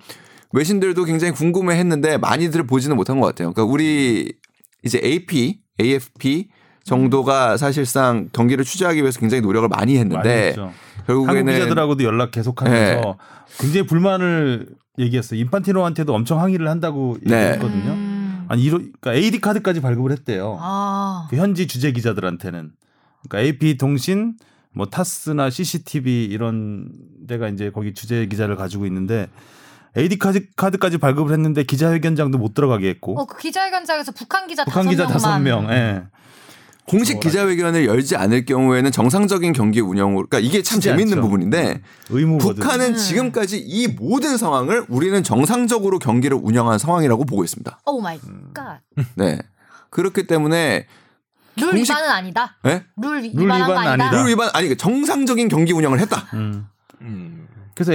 외신들도 0.51 1.03
굉장히 1.05 1.33
궁금해했는데 1.33 2.17
많이들 2.17 2.65
보지는 2.65 2.95
못한 2.95 3.19
것 3.19 3.27
같아요. 3.27 3.51
그러니까 3.53 3.71
우리 3.71 4.33
이제 4.83 5.01
AP, 5.03 5.59
AFP 5.81 6.49
정도가 6.83 7.57
사실상 7.57 8.29
경기를 8.33 8.63
취재하기 8.63 9.01
위해서 9.01 9.19
굉장히 9.19 9.41
노력을 9.41 9.67
많이 9.69 9.97
했는데 9.97 10.53
한국 10.57 10.73
결국에는 11.07 11.53
기자들하고도 11.53 12.03
연락 12.03 12.31
계속하면서 12.31 13.01
네. 13.01 13.13
굉장히 13.59 13.87
불만을 13.87 14.67
얘기했어요. 14.99 15.39
인판티노한테도 15.39 16.13
엄청 16.13 16.39
항의를 16.41 16.67
한다고 16.67 17.17
네. 17.23 17.35
얘기했거든요. 17.35 17.91
음. 17.91 18.45
아니 18.47 18.63
이러, 18.63 18.77
그러니까 18.77 19.13
AD 19.13 19.39
카드까지 19.39 19.81
발급을 19.81 20.11
했대요. 20.11 20.57
아. 20.59 21.27
그 21.29 21.37
현지 21.37 21.67
주재 21.67 21.91
기자들한테는 21.91 22.71
그러니까 23.27 23.39
AP 23.39 23.77
통신, 23.77 24.35
뭐 24.73 24.87
타스나 24.87 25.49
CCTV 25.49 26.25
이런 26.25 26.89
데가 27.27 27.47
이제 27.49 27.69
거기 27.71 27.93
주재 27.93 28.25
기자를 28.25 28.55
가지고 28.55 28.85
있는데 28.85 29.27
AD 29.97 30.17
카드 30.17 30.45
카드까지 30.55 30.97
발급을 30.97 31.31
했는데 31.33 31.63
기자회견장도 31.63 32.37
못 32.37 32.53
들어가게 32.53 32.89
했고 32.89 33.19
어, 33.19 33.25
그 33.25 33.37
기자회견장에서 33.37 34.11
북한 34.13 34.47
기자 34.47 34.65
북한 34.65 34.83
다섯 34.85 34.89
기자 34.89 35.03
명만. 35.03 35.13
다섯 35.13 35.39
명. 35.39 35.71
예. 35.71 36.03
공식 36.85 37.21
기자회견을 37.21 37.85
열지 37.85 38.17
않을 38.17 38.45
경우에는 38.45 38.91
정상적인 38.91 39.53
경기 39.53 39.79
운영으로 39.79 40.27
그러니까 40.27 40.39
이게 40.39 40.61
참 40.61 40.81
재밌는 40.81 41.13
않죠. 41.13 41.21
부분인데 41.21 41.81
의무거든. 42.09 42.55
북한은 42.61 42.87
음. 42.89 42.95
지금까지 42.95 43.57
이 43.59 43.87
모든 43.87 44.35
상황을 44.35 44.85
우리는 44.89 45.23
정상적으로 45.23 45.97
경기를 45.99 46.37
운영한 46.41 46.79
상황이라고 46.79 47.23
보고 47.23 47.43
있습니다. 47.45 47.79
oh 47.85 48.01
my 48.01 48.19
음. 48.27 48.49
god. 48.53 48.81
네. 49.15 49.39
그렇기 49.91 50.27
때문에 50.27 50.87
룰 51.57 51.71
공식- 51.71 51.91
위반은 51.91 52.09
아니다. 52.09 52.55
네? 52.63 52.83
룰 53.01 53.17
룰 53.17 53.23
위반은 53.23 53.77
아니다. 53.77 53.91
아니다. 53.91 54.11
룰 54.11 54.27
위반 54.29 54.49
아니 54.53 54.67
그 54.69 54.77
정상적인 54.77 55.47
경기 55.49 55.73
운영을 55.73 55.99
했다. 55.99 56.25
음. 56.33 56.67
음. 57.01 57.47
그래서 57.75 57.93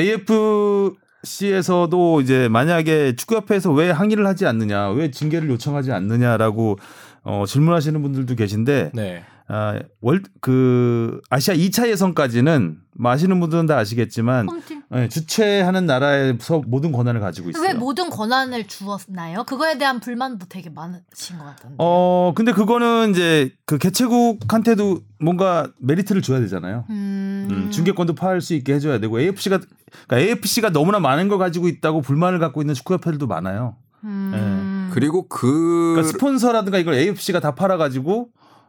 AFC에서도 1.22 2.20
이제 2.20 2.48
만약에 2.48 3.16
축구협회에서 3.16 3.72
왜 3.72 3.90
항의를 3.90 4.26
하지 4.26 4.46
않느냐, 4.46 4.90
왜 4.90 5.10
징계를 5.10 5.48
요청하지 5.50 5.92
않느냐라고 5.92 6.78
어, 7.22 7.44
질문하시는 7.46 8.00
분들도 8.02 8.34
계신데 8.36 8.92
네. 8.94 9.24
아, 9.50 9.78
월, 10.02 10.22
그 10.42 11.22
아시아 11.30 11.54
2차 11.54 11.88
예선까지는 11.88 12.80
뭐 12.98 13.10
아시는 13.10 13.40
분들은 13.40 13.64
다 13.64 13.78
아시겠지만 13.78 14.46
홈팀. 14.46 14.82
예, 14.94 15.08
주최하는 15.08 15.86
나라에서 15.86 16.62
모든 16.66 16.92
권한을 16.92 17.20
가지고 17.20 17.48
있어요. 17.48 17.62
왜 17.62 17.72
모든 17.72 18.10
권한을 18.10 18.66
주었나요? 18.66 19.44
그거에 19.44 19.78
대한 19.78 20.00
불만도 20.00 20.46
되게 20.50 20.68
많으신 20.68 21.38
것 21.38 21.44
같던데. 21.44 21.76
어 21.78 22.32
근데 22.36 22.52
그거는 22.52 23.12
이제 23.12 23.50
그 23.64 23.78
개최국한테도 23.78 25.00
뭔가 25.18 25.66
메리트를 25.78 26.20
줘야 26.20 26.40
되잖아요. 26.40 26.84
음. 26.90 27.48
음, 27.50 27.70
중계권도 27.70 28.16
파할 28.16 28.42
수 28.42 28.52
있게 28.52 28.74
해줘야 28.74 28.98
되고 28.98 29.18
AFC가 29.18 29.60
그러니까 30.06 30.18
AFC가 30.18 30.70
너무나 30.70 31.00
많은 31.00 31.28
걸 31.28 31.38
가지고 31.38 31.68
있다고 31.68 32.02
불만을 32.02 32.38
갖고 32.38 32.60
있는 32.60 32.74
축구협회들도 32.74 33.26
많아요. 33.26 33.76
음. 34.04 34.90
그리고 34.92 35.26
그 35.28 35.94
그러니까 35.94 36.12
스폰서라든가 36.12 36.78
이걸 36.78 36.94
AFC가 36.94 37.40
다 37.40 37.54
팔아가지고 37.54 38.28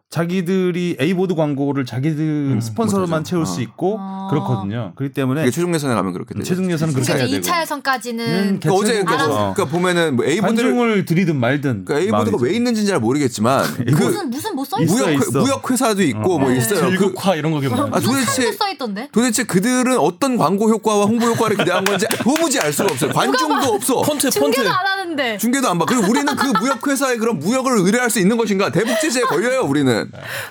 자기들이 0.10 0.97
A보드 0.99 1.36
광고를 1.36 1.86
자기들 1.86 2.20
음, 2.55 2.60
스폰서로만 2.62 3.20
못하죠. 3.20 3.30
채울 3.30 3.41
어. 3.43 3.45
수 3.45 3.62
있고 3.62 3.97
아. 3.99 4.28
그렇거든요. 4.32 4.93
그렇기 4.95 5.14
때문에 5.14 5.49
최종 5.51 5.72
예선에 5.76 5.93
가면 5.93 6.14
그렇게 6.14 6.34
되죠. 6.34 6.43
최종 6.43 6.72
예선은 6.72 6.95
그렇게 6.95 7.14
해야 7.14 7.28
되고 7.28 7.39
2차 7.41 7.62
예선까지는 7.62 8.26
음, 8.26 8.60
그러니까 8.60 8.74
어제 8.74 8.91
개최국에서 8.93 9.18
그러니까, 9.28 9.53
그러니까 9.53 9.66
보면은 9.66 10.16
뭐 10.16 10.26
A보드를 10.26 10.72
관중을 10.72 11.05
들이든 11.05 11.36
말든 11.36 11.86
그러니까 11.86 11.99
A보드가 11.99 12.18
마음이죠. 12.18 12.38
왜 12.43 12.53
있는지는 12.55 12.88
잘 12.89 12.99
모르겠지만 12.99 13.64
그 13.86 13.91
무슨 14.03 14.30
무슨 14.32 14.55
뭐써 14.55 14.82
있어? 14.82 14.93
있어요, 14.95 15.05
무역 15.16 15.28
있어. 15.30 15.39
무역 15.41 15.72
회사도 15.72 16.01
있고 16.01 16.36
어. 16.36 16.39
뭐 16.39 16.49
네. 16.49 16.57
있어요. 16.57 16.82
그, 16.86 16.89
즐국화 16.89 17.36
이런 17.36 17.51
거 17.51 17.60
기억나. 17.60 17.84
아, 17.84 17.99
무슨 17.99 18.14
도대체- 18.14 18.51
써 18.53 18.70
있던데? 18.70 19.10
도대체 19.12 19.43
그들은 19.43 19.95
어떤 19.99 20.38
광고 20.38 20.70
효과와 20.70 21.05
홍보 21.05 21.28
효과를 21.28 21.55
기대한 21.57 21.86
건지 21.86 22.07
도무지 22.24 22.60
알 22.60 22.74
수가 22.74 22.91
없어요. 22.91 23.12
관중도 23.14 23.74
없어. 23.74 24.01
펀트 24.01 24.30
펀트. 24.32 24.32
중계도 24.32 24.70
안 24.72 24.86
하는데. 24.88 25.38
중계도 25.38 25.70
안 25.70 25.78
봐. 25.78 25.86
그리고 25.86 26.10
우리는 26.10 26.36
그 26.36 26.47
무역 26.60 26.88
회사의 26.88 27.20
그런 27.20 27.38
무역을 27.38 27.78
의뢰할 27.78 28.10
수 28.10 28.20
있는 28.20 28.38
것인가? 28.38 28.72
대북 28.72 28.99
제재에 28.99 29.22
걸려요, 29.24 29.62
우리는. 29.62 29.99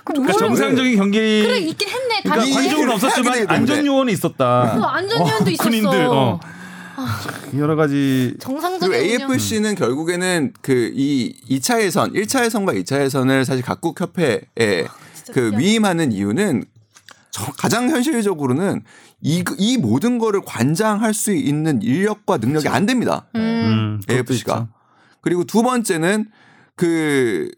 그러니까 0.04 0.32
정상적인 0.38 0.96
경기 0.96 1.18
그래 1.42 1.58
있긴 1.58 1.88
했네. 1.88 2.20
그러니까 2.22 2.34
다시. 2.36 2.52
관중은 2.54 2.90
없었지만 2.90 3.32
때문에. 3.34 3.54
안전 3.54 3.86
요원이 3.86 4.12
있었다. 4.12 4.74
그 4.76 4.82
안전위원도 4.84 5.50
있었어. 5.50 5.68
군인들 5.68 6.06
어. 6.10 6.40
여러 7.56 7.76
가지 7.76 8.34
정상적인. 8.40 8.92
AFC는 8.94 9.74
결국에는 9.76 10.52
그 10.60 10.92
이 10.94 11.34
2차 11.48 11.80
예선, 11.82 12.12
1차 12.12 12.44
예선과 12.44 12.72
2차 12.74 13.00
예선을 13.02 13.44
사실 13.44 13.62
각국 13.64 14.00
협회에 14.00 14.40
진짜 15.14 15.32
그. 15.32 15.52
위임하는 15.56 16.10
이유는 16.12 16.64
저- 17.30 17.52
가장 17.52 17.88
현실적으로는 17.90 18.82
이, 19.20 19.44
이 19.58 19.76
모든 19.76 20.18
거를 20.18 20.40
관장할 20.44 21.14
수 21.14 21.32
있는 21.32 21.82
인력과 21.82 22.38
능력이 22.38 22.66
안 22.68 22.86
됩니다. 22.86 23.26
음. 23.36 23.40
음, 23.40 24.00
AFC가. 24.10 24.68
그리고 25.20 25.44
두 25.44 25.62
번째는 25.62 26.26
그 26.74 27.50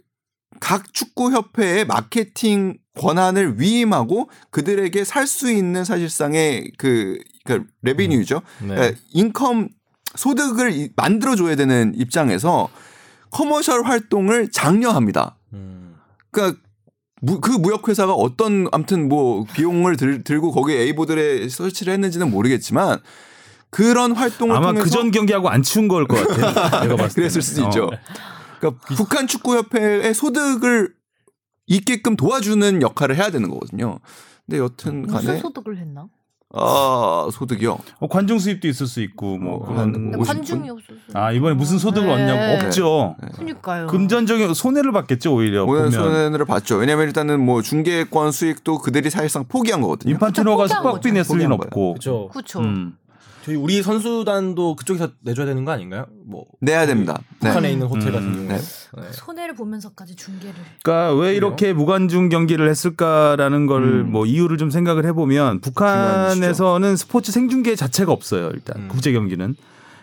각 0.60 0.92
축구 0.92 1.32
협회의 1.32 1.84
마케팅 1.86 2.76
권한을 2.98 3.58
위임하고 3.60 4.28
그들에게 4.50 5.04
살 5.04 5.26
수 5.26 5.50
있는 5.50 5.84
사실상의 5.84 6.70
그, 6.76 7.18
그 7.44 7.64
레비뉴죠. 7.82 8.42
네. 8.60 8.66
그러니까 8.74 9.00
인컴 9.12 9.68
소득을 10.16 10.72
이- 10.72 10.90
만들어줘야 10.96 11.56
되는 11.56 11.92
입장에서 11.96 12.68
커머셜 13.30 13.84
활동을 13.84 14.50
장려합니다. 14.50 15.36
음. 15.54 15.94
그러니까 16.30 16.58
무- 17.22 17.40
그 17.40 17.52
무역 17.52 17.88
회사가 17.88 18.12
어떤 18.12 18.66
아무튼 18.72 19.08
뭐 19.08 19.44
비용을 19.54 19.96
들, 19.96 20.24
들고 20.24 20.52
거기에 20.52 20.80
A보드에 20.80 21.48
설치를 21.48 21.92
했는지는 21.94 22.30
모르겠지만 22.30 22.98
그런 23.70 24.12
활동을 24.12 24.56
아마 24.56 24.68
통해서 24.68 24.84
그전 24.84 25.10
경기하고 25.12 25.48
안 25.48 25.62
치운 25.62 25.86
걸 25.86 26.06
것 26.08 26.26
같아. 26.26 26.80
내가 26.82 26.96
봤을 26.96 27.08
때. 27.08 27.14
그랬을 27.22 27.40
수도 27.40 27.62
있죠. 27.66 27.90
그러니까 28.60 28.84
북한 28.94 29.26
축구 29.26 29.56
협회의 29.56 30.14
소득을 30.14 30.94
있게끔 31.66 32.16
도와주는 32.16 32.82
역할을 32.82 33.16
해야 33.16 33.30
되는 33.30 33.48
거거든요. 33.48 33.98
근데 34.46 34.58
여튼 34.58 35.02
무슨 35.02 35.26
간에 35.26 35.38
소득을 35.40 35.78
했나? 35.78 36.08
아, 36.52 37.28
소득이요. 37.32 37.78
어, 38.00 38.08
관중 38.08 38.40
수입도 38.40 38.66
있을 38.66 38.88
수 38.88 39.00
있고 39.02 39.38
뭐 39.38 39.54
어, 39.54 39.66
그런 39.66 39.78
한 39.78 39.92
근데 39.92 40.18
50분? 40.18 40.26
관중이 40.26 40.68
없었어. 40.70 40.98
아 41.14 41.30
이번에 41.30 41.54
무슨 41.54 41.78
소득을 41.78 42.08
네. 42.08 42.12
얻냐고 42.12 42.66
없죠. 42.66 43.16
그러니까요. 43.34 43.86
금전적인 43.86 44.52
손해를 44.52 44.90
받겠죠 44.90 45.32
오히려 45.32 45.64
보면 45.64 45.92
손해를 45.92 46.44
봤죠. 46.46 46.76
왜냐면 46.76 47.06
일단은 47.06 47.38
뭐 47.38 47.62
중계권 47.62 48.32
수익도 48.32 48.78
그들이 48.78 49.10
사실상 49.10 49.44
포기한 49.46 49.80
거거든요. 49.80 50.12
인판티노가 50.12 50.66
숙박비. 50.66 51.12
냈을 51.12 51.38
리는 51.38 51.52
없고. 51.52 51.92
그렇죠. 51.92 52.28
그렇죠. 52.32 52.58
음. 52.58 52.96
저희 53.42 53.56
우리 53.56 53.82
선수단도 53.82 54.76
그쪽에서 54.76 55.10
내줘야 55.22 55.46
되는 55.46 55.64
거 55.64 55.72
아닌가요? 55.72 56.06
뭐 56.26 56.44
내야 56.60 56.86
됩니다. 56.86 57.18
네. 57.40 57.48
북한에 57.48 57.72
있는 57.72 57.86
호텔 57.86 58.12
같은 58.12 58.28
음, 58.28 58.34
경우에. 58.34 58.56
네. 58.56 58.58
네. 58.58 59.12
손해를 59.12 59.54
보면서까지 59.54 60.16
중계를. 60.16 60.54
그러니까 60.82 61.14
왜 61.14 61.34
이렇게 61.34 61.72
무관중 61.72 62.28
경기를 62.28 62.68
했을까라는 62.68 63.66
걸 63.66 63.82
음. 63.82 64.12
뭐 64.12 64.26
이유를 64.26 64.58
좀 64.58 64.70
생각을 64.70 65.06
해보면 65.06 65.60
북한에서는 65.60 66.96
스포츠 66.96 67.32
생중계 67.32 67.76
자체가 67.76 68.12
없어요 68.12 68.50
일단 68.52 68.82
음. 68.82 68.88
국제 68.88 69.12
경기는 69.12 69.54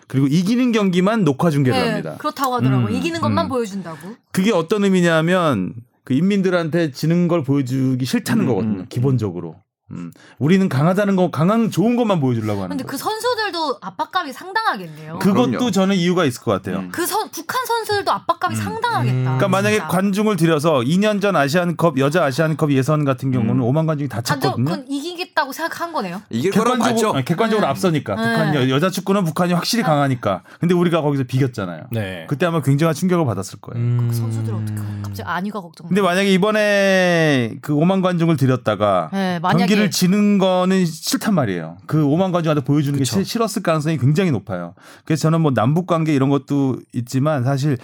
그리고 0.07 0.27
이기는 0.27 0.71
경기만 0.71 1.23
녹화 1.25 1.49
중계를 1.49 1.77
네, 1.77 1.89
합니다. 1.89 2.15
그렇다고 2.17 2.55
하더라고. 2.55 2.87
음, 2.87 2.91
이기는 2.91 3.19
것만 3.19 3.45
음. 3.45 3.49
보여준다고. 3.49 4.15
그게 4.31 4.51
어떤 4.51 4.85
의미냐면 4.85 5.73
그 6.05 6.13
인민들한테 6.13 6.91
지는 6.91 7.27
걸 7.27 7.43
보여주기 7.43 8.05
싫다는 8.05 8.45
음, 8.45 8.47
거거든요. 8.47 8.79
음. 8.79 8.85
기본적으로. 8.87 9.55
음. 9.91 10.11
우리는 10.37 10.67
강하다는 10.67 11.15
거, 11.15 11.31
강한 11.31 11.71
좋은 11.71 11.95
것만 11.95 12.19
보여주려고 12.19 12.63
하는 12.63 12.69
근데 12.69 12.83
거예요. 12.83 12.91
그 12.91 12.97
선수들도 12.97 13.77
압박감이 13.81 14.33
상당하겠네요. 14.33 15.19
그, 15.19 15.33
것도 15.33 15.51
그럼요. 15.51 15.71
저는 15.71 15.95
이유가 15.95 16.25
있을 16.25 16.41
것 16.41 16.51
같아요. 16.51 16.79
음. 16.79 16.89
그 16.91 17.05
선, 17.05 17.29
북한 17.31 17.65
선수들도 17.65 18.11
압박감이 18.11 18.55
상당하겠다. 18.55 19.15
음. 19.15 19.23
그러니까 19.23 19.47
만약에 19.47 19.75
진짜. 19.77 19.87
관중을 19.87 20.35
들여서 20.35 20.79
2년 20.81 21.21
전 21.21 21.35
아시안컵 21.37 21.99
여자 21.99 22.25
아시안컵 22.25 22.71
예선 22.73 23.05
같은 23.05 23.31
경우는 23.31 23.61
음. 23.63 23.71
5만 23.71 23.87
관중이 23.87 24.09
다 24.09 24.17
아, 24.17 24.21
저, 24.21 24.39
찼거든요. 24.39 24.65
그건 24.65 24.85
이기겠다고 24.89 25.53
생각한 25.53 25.93
거네요. 25.93 26.21
이길 26.29 26.51
객관적으로, 26.51 26.83
봤죠. 26.83 27.13
아니, 27.13 27.25
객관적으로 27.25 27.65
네. 27.65 27.69
앞서니까 27.69 28.15
네. 28.15 28.21
북한 28.21 28.55
여, 28.55 28.69
여자 28.69 28.89
축구는 28.89 29.23
북한이 29.23 29.53
확실히 29.53 29.83
강하니까. 29.83 30.43
근데 30.59 30.73
우리가 30.75 31.01
거기서 31.01 31.23
비겼잖아요. 31.23 31.85
네. 31.91 32.25
그때 32.27 32.45
아마 32.45 32.61
굉장한 32.61 32.93
충격을 32.93 33.25
받았을 33.25 33.59
거예요. 33.61 33.81
음. 33.81 34.11
선수들 34.11 34.53
어떻게 34.53 34.75
갑자기 35.01 35.23
안위가 35.23 35.61
걱정. 35.61 35.87
근데 35.87 36.01
만약에 36.01 36.31
이번에 36.33 37.55
그 37.61 37.73
5만 37.73 38.01
관중을 38.01 38.35
들였다가 38.35 39.09
네, 39.13 39.39
만약에 39.39 39.76
경기를 39.77 39.91
지는 39.91 40.37
거는 40.37 40.85
싫단 40.85 41.33
말이에요. 41.33 41.77
그 41.87 42.03
5만 42.03 42.31
관중한테 42.31 42.63
보여주는 42.63 42.97
그쵸. 42.99 43.17
게 43.17 43.23
싫- 43.23 43.25
싫었을 43.25 43.61
가능성이 43.63 43.97
굉장히 43.97 44.31
높아요. 44.31 44.73
그래서 45.05 45.21
저는 45.23 45.41
뭐 45.41 45.51
남북 45.53 45.87
관계 45.87 46.13
이런 46.13 46.29
것도 46.29 46.77
있지만 46.93 47.43
사실 47.43 47.77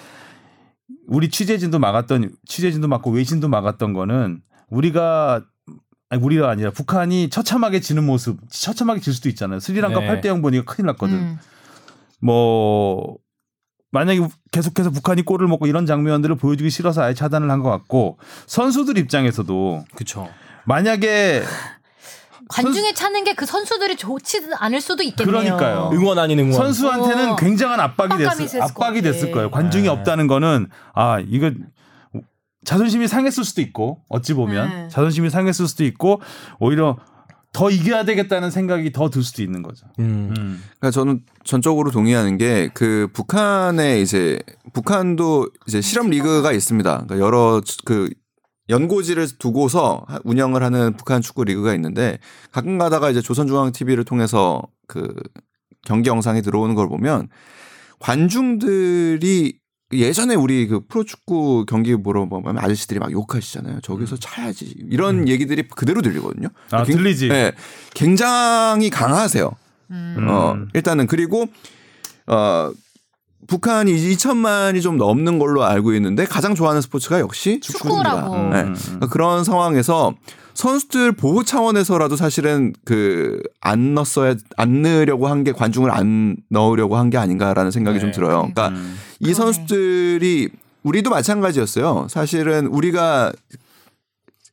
우리 1.07 1.29
취재진도 1.29 1.79
막았던 1.79 2.31
취재진도 2.45 2.87
막고 2.87 3.11
외신도 3.11 3.47
막았던 3.49 3.93
거는 3.93 4.41
우리가 4.69 5.43
아니 6.09 6.21
우리가 6.23 6.49
아니라 6.49 6.71
북한이 6.71 7.29
처참하게 7.29 7.79
지는 7.79 8.03
모습, 8.05 8.37
처참하게 8.49 8.99
질 9.01 9.13
수도 9.13 9.29
있잖아요. 9.29 9.59
스리랑카 9.59 9.99
네. 9.99 10.07
8대 10.21 10.27
0 10.27 10.41
보니까 10.41 10.63
큰일 10.71 10.85
났거든. 10.87 11.15
음. 11.15 11.39
뭐 12.21 13.17
만약에 13.91 14.21
계속해서 14.51 14.89
북한이 14.91 15.23
골을 15.23 15.47
먹고 15.47 15.67
이런 15.67 15.85
장면들을 15.85 16.35
보여주기 16.37 16.69
싫어서 16.69 17.03
아예 17.03 17.13
차단을 17.13 17.49
한 17.51 17.61
것 17.61 17.69
같고 17.69 18.17
선수들 18.47 18.97
입장에서도 18.97 19.85
그쵸. 19.95 20.29
만약에 20.65 21.43
관중에 22.49 22.93
차는 22.93 23.23
게 23.23 23.33
그 23.33 23.45
선수들이 23.45 23.95
좋지 23.97 24.41
않을 24.59 24.79
수도 24.81 25.01
있겠네요. 25.03 25.31
그러니까요. 25.43 25.89
응원 25.93 26.19
아닌 26.19 26.39
응원. 26.39 26.53
선수한테는 26.53 27.31
어. 27.31 27.35
굉장한 27.35 27.79
압박이 27.79 28.13
압박감이 28.13 28.27
됐을 28.27 28.45
있을 28.45 28.59
것 28.59 28.65
압박이 28.65 29.01
같아. 29.01 29.11
됐을 29.11 29.31
거예요. 29.31 29.49
관중이 29.51 29.83
네. 29.83 29.89
없다는 29.89 30.27
거는 30.27 30.67
아 30.93 31.19
이거 31.19 31.51
자존심이 32.65 33.07
상했을 33.07 33.43
수도 33.43 33.61
있고 33.61 34.01
어찌 34.09 34.33
보면 34.33 34.69
네. 34.69 34.87
자존심이 34.89 35.29
상했을 35.29 35.67
수도 35.67 35.83
있고 35.83 36.21
오히려 36.59 36.97
더 37.51 37.69
이겨야 37.69 38.03
되겠다는 38.05 38.49
생각이 38.51 38.91
더 38.93 39.09
들 39.09 39.21
수도 39.23 39.43
있는 39.43 39.61
거죠. 39.61 39.85
음. 39.99 40.33
음. 40.37 40.63
그러니까 40.79 40.91
저는 40.91 41.21
전적으로 41.43 41.91
동의하는 41.91 42.37
게 42.37 42.69
그 42.73 43.07
북한에 43.13 43.99
이제 44.01 44.39
북한도 44.73 45.49
이제 45.67 45.81
실험 45.81 46.09
리그가 46.09 46.51
있습니다. 46.51 46.89
그러니까 47.05 47.19
여러 47.19 47.61
그 47.85 48.09
연고지를 48.73 49.27
두고서 49.37 50.03
하- 50.07 50.19
운영을 50.23 50.63
하는 50.63 50.93
북한 50.97 51.21
축구 51.21 51.43
리그가 51.43 51.73
있는데 51.75 52.17
가끔 52.51 52.77
가다가 52.77 53.09
이제 53.09 53.21
조선중앙 53.21 53.71
TV를 53.71 54.03
통해서 54.03 54.61
그 54.87 55.13
경기 55.85 56.09
영상이 56.09 56.41
들어오는 56.41 56.73
걸 56.75 56.89
보면 56.89 57.29
관중들이 57.99 59.59
예전에 59.91 60.33
우리 60.33 60.67
그 60.67 60.79
프로축구 60.87 61.65
경기 61.67 61.95
보러 61.95 62.27
보면 62.27 62.57
아저씨들이 62.57 62.99
막 62.99 63.11
욕하시잖아요. 63.11 63.75
음. 63.75 63.79
저기서 63.83 64.17
차야지 64.17 64.73
이런 64.89 65.27
얘기들이 65.27 65.67
그대로 65.67 66.01
들리거든요. 66.01 66.47
아, 66.71 66.83
굉- 66.83 66.97
들리지. 66.97 67.27
네, 67.27 67.51
굉장히 67.93 68.89
강하세요. 68.89 69.51
음. 69.91 70.25
어, 70.27 70.57
일단은 70.73 71.05
그리고 71.05 71.45
어 72.25 72.71
북한이 73.47 73.93
2천만이 73.93 74.81
좀 74.81 74.97
넘는 74.97 75.39
걸로 75.39 75.63
알고 75.63 75.93
있는데 75.95 76.25
가장 76.25 76.55
좋아하는 76.55 76.81
스포츠가 76.81 77.19
역시 77.19 77.59
축구입니다. 77.61 78.11
축구라고. 78.11 78.33
음, 78.35 78.49
네. 78.51 78.61
음, 78.61 78.67
음. 78.69 78.75
그러니까 78.85 79.07
그런 79.07 79.43
상황에서 79.43 80.13
선수들 80.53 81.13
보호 81.13 81.43
차원에서라도 81.43 82.15
사실은 82.15 82.73
그 82.85 83.41
안 83.61 83.93
넣었어야 83.95 84.35
안 84.57 84.81
넣으려고 84.81 85.27
한 85.27 85.43
게 85.43 85.51
관중을 85.53 85.89
안 85.89 86.35
넣으려고 86.49 86.97
한 86.97 87.09
게 87.09 87.17
아닌가라는 87.17 87.71
생각이 87.71 87.99
좀 87.99 88.09
네. 88.09 88.13
들어요. 88.13 88.37
그러니까 88.53 88.67
음. 88.69 88.97
이. 89.19 89.33
선수들이 89.33 90.49
우리도 90.83 91.09
마찬가지였어요. 91.09 92.07
사실은 92.09 92.67
우리가 92.67 93.31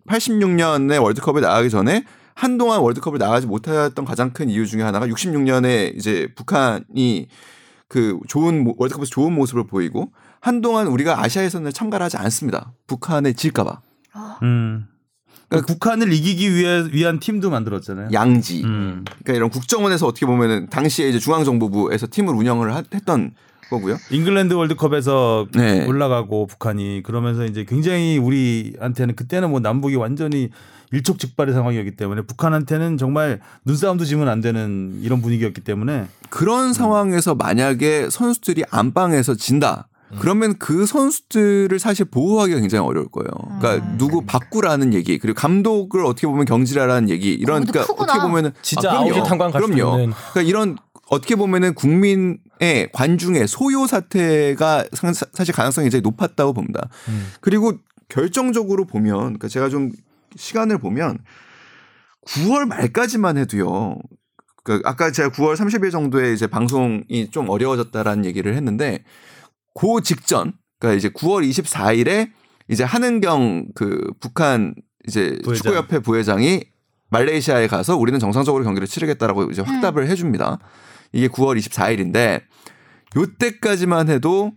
86년에 0.09 1.03
월드컵에 1.03 1.41
나가기 1.41 1.71
전에 1.71 2.05
한동안 2.35 2.81
월드컵을 2.81 3.19
나가지 3.19 3.47
못했던 3.47 4.05
가장 4.05 4.31
큰 4.31 4.49
이유 4.49 4.67
중에 4.67 4.83
하나가 4.83 5.07
66년에 5.07 5.95
이제 5.97 6.29
북한이 6.37 7.29
그 7.91 8.19
좋은 8.29 8.63
모- 8.63 8.75
월드컵에서 8.79 9.11
좋은 9.11 9.33
모습을 9.35 9.67
보이고 9.67 10.13
한동안 10.41 10.87
우리가 10.87 11.21
아시아 11.21 11.43
예선을 11.43 11.73
참가를 11.73 12.05
하지 12.05 12.17
않습니다. 12.19 12.73
북한에 12.87 13.33
질까봐 13.33 13.81
음. 14.45 14.87
그러니까 15.49 15.73
북한을 15.73 16.13
이기기 16.13 16.55
위해 16.55 16.85
위한 16.93 17.19
팀도 17.19 17.51
만들었잖아요. 17.51 18.11
양지. 18.13 18.63
음. 18.63 19.05
그러니까 19.05 19.33
이런 19.35 19.51
국정원에서 19.51 20.07
어떻게 20.07 20.25
보면은 20.25 20.69
당시에 20.71 21.09
이제 21.09 21.19
중앙정보부에서 21.19 22.07
팀을 22.09 22.33
운영을 22.35 22.73
하- 22.73 22.85
했던 22.95 23.33
거고요. 23.71 23.97
잉글랜드 24.13 24.55
월드컵에서 24.55 25.49
네. 25.53 25.85
올라가고 25.87 26.47
북한이 26.47 27.03
그러면서 27.05 27.45
이제 27.45 27.65
굉장히 27.65 28.19
우리한테는 28.19 29.17
그때는 29.17 29.51
뭐 29.51 29.59
남북이 29.59 29.97
완전히 29.97 30.51
일촉즉발의 30.93 31.55
상황이었기 31.55 31.93
때문에 31.93 32.23
북한한테는 32.23 32.99
정말 32.99 33.41
눈싸움도 33.65 34.05
지면 34.05 34.29
안 34.29 34.41
되는 34.41 34.99
이런 35.03 35.23
분위기였기 35.23 35.61
때문에 35.61 36.07
그런 36.31 36.73
상황에서 36.73 37.35
만약에 37.35 38.09
선수들이 38.11 38.65
안방에서 38.71 39.35
진다. 39.35 39.87
그러면 40.19 40.59
그 40.59 40.87
선수들을 40.87 41.79
사실 41.79 42.05
보호하기가 42.05 42.59
굉장히 42.59 42.85
어려울 42.85 43.07
거예요. 43.13 43.29
그러니까 43.61 43.87
음. 43.87 43.95
누구 43.97 44.25
바꾸라는 44.27 44.93
얘기 44.93 45.19
그리고 45.19 45.37
감독을 45.39 46.05
어떻게 46.05 46.27
보면 46.27 46.47
경질하라는 46.47 47.09
얘기 47.11 47.33
이런 47.33 47.61
그것도 47.61 47.73
그러니까 47.73 47.93
크구나. 47.93 48.13
어떻게 48.15 48.27
보면은 48.29 48.51
진짜 48.61 48.91
아, 48.91 49.05
그럼요. 49.05 49.23
갈 49.53 49.63
수도 49.63 49.67
그럼요. 49.75 49.99
있는. 50.01 50.15
그러니까 50.33 50.43
이런 50.43 50.77
어떻게 51.11 51.37
보면은 51.37 51.75
국민의 51.75 52.91
관중의 52.93 53.47
소요 53.47 53.87
사태가 53.87 54.87
상- 54.95 55.13
사실 55.13 55.55
가능성이 55.55 55.85
굉장히 55.85 56.03
높았다고 56.03 56.55
봅니다. 56.55 56.89
음. 57.09 57.29
그리고 57.41 57.75
결정적으로 58.09 58.87
보면 58.87 59.17
그러니까 59.19 59.47
제가 59.47 59.69
좀 59.69 59.93
시간을 60.37 60.79
보면 60.79 61.19
9월 62.27 62.67
말까지만 62.67 63.39
해도요. 63.39 63.97
그 64.63 64.81
아까 64.85 65.11
제가 65.11 65.31
9월 65.31 65.57
30일 65.57 65.91
정도에 65.91 66.33
이제 66.33 66.47
방송이 66.47 67.29
좀 67.31 67.49
어려워졌다라는 67.49 68.25
얘기를 68.25 68.55
했는데 68.55 69.05
그 69.75 70.03
직전 70.03 70.53
그러니까 70.79 70.99
이제 70.99 71.09
9월 71.09 71.49
24일에 71.49 72.31
이제 72.69 72.85
한은경 72.85 73.69
그 73.75 74.13
북한 74.21 74.75
이제 75.07 75.39
부회장. 75.43 75.73
축구협회 75.73 75.99
부회장이 76.01 76.65
말레이시아에 77.11 77.67
가서 77.67 77.97
우리는 77.97 78.19
정상적으로 78.21 78.65
경기를 78.65 78.87
치르겠다라고 78.87 79.51
이제 79.51 79.63
확답을 79.63 80.09
해줍니다. 80.09 80.59
이게 81.13 81.29
9월 81.29 81.59
24일인데 81.59 82.43
요때까지만 83.17 84.09
해도 84.09 84.53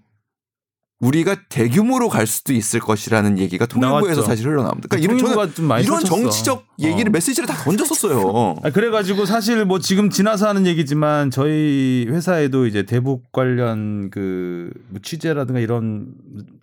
우리가 1.03 1.35
대규모로 1.49 2.07
갈 2.09 2.25
수도 2.25 2.53
있을 2.53 2.79
것이라는 2.79 3.37
얘기가 3.37 3.65
통일부에서 3.65 4.01
나왔죠. 4.05 4.21
사실 4.21 4.47
흘러나옵니다. 4.47 4.87
그러니까 4.89 4.97
이런, 5.03 5.17
저는 5.17 5.33
통일부가 5.33 5.55
좀 5.55 5.65
많이 5.65 5.83
이런 5.83 5.99
펼쳤어. 5.99 6.15
정치적 6.21 6.65
얘기를 6.79 7.09
어. 7.09 7.11
메시지를 7.11 7.47
다 7.47 7.55
던졌었어요. 7.55 8.55
아, 8.63 8.69
그래가지고 8.69 9.25
사실 9.25 9.65
뭐 9.65 9.79
지금 9.79 10.09
지나서 10.09 10.47
하는 10.47 10.65
얘기지만 10.65 11.29
저희 11.29 12.05
회사에도 12.09 12.65
이제 12.67 12.83
대북 12.83 13.31
관련 13.31 14.09
그뭐 14.09 14.99
취재라든가 15.01 15.59
이런 15.59 16.07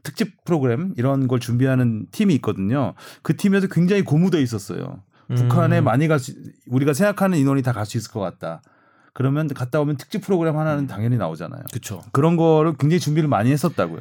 특집 0.03 0.45
프로그램 0.45 0.95
이런 0.97 1.29
걸 1.29 1.39
준비하는 1.39 2.07
팀이 2.11 2.35
있거든요. 2.37 2.95
그 3.23 3.37
팀에서 3.37 3.67
굉장히 3.67 4.03
고무돼 4.03 4.41
있었어요. 4.41 5.03
북한에 5.37 5.79
음. 5.79 5.85
많이 5.85 6.09
갈 6.09 6.19
수, 6.19 6.33
우리가 6.67 6.93
생각하는 6.93 7.39
인원이 7.39 7.63
다 7.63 7.73
갈 7.73 7.85
수 7.87 7.97
있을 7.99 8.11
것 8.11 8.21
같다. 8.21 8.63
그러면 9.13 9.49
갔다 9.49 9.81
오면 9.81 9.97
특집 9.97 10.23
프로그램 10.23 10.57
하나는 10.57 10.87
당연히 10.87 11.17
나오잖아요. 11.19 11.63
그렇죠. 11.71 12.01
그런 12.13 12.37
거를 12.37 12.75
굉장히 12.79 13.01
준비를 13.01 13.29
많이 13.29 13.51
했었다고요. 13.53 14.01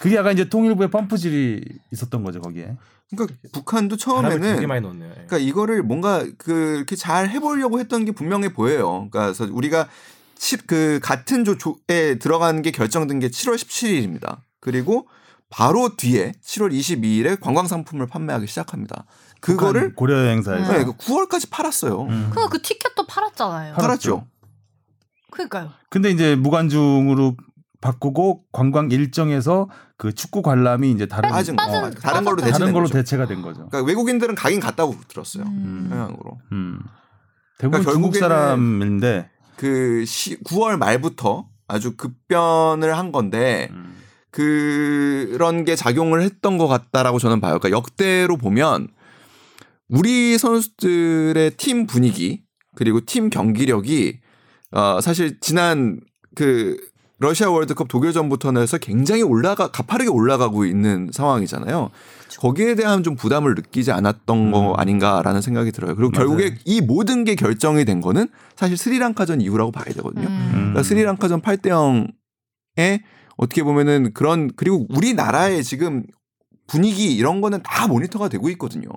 그게 0.00 0.16
약간 0.16 0.32
이제 0.34 0.48
통일부의 0.48 0.90
펌프질이 0.90 1.62
있었던 1.92 2.22
거죠 2.24 2.40
거기에. 2.40 2.76
그러니까 3.10 3.36
북한도 3.52 3.96
처음에는 3.96 4.66
많이 4.66 4.80
넣었네요. 4.80 5.08
예. 5.10 5.14
그러니까 5.14 5.38
이거를 5.38 5.82
뭔가 5.82 6.24
그 6.38 6.76
이렇게 6.76 6.96
잘 6.96 7.28
해보려고 7.28 7.78
했던 7.78 8.04
게 8.04 8.12
분명해 8.12 8.52
보여요. 8.54 9.08
그러니까 9.10 9.32
그래서 9.32 9.46
우리가 9.52 9.88
치- 10.36 10.56
그 10.56 10.98
같은 11.02 11.44
조에 11.44 12.18
들어가는 12.18 12.60
게 12.62 12.70
결정된 12.70 13.20
게 13.20 13.28
7월 13.28 13.54
17일입니다. 13.56 14.38
그리고 14.60 15.06
바로 15.48 15.94
뒤에 15.96 16.32
7월 16.42 16.72
22일에 16.72 17.38
관광 17.40 17.66
상품을 17.68 18.06
판매하기 18.08 18.46
시작합니다. 18.48 19.04
그거를 19.40 19.94
고려 19.94 20.18
여행사에서. 20.24 20.72
네, 20.72 20.84
9월까지 20.84 21.48
팔았어요. 21.50 22.02
음. 22.02 22.30
그, 22.34 22.48
그 22.48 22.60
티켓도 22.62 23.06
팔았잖아요. 23.06 23.74
팔- 23.74 23.82
팔았죠. 23.82 24.26
그러니까요. 25.30 25.70
근데 25.90 26.10
이제 26.10 26.34
무관중으로 26.34 27.36
바꾸고 27.94 28.44
관광 28.50 28.90
일정에서 28.90 29.68
그 29.98 30.14
축구 30.14 30.40
관람이 30.40 30.90
이제 30.90 31.04
다른 31.04 31.28
빠진 31.28 31.54
거. 31.54 31.62
빠진- 31.66 32.00
다른 32.00 32.24
걸로 32.24 32.36
빠졌다. 32.36 32.46
대체된 32.46 32.58
다른 32.60 32.72
걸로 32.72 32.84
거죠. 32.86 32.94
대체가 32.94 33.26
된 33.26 33.42
거죠. 33.42 33.68
그러니까 33.68 33.82
외국인들은 33.82 34.34
가긴 34.36 34.58
갔다고 34.58 34.96
들었어요. 35.06 35.44
음. 35.44 35.88
평양으로. 35.90 36.38
음. 36.52 36.78
대부분 37.58 37.82
그러니까 37.82 37.92
중국 37.92 38.12
결국에는- 38.14 38.18
사람인데 38.20 39.28
그 39.56 40.02
시, 40.06 40.38
9월 40.44 40.78
말부터 40.78 41.46
아주 41.68 41.94
급변을 41.98 42.96
한 42.96 43.12
건데 43.12 43.68
음. 43.72 43.94
그런 44.30 45.66
게 45.66 45.76
작용을 45.76 46.22
했던 46.22 46.56
것 46.56 46.66
같다라고 46.66 47.18
저는 47.18 47.40
봐요. 47.42 47.58
그러니까 47.58 47.70
역대로 47.70 48.38
보면 48.38 48.88
우리 49.90 50.38
선수들의 50.38 51.50
팀 51.58 51.86
분위기 51.86 52.44
그리고 52.76 53.02
팀 53.04 53.28
경기력이 53.28 54.20
어 54.72 55.00
사실 55.02 55.38
지난 55.40 56.00
그 56.34 56.78
러시아 57.24 57.50
월드컵 57.50 57.88
독일전부터는 57.88 58.60
해서 58.60 58.76
굉장히 58.78 59.22
올라가 59.22 59.68
가파르게 59.70 60.10
올라가고 60.10 60.66
있는 60.66 61.08
상황이잖아요. 61.12 61.90
거기에 62.38 62.74
대한 62.74 63.02
좀 63.02 63.16
부담을 63.16 63.54
느끼지 63.54 63.92
않았던 63.92 64.50
거 64.50 64.72
음. 64.72 64.78
아닌가라는 64.78 65.40
생각이 65.40 65.72
들어요. 65.72 65.94
그리고 65.96 66.10
맞아요. 66.12 66.28
결국에 66.28 66.58
이 66.66 66.80
모든 66.82 67.24
게 67.24 67.34
결정이 67.34 67.84
된 67.86 68.00
거는 68.02 68.28
사실 68.56 68.76
스리랑카전 68.76 69.40
이후라고 69.40 69.72
봐야 69.72 69.84
되거든요. 69.84 70.26
음. 70.28 70.50
그러니까 70.52 70.82
스리랑카전 70.82 71.40
8대 71.40 71.68
0에 72.76 73.00
어떻게 73.36 73.62
보면은 73.62 74.12
그런 74.12 74.50
그리고 74.54 74.86
우리나라의 74.90 75.64
지금 75.64 76.04
분위기 76.66 77.14
이런 77.14 77.40
거는 77.40 77.62
다 77.62 77.88
모니터가 77.88 78.28
되고 78.28 78.48
있거든요. 78.50 78.88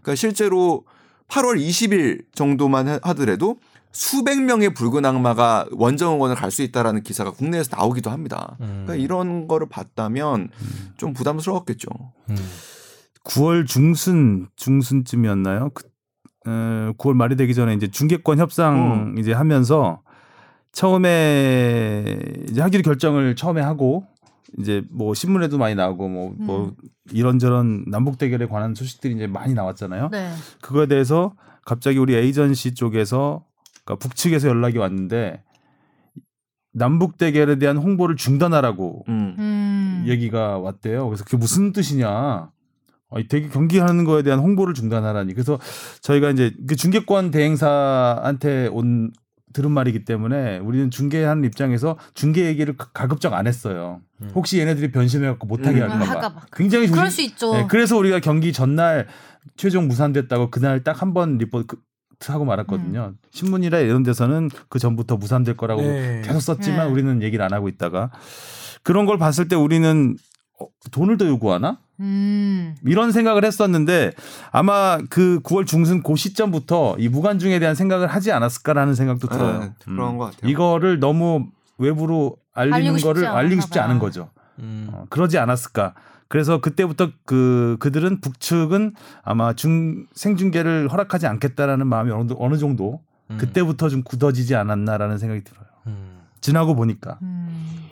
그러니까 0.00 0.14
실제로 0.14 0.84
8월 1.28 1.60
20일 1.60 2.24
정도만 2.34 2.88
하- 2.88 3.00
하더라도 3.02 3.58
수백 3.92 4.40
명의 4.42 4.72
붉은 4.74 5.04
악마가 5.04 5.66
원정원을 5.72 6.36
갈 6.36 6.50
수 6.50 6.62
있다라는 6.62 7.02
기사가 7.02 7.30
국내에서 7.32 7.76
나오기도 7.76 8.10
합니다. 8.10 8.56
음. 8.60 8.84
그러니까 8.86 8.94
이런 8.96 9.48
거를 9.48 9.68
봤다면 9.68 10.48
좀 10.96 11.12
부담스러웠겠죠. 11.12 11.88
음. 12.30 12.36
9월 13.24 13.66
중순 13.66 14.48
중순쯤이었나요? 14.56 15.70
그, 15.74 15.84
어, 16.46 16.92
9월 16.96 17.14
말이 17.14 17.36
되기 17.36 17.54
전에 17.54 17.74
이제 17.74 17.88
중계권 17.88 18.38
협상 18.38 19.14
이제 19.18 19.32
하면서 19.32 20.00
처음에 20.72 22.18
이제 22.48 22.60
하기로 22.62 22.82
결정을 22.82 23.36
처음에 23.36 23.60
하고 23.60 24.04
이제 24.58 24.82
뭐 24.90 25.12
신문에도 25.14 25.58
많이 25.58 25.74
나오고 25.74 26.08
뭐, 26.08 26.34
뭐 26.38 26.72
이런저런 27.12 27.84
남북 27.88 28.16
대결에 28.18 28.46
관한 28.46 28.74
소식들이 28.74 29.14
이제 29.14 29.26
많이 29.26 29.54
나왔잖아요. 29.54 30.08
네. 30.10 30.30
그거에 30.62 30.86
대해서 30.86 31.34
갑자기 31.64 31.98
우리 31.98 32.14
에이전시 32.14 32.74
쪽에서 32.74 33.44
그러니까 33.88 33.96
북측에서 33.96 34.48
연락이 34.48 34.76
왔는데 34.78 35.42
남북 36.72 37.16
대결에 37.16 37.56
대한 37.58 37.76
홍보를 37.78 38.16
중단하라고 38.16 39.04
음. 39.08 39.34
음. 39.38 40.04
얘기가 40.06 40.58
왔대요. 40.58 41.06
그래서 41.08 41.24
그게 41.24 41.36
무슨 41.38 41.72
뜻이냐? 41.72 42.50
아니, 43.10 43.26
되게 43.26 43.48
경기하는 43.48 44.04
거에 44.04 44.22
대한 44.22 44.38
홍보를 44.38 44.74
중단하라니. 44.74 45.32
그래서 45.32 45.58
저희가 46.02 46.30
이제 46.30 46.52
그 46.68 46.76
중계권 46.76 47.30
대행사한테 47.30 48.66
온 48.68 49.10
들은 49.54 49.70
말이기 49.70 50.04
때문에 50.04 50.58
우리는 50.58 50.90
중계하는 50.90 51.42
입장에서 51.44 51.96
중계 52.12 52.44
얘기를 52.44 52.76
가- 52.76 52.90
가급적 52.92 53.32
안 53.32 53.46
했어요. 53.46 54.02
음. 54.22 54.30
혹시 54.34 54.58
얘네들이 54.58 54.92
변심해갖고 54.92 55.46
못하게 55.46 55.80
음. 55.80 55.90
할까봐. 55.90 56.04
할까봐. 56.04 56.40
굉장히 56.52 56.84
조심. 56.86 56.96
그럴 56.96 57.10
수 57.10 57.22
있죠. 57.22 57.54
네, 57.54 57.66
그래서 57.68 57.96
우리가 57.96 58.20
경기 58.20 58.52
전날 58.52 59.08
최종 59.56 59.88
무산됐다고 59.88 60.50
그날 60.50 60.84
딱 60.84 61.00
한 61.02 61.14
번 61.14 61.38
리포트 61.38 61.76
하고 62.26 62.44
말았거든요. 62.44 63.12
신문이나 63.30 63.78
이런 63.78 64.02
데서는 64.02 64.50
그 64.68 64.78
전부터 64.78 65.16
무산될 65.16 65.56
거라고 65.56 65.82
네. 65.82 66.22
계속 66.24 66.40
썼지만 66.40 66.86
네. 66.88 66.92
우리는 66.92 67.22
얘기를 67.22 67.44
안 67.44 67.52
하고 67.52 67.68
있다가 67.68 68.10
그런 68.82 69.06
걸 69.06 69.18
봤을 69.18 69.48
때 69.48 69.54
우리는 69.56 70.16
어, 70.60 70.66
돈을 70.90 71.16
더 71.16 71.26
요구하나? 71.26 71.78
음. 72.00 72.74
이런 72.84 73.12
생각을 73.12 73.44
했었는데 73.44 74.12
아마 74.50 74.98
그 75.08 75.40
9월 75.44 75.66
중순 75.66 76.02
그 76.02 76.16
시점부터 76.16 76.96
이 76.98 77.08
무관중에 77.08 77.58
대한 77.58 77.74
생각을 77.74 78.08
하지 78.08 78.32
않았을까라는 78.32 78.94
생각도 78.94 79.28
들어요. 79.28 79.60
네, 79.60 79.70
그런 79.84 80.16
것 80.16 80.26
같아요. 80.32 80.50
이거를 80.50 80.98
너무 81.00 81.46
외부로 81.78 82.36
알리는 82.54 82.76
알리고 82.76 82.98
싶지 82.98 83.04
거를 83.06 83.26
알리고 83.26 83.60
싶지. 83.62 83.78
않은 83.78 83.98
거죠. 83.98 84.30
음. 84.58 84.88
어, 84.92 85.04
그러지 85.08 85.38
않았을까. 85.38 85.94
그래서 86.28 86.60
그때부터 86.60 87.10
그 87.24 87.76
그들은 87.80 88.20
북측은 88.20 88.94
아마 89.22 89.54
중 89.54 90.06
생중계를 90.14 90.88
허락하지 90.88 91.26
않겠다라는 91.26 91.86
마음이 91.86 92.10
어느, 92.10 92.32
어느 92.38 92.58
정도 92.58 93.00
음. 93.30 93.38
그때부터 93.38 93.88
좀 93.88 94.02
굳어지지 94.02 94.54
않았나라는 94.54 95.18
생각이 95.18 95.42
들어요. 95.42 95.66
음. 95.86 96.20
지나고 96.40 96.74
보니까 96.74 97.18
음. 97.22 97.88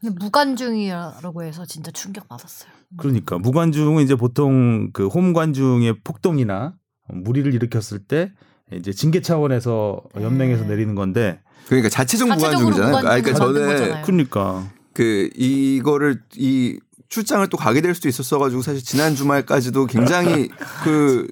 근데 0.00 0.16
무관중이라고 0.18 1.44
해서 1.44 1.64
진짜 1.64 1.92
충격 1.92 2.28
받았어요. 2.28 2.70
그러니까 2.96 3.38
무관중은 3.38 4.02
이제 4.02 4.16
보통 4.16 4.90
그 4.92 5.06
홈관중의 5.06 6.00
폭동이나 6.02 6.74
무리를 7.08 7.54
일으켰을 7.54 8.00
때 8.00 8.32
이제 8.72 8.92
징계 8.92 9.20
차원에서 9.20 10.02
연맹에서 10.16 10.64
네. 10.64 10.70
내리는 10.70 10.94
건데 10.96 11.40
그러니까 11.66 11.88
자체적 11.88 12.28
무관중이잖아요. 12.28 12.96
아, 12.96 13.00
그러니까 13.00 13.34
저는 13.34 13.66
거잖아요. 13.66 14.04
그러니까 14.04 14.68
그 14.92 15.30
이거를 15.36 16.22
이 16.36 16.78
출장을 17.12 17.46
또 17.50 17.58
가게 17.58 17.82
될 17.82 17.94
수도 17.94 18.08
있었어가지고 18.08 18.62
사실 18.62 18.82
지난 18.82 19.14
주말까지도 19.14 19.86
굉장히 19.86 20.48
그 20.82 21.28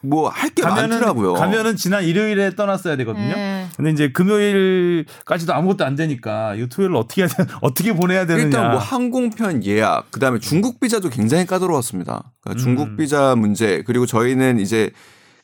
뭐 0.00 0.28
할 0.30 0.54
게 0.54 0.62
많더라고요. 0.62 1.34
가면은 1.34 1.74
지난 1.76 2.04
일요일에 2.04 2.54
떠났어야 2.54 2.96
되거든요. 2.98 3.34
네. 3.34 3.66
근데 3.76 3.90
이제 3.90 4.12
금요일까지도 4.12 5.52
아무것도 5.52 5.84
안 5.84 5.96
되니까 5.96 6.54
이 6.54 6.68
토요일 6.68 6.94
어떻게 6.94 7.22
해야 7.22 7.28
되, 7.28 7.44
어떻게 7.60 7.92
보내야 7.92 8.24
되느냐. 8.26 8.44
일단 8.44 8.70
뭐 8.70 8.78
항공편 8.78 9.64
예약, 9.64 10.10
그다음에 10.12 10.38
중국 10.38 10.78
비자도 10.78 11.10
굉장히 11.10 11.46
까다로웠습니다. 11.46 12.32
그러니까 12.40 12.62
중국 12.62 12.88
음. 12.90 12.96
비자 12.96 13.34
문제 13.34 13.82
그리고 13.86 14.06
저희는 14.06 14.60
이제 14.60 14.92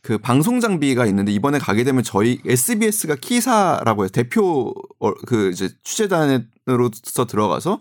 그 0.03 0.19
방송 0.19 0.61
장비가 0.61 1.05
있는데 1.07 1.33
이번에 1.33 1.59
가게 1.59 1.83
되면 1.83 2.05
저희 2.05 2.39
SBS가 2.47 3.17
키사라고 3.17 4.05
해서 4.05 4.13
대표 4.13 4.73
어, 5.01 5.15
그 5.27 5.51
이제 5.51 5.69
취재단으로서 5.83 7.27
들어가서 7.27 7.81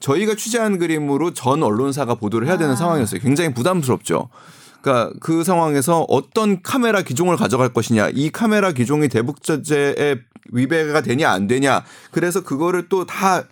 저희가 0.00 0.34
취재한 0.36 0.78
그림으로 0.78 1.32
전 1.34 1.62
언론사가 1.62 2.14
보도를 2.16 2.46
해야 2.48 2.56
되는 2.58 2.72
아. 2.72 2.76
상황이었어요. 2.76 3.20
굉장히 3.20 3.52
부담스럽죠. 3.54 4.28
그러니까 4.80 5.12
그 5.20 5.42
상황에서 5.44 6.06
어떤 6.08 6.62
카메라 6.62 7.02
기종을 7.02 7.36
가져갈 7.36 7.72
것이냐, 7.72 8.10
이 8.14 8.30
카메라 8.30 8.70
기종이 8.72 9.08
대북제재에 9.08 10.16
위배가 10.52 11.00
되냐 11.02 11.30
안 11.30 11.46
되냐, 11.46 11.84
그래서 12.12 12.42
그거를 12.42 12.88
또 12.88 13.04
다 13.04 13.42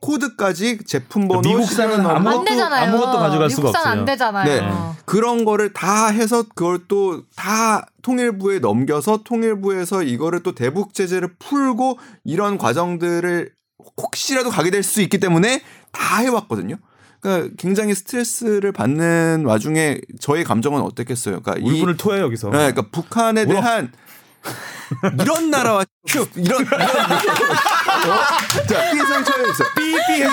코드까지 0.00 0.80
제품 0.84 1.28
번호 1.28 1.40
미국산은 1.40 2.04
아무것도-. 2.04 2.60
아무것도 2.60 3.18
가져갈 3.18 3.48
수가 3.48 3.62
미국산 3.62 3.80
없어요. 3.80 3.92
안 3.92 4.04
되잖아요. 4.04 4.44
네. 4.44 4.70
그런 5.06 5.46
거를 5.46 5.72
다 5.72 6.08
해서 6.08 6.42
그걸 6.54 6.80
또 6.86 7.22
다 7.34 7.86
통일부에 8.02 8.58
넘겨서 8.58 9.20
통일부에서 9.24 10.02
이거를 10.02 10.42
또 10.42 10.54
대북 10.54 10.92
제재를 10.92 11.30
풀고 11.38 11.98
이런 12.24 12.58
과정들을 12.58 13.50
혹시라도 13.96 14.50
가게 14.50 14.70
될 14.70 14.82
수 14.82 15.00
있기 15.00 15.18
때문에 15.18 15.62
다 15.94 16.18
해왔거든요. 16.18 16.76
그러니까 17.20 17.54
굉장히 17.56 17.94
스트레스를 17.94 18.72
받는 18.72 19.44
와중에 19.46 20.00
저의 20.20 20.44
감정은 20.44 20.82
어땠겠어요. 20.82 21.40
그러니까 21.40 21.66
이 21.66 21.72
울분을 21.72 21.96
토해 21.96 22.20
여기서. 22.20 22.50
네, 22.50 22.58
그러니까 22.58 22.82
북한에 22.90 23.44
울어. 23.44 23.54
대한 23.54 23.92
이런 25.22 25.50
나라와 25.50 25.84
이런 26.06 26.26
이런 26.36 26.62
어? 26.64 26.66
자 28.68 28.90
삐상 28.90 29.24
쳐야겠어 29.24 29.64
삐삐해서 29.74 30.32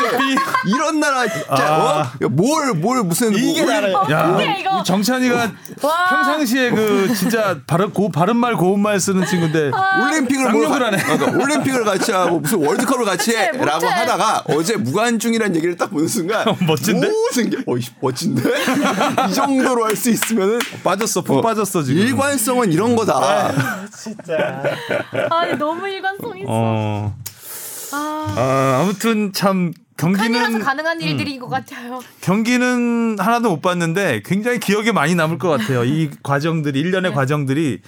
이런 0.66 1.00
나라 1.00 1.26
아. 1.48 2.12
자뭘뭘 2.20 2.74
무슨 3.06 3.34
이게 3.34 3.62
뭐 3.64 3.72
나라예요. 3.72 4.08
야, 4.12 4.30
어떻게 4.34 4.60
이거? 4.60 4.80
이 4.80 4.84
정찬이가 4.84 5.52
와. 5.82 6.10
평상시에 6.10 6.72
그 6.72 7.14
진짜 7.16 7.58
바른 7.66 7.92
고 7.94 8.12
바른 8.12 8.36
말 8.36 8.56
고운 8.56 8.82
말 8.82 9.00
쓰는 9.00 9.26
친구인데 9.26 9.72
올림픽을 10.04 10.52
뭘 10.52 10.84
하네. 10.84 10.98
그러니까 10.98 11.32
올림픽을 11.42 11.86
같이 11.86 12.12
하고 12.12 12.40
무슨 12.42 12.66
월드컵을 12.66 13.06
같이 13.06 13.32
해라고. 13.36 13.88
하다가 13.88 14.44
어제 14.50 14.76
무관중이라는 14.76 15.56
얘기를 15.56 15.78
딱 15.78 15.90
보는 15.90 16.08
순간 16.08 16.46
멋진데? 16.68 17.08
모든 17.10 17.50
게 17.50 17.58
어이 17.66 17.82
멋진데 18.02 18.42
이 19.30 19.34
정도로 19.34 19.86
할 19.86 19.92
수 20.02 20.10
있으면은 20.10 20.58
빠졌어, 20.84 21.22
푹 21.22 21.38
어, 21.38 21.42
빠졌어 21.42 21.84
지금. 21.84 22.02
일관성은 22.02 22.72
이런 22.72 22.96
거다. 22.96 23.52
아니 25.30 25.60
너무 25.62 25.88
일관성 25.88 26.40
있어. 26.40 26.48
어. 26.50 27.16
아. 27.94 28.34
아, 28.36 28.80
아무튼 28.82 29.32
참 29.32 29.72
경기는 29.96 30.60
가능한 30.60 31.02
일들인 31.02 31.40
것 31.40 31.48
같아요. 31.48 32.00
경기는 32.22 33.18
하나도 33.20 33.50
못 33.52 33.62
봤는데 33.62 34.24
굉장히 34.26 34.60
기억에 34.60 34.92
많이 34.92 35.14
남을 35.14 35.38
것 35.38 35.50
같아요. 35.50 35.84
이 35.84 36.10
과정들이 36.24 36.80
일련의 36.80 37.14
과정들이 37.14 37.82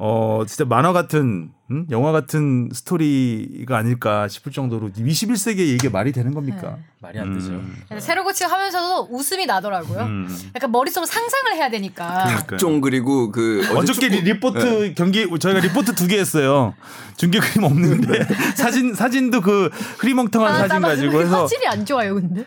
어 0.00 0.44
진짜 0.46 0.64
만화 0.64 0.92
같은 0.92 1.50
음? 1.72 1.86
영화 1.90 2.12
같은 2.12 2.68
스토리가 2.72 3.76
아닐까 3.76 4.28
싶을 4.28 4.52
정도로 4.52 4.90
21세기에 4.90 5.58
이게 5.74 5.88
말이 5.88 6.12
되는 6.12 6.32
겁니까? 6.32 6.78
말이 7.00 7.18
안 7.18 7.34
되죠. 7.34 7.60
새로 8.00 8.22
고치고 8.24 8.48
하면서도 8.48 9.08
웃음이 9.10 9.44
나더라고요. 9.46 10.00
음. 10.04 10.28
약간 10.54 10.70
머릿속으로 10.70 11.04
상상을 11.04 11.56
해야 11.56 11.68
되니까. 11.68 12.26
좀 12.58 12.80
그리고 12.80 13.32
그 13.32 13.66
어저께 13.76 14.08
축구- 14.08 14.24
리포트 14.24 14.58
네. 14.58 14.94
경기 14.94 15.26
저희가 15.38 15.60
리포트 15.60 15.94
두 15.94 16.06
개 16.06 16.16
했어요. 16.18 16.74
중계 17.16 17.40
그림 17.40 17.64
없는데 17.64 18.24
사진 18.54 18.94
사진도 18.94 19.40
그 19.40 19.68
흐리멍텅한 19.98 20.54
아, 20.54 20.58
사진 20.68 20.80
나 20.80 20.88
가지고 20.88 21.20
해서 21.20 21.42
화질이 21.42 21.66
안 21.66 21.84
좋아요, 21.84 22.14
근데. 22.14 22.46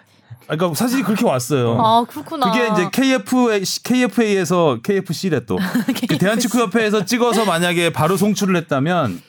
아, 0.52 0.56
그러니까 0.58 0.76
사진이 0.76 1.04
그렇게 1.04 1.26
왔어요. 1.26 1.78
아 1.80 2.04
그렇구나. 2.10 2.52
그게 2.52 2.68
이제 2.74 2.89
KF 2.91 3.64
KFA에서 3.84 4.80
KFC래 4.84 5.45
또 5.45 5.58
그 6.10 6.18
대한축구협회에서 6.18 7.06
찍어서 7.06 7.45
만약에 7.45 7.93
바로 7.93 8.18
송출을 8.18 8.56
했다면 8.58 9.22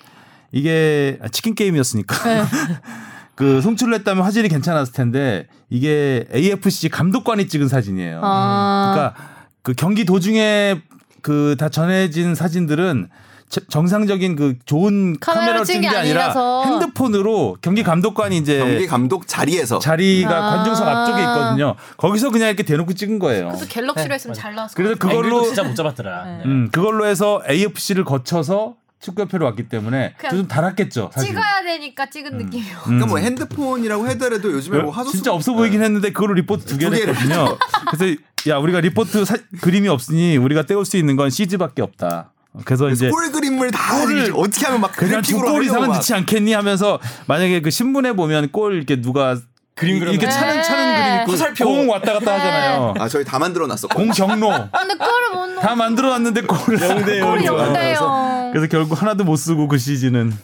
이게 0.50 1.18
아, 1.22 1.28
치킨 1.28 1.54
게임이었으니까 1.54 2.24
네. 2.24 2.42
그 3.36 3.60
송출을 3.62 3.94
했다면 3.94 4.24
화질이 4.24 4.48
괜찮았을 4.48 4.92
텐데 4.92 5.46
이게 5.70 6.26
AFC 6.34 6.88
감독관이 6.88 7.46
찍은 7.46 7.68
사진이에요. 7.68 8.20
아. 8.22 8.92
그러니까 8.94 9.14
그 9.62 9.74
경기 9.74 10.04
도중에 10.04 10.82
그 11.22 11.54
다 11.56 11.68
전해진 11.68 12.34
사진들은 12.34 13.08
저- 13.08 13.16
정상적인 13.60 14.36
그 14.36 14.56
좋은 14.64 15.16
카메라로 15.20 15.64
찍은 15.64 15.80
게게 15.82 15.96
아니라 15.96 16.20
아니라서. 16.22 16.64
핸드폰으로 16.64 17.56
경기 17.60 17.82
감독관이 17.82 18.36
이제 18.38 18.58
경기 18.58 18.86
감독 18.86 19.26
자리에서 19.26 19.78
자리가 19.78 20.30
아. 20.36 20.56
관중석 20.56 20.86
앞쪽에 20.88 21.20
있거든요. 21.22 21.74
거기서 21.96 22.30
그냥 22.30 22.48
이렇게 22.48 22.62
대놓고 22.62 22.94
찍은 22.94 23.18
거예요. 23.18 23.48
그것도 23.48 23.66
갤럭시로 23.68 24.14
했으면 24.14 24.34
잘 24.34 24.54
나왔을 24.54 24.74
그래서. 24.76 24.94
그걸로 24.96 25.18
앵글도 25.28 25.44
진짜 25.46 25.62
못 25.64 25.74
잡았더라. 25.74 26.24
네. 26.24 26.42
음, 26.46 26.68
그걸로 26.72 27.06
해서 27.06 27.42
AFC를 27.48 28.04
거쳐서 28.04 28.76
축구협회로 29.00 29.44
왔기 29.46 29.68
때문에 29.68 30.14
그냥 30.16 30.36
좀 30.36 30.46
달았겠죠. 30.48 31.10
사실. 31.12 31.30
찍어야 31.30 31.62
되니까 31.64 32.08
찍은 32.08 32.38
느낌이요. 32.38 32.78
그러니까 32.84 33.06
뭐 33.06 33.18
핸드폰이라고 33.18 34.06
하더라도 34.10 34.52
요즘에 34.52 34.78
뭐 34.80 34.92
하도 34.92 35.10
진짜 35.10 35.30
수- 35.30 35.34
없어 35.34 35.52
보이긴 35.54 35.82
했는데 35.82 36.12
그걸로 36.12 36.34
리포트 36.34 36.64
두 36.66 36.78
개를 36.78 36.92
두 36.92 36.98
개를. 37.00 37.14
했거든요. 37.16 37.58
그래서 37.90 38.20
야 38.48 38.58
우리가 38.58 38.80
리포트 38.80 39.24
사- 39.24 39.36
그림이 39.60 39.88
없으니 39.88 40.36
우리가 40.36 40.66
떼올 40.66 40.84
수 40.84 40.96
있는 40.96 41.16
건 41.16 41.30
CG밖에 41.30 41.82
없다. 41.82 42.30
그래서 42.64 42.90
이제 42.90 43.08
골 43.08 43.32
그림을 43.32 43.70
다 43.70 43.98
골을 44.00 44.32
어떻게 44.36 44.66
하면 44.66 44.80
막 44.82 44.92
그냥 44.92 45.22
두 45.22 45.38
그래픽으로 45.38 45.40
골 45.40 45.48
하려고 45.52 45.62
이상은 45.64 45.88
막 45.88 45.94
넣지 45.96 46.12
않겠니 46.14 46.52
하면서 46.52 46.98
만약에 47.26 47.62
그 47.62 47.70
신문에 47.70 48.12
보면 48.12 48.50
골 48.52 48.74
이렇게 48.74 49.00
누가 49.00 49.38
그림 49.74 49.98
그려놓은 49.98 50.20
이렇게 50.20 50.26
거. 50.26 50.32
차는 50.32 50.62
차는 50.62 50.92
네. 50.92 51.00
그림 51.02 51.20
있고 51.22 51.32
화살표. 51.32 51.64
공 51.64 51.88
왔다 51.90 52.12
갔다 52.12 52.24
네. 52.26 52.38
하잖아요. 52.38 52.94
아 52.98 53.08
저희 53.08 53.24
다 53.24 53.38
만들어 53.38 53.66
놨어. 53.66 53.88
공 53.88 54.10
경로 54.10 54.48
근데 54.50 54.94
그거를 54.94 55.30
못 55.34 55.46
넣어. 55.54 55.60
다 55.62 55.74
만들어 55.74 56.08
놨는데 56.10 56.42
골을 56.42 56.78
골이 57.22 57.48
없대요. 57.48 58.50
그래서 58.52 58.66
결국 58.70 59.00
하나도 59.00 59.24
못 59.24 59.36
쓰고 59.36 59.66
그 59.68 59.78
시즌은 59.78 60.36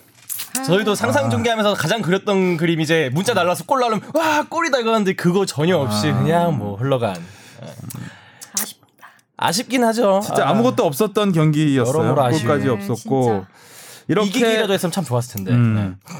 저희도 0.66 0.94
상상 0.94 1.28
중계하면서 1.30 1.74
가장 1.74 2.00
그렸던 2.00 2.56
그림 2.56 2.80
이제 2.80 3.10
문자 3.12 3.34
날라서 3.34 3.64
골 3.64 3.80
나오면 3.80 4.00
와 4.14 4.44
골이다 4.48 4.78
이거 4.78 4.90
하는데 4.94 5.12
그거 5.12 5.44
전혀 5.44 5.76
없이 5.76 6.10
그냥 6.10 6.56
뭐 6.56 6.76
흘러간. 6.76 7.16
아쉽긴 9.38 9.84
하죠. 9.84 10.20
진짜 10.22 10.46
아, 10.46 10.50
아무것도 10.50 10.84
없었던 10.84 11.32
경기였어요. 11.32 12.14
골까지 12.14 12.64
네, 12.64 12.68
없었고 12.68 13.22
진짜. 13.22 13.48
이렇게 14.08 14.28
이기기라도 14.28 14.72
했으면 14.72 14.92
참 14.92 15.04
좋았을 15.04 15.36
텐데. 15.36 15.52
음. 15.52 15.74
네. 15.74 16.14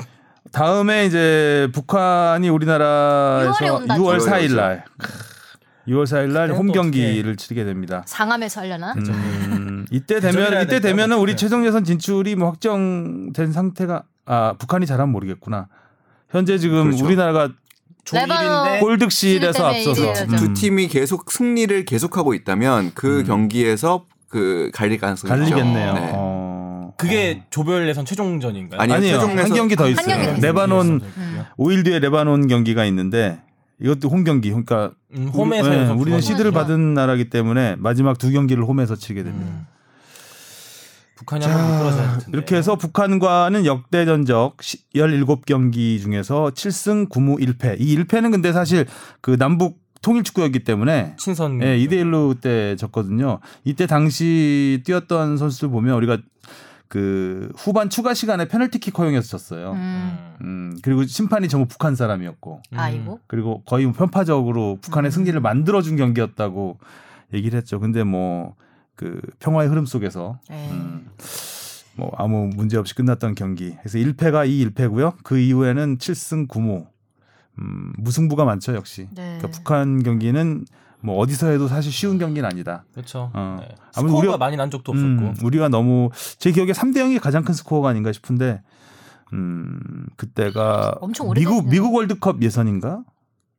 다음에 0.53 1.05
이제 1.05 1.69
북한이 1.75 2.49
우리나라에서 2.49 3.53
6월에 3.53 3.75
온다죠. 3.81 4.03
6월 4.03 4.19
4일 4.21 4.57
날 4.57 4.85
6월 5.89 6.05
4일 6.05 6.31
날홈또 6.33 6.73
경기를 6.73 7.37
치르게 7.37 7.65
됩니다. 7.65 8.03
상암에서 8.07 8.61
하려나? 8.61 8.95
음, 8.95 9.87
이때 9.91 10.21
조절해야 10.21 10.51
되면 10.51 10.63
이때? 10.65 10.81
되면은 10.81 11.19
우리 11.19 11.33
네. 11.33 11.37
최종 11.37 11.67
예선 11.67 11.85
진출이 11.85 12.37
뭐 12.37 12.49
확정된 12.51 13.53
상태가 13.53 14.05
아 14.27 14.55
북한이 14.59 14.87
잘하면 14.87 15.11
모르겠구나. 15.13 15.67
현재 16.31 16.59
지금 16.59 16.85
그렇죠. 16.85 17.05
우리나라가 17.05 17.51
레바논 18.17 18.81
골득실에서 18.81 19.67
앞서서. 19.69 20.13
음, 20.25 20.37
두 20.37 20.55
팀이 20.55 20.89
계속 20.89 21.31
승리를 21.31 21.85
계속하고 21.85 22.35
있다면 22.35 22.93
그 22.95 23.25
경기에서 23.25 24.07
그 24.29 24.71
갈릴 24.75 24.99
가능성이. 24.99 25.29
갈리겠네요. 25.31 25.95
네. 25.95 26.11
어, 26.15 26.93
그게 26.97 27.43
조별 27.51 27.89
예선 27.89 28.05
최종전인가요? 28.05 28.81
아니, 28.81 28.93
아니요. 28.93 29.21
최종 29.21 29.39
한 29.39 29.53
경기 29.55 29.77
더한 29.77 29.93
있어요. 29.93 30.25
경기. 30.27 30.41
레바논 30.41 31.01
음. 31.17 31.45
5일 31.59 31.85
뒤에 31.85 31.99
레바논 32.01 32.47
경기가 32.49 32.85
있는데 32.87 33.41
이것도 33.81 34.09
홈 34.09 34.25
경기. 34.25 34.49
그러니까 34.51 34.91
음, 35.17 35.29
홈에서 35.29 35.69
우리, 35.69 35.77
네, 35.77 35.89
우리는 35.91 36.21
시드를 36.21 36.51
홈에서. 36.53 36.61
받은 36.67 36.95
나라기 36.95 37.31
때문에 37.31 37.77
마지막 37.79 38.19
두 38.19 38.31
경기를 38.31 38.65
홈에서 38.65 38.97
치게 38.97 39.23
됩니다. 39.23 39.67
음. 41.19 41.25
북한이 41.25 41.45
한번. 41.45 42.21
이렇게 42.33 42.57
해서 42.57 42.77
북한과는 42.77 43.67
역대 43.67 44.05
전적 44.05 44.57
17경기 44.59 46.01
중에서 46.01 46.51
7승 46.55 47.09
9무 47.09 47.41
1패. 47.41 47.77
이 47.81 47.97
1패는 47.97 48.31
근데 48.31 48.53
사실 48.53 48.87
그 49.21 49.37
남북 49.37 49.81
통일 50.01 50.23
축구였기 50.23 50.61
때문에 50.61 51.15
친선 51.19 51.61
예, 51.63 51.77
2대 51.77 51.95
1로 52.05 52.41
때 52.41 52.77
졌거든요. 52.77 53.41
이때 53.65 53.87
당시 53.87 54.81
뛰었던 54.85 55.37
선수들 55.37 55.71
보면 55.71 55.97
우리가 55.97 56.19
그 56.87 57.51
후반 57.57 57.91
추가 57.91 58.15
시간에 58.15 58.47
페널티킥 58.47 58.97
허용해서 58.99 59.29
졌어요. 59.29 59.73
음. 59.73 60.35
음, 60.41 60.79
그리고 60.83 61.05
심판이 61.05 61.49
전부 61.49 61.67
북한 61.67 61.97
사람이었고 61.97 62.63
아이고. 62.75 63.21
그리고 63.27 63.63
거의 63.65 63.93
편파적으로 63.93 64.79
북한의 64.81 65.09
음. 65.09 65.13
승리를 65.13 65.39
만들어준 65.41 65.97
경기였다고 65.97 66.79
얘기를 67.35 67.59
했죠. 67.59 67.81
근데 67.81 68.05
뭐 68.05 68.55
그 68.99 69.21
평화의 69.39 69.69
흐름 69.69 69.87
속에서 69.87 70.41
네. 70.51 70.69
음, 70.73 71.09
뭐 71.95 72.11
아무 72.19 72.51
문제 72.55 72.77
없이 72.77 72.95
끝났던 72.97 73.37
경기. 73.37 73.77
그래서 73.81 73.97
1패가 73.99 74.49
2 74.49 74.67
1패고요. 74.71 75.15
그 75.23 75.39
이후에는 75.39 75.99
7승 75.99 76.49
9무. 76.49 76.87
음, 77.61 77.93
무승부가 77.97 78.45
많죠, 78.45 78.75
역시. 78.75 79.07
네. 79.15 79.39
그러니까 79.39 79.49
북한 79.49 80.03
경기는 80.03 80.65
뭐 81.01 81.17
어디서 81.19 81.49
해도 81.51 81.69
사실 81.69 81.93
쉬운 81.93 82.19
경기는 82.19 82.45
아니다. 82.49 82.85
그렇죠. 82.93 83.31
어. 83.35 83.59
네. 83.61 83.69
스코어가 83.93 84.33
우리가- 84.35 84.39
많이 84.39 84.57
난 84.57 84.69
적도 84.69 84.91
없었고. 84.91 85.07
음, 85.09 85.35
우리가 85.45 85.69
너무 85.69 86.11
제 86.39 86.51
기억에 86.51 86.73
3대 86.73 86.97
0이 86.97 87.21
가장 87.21 87.45
큰 87.45 87.55
스코어가 87.55 87.89
아닌가 87.89 88.11
싶은데 88.11 88.63
음, 89.33 89.79
그때가 90.17 90.99
미국. 91.35 91.69
미국 91.69 91.95
월드컵 91.95 92.43
예선인가? 92.43 93.05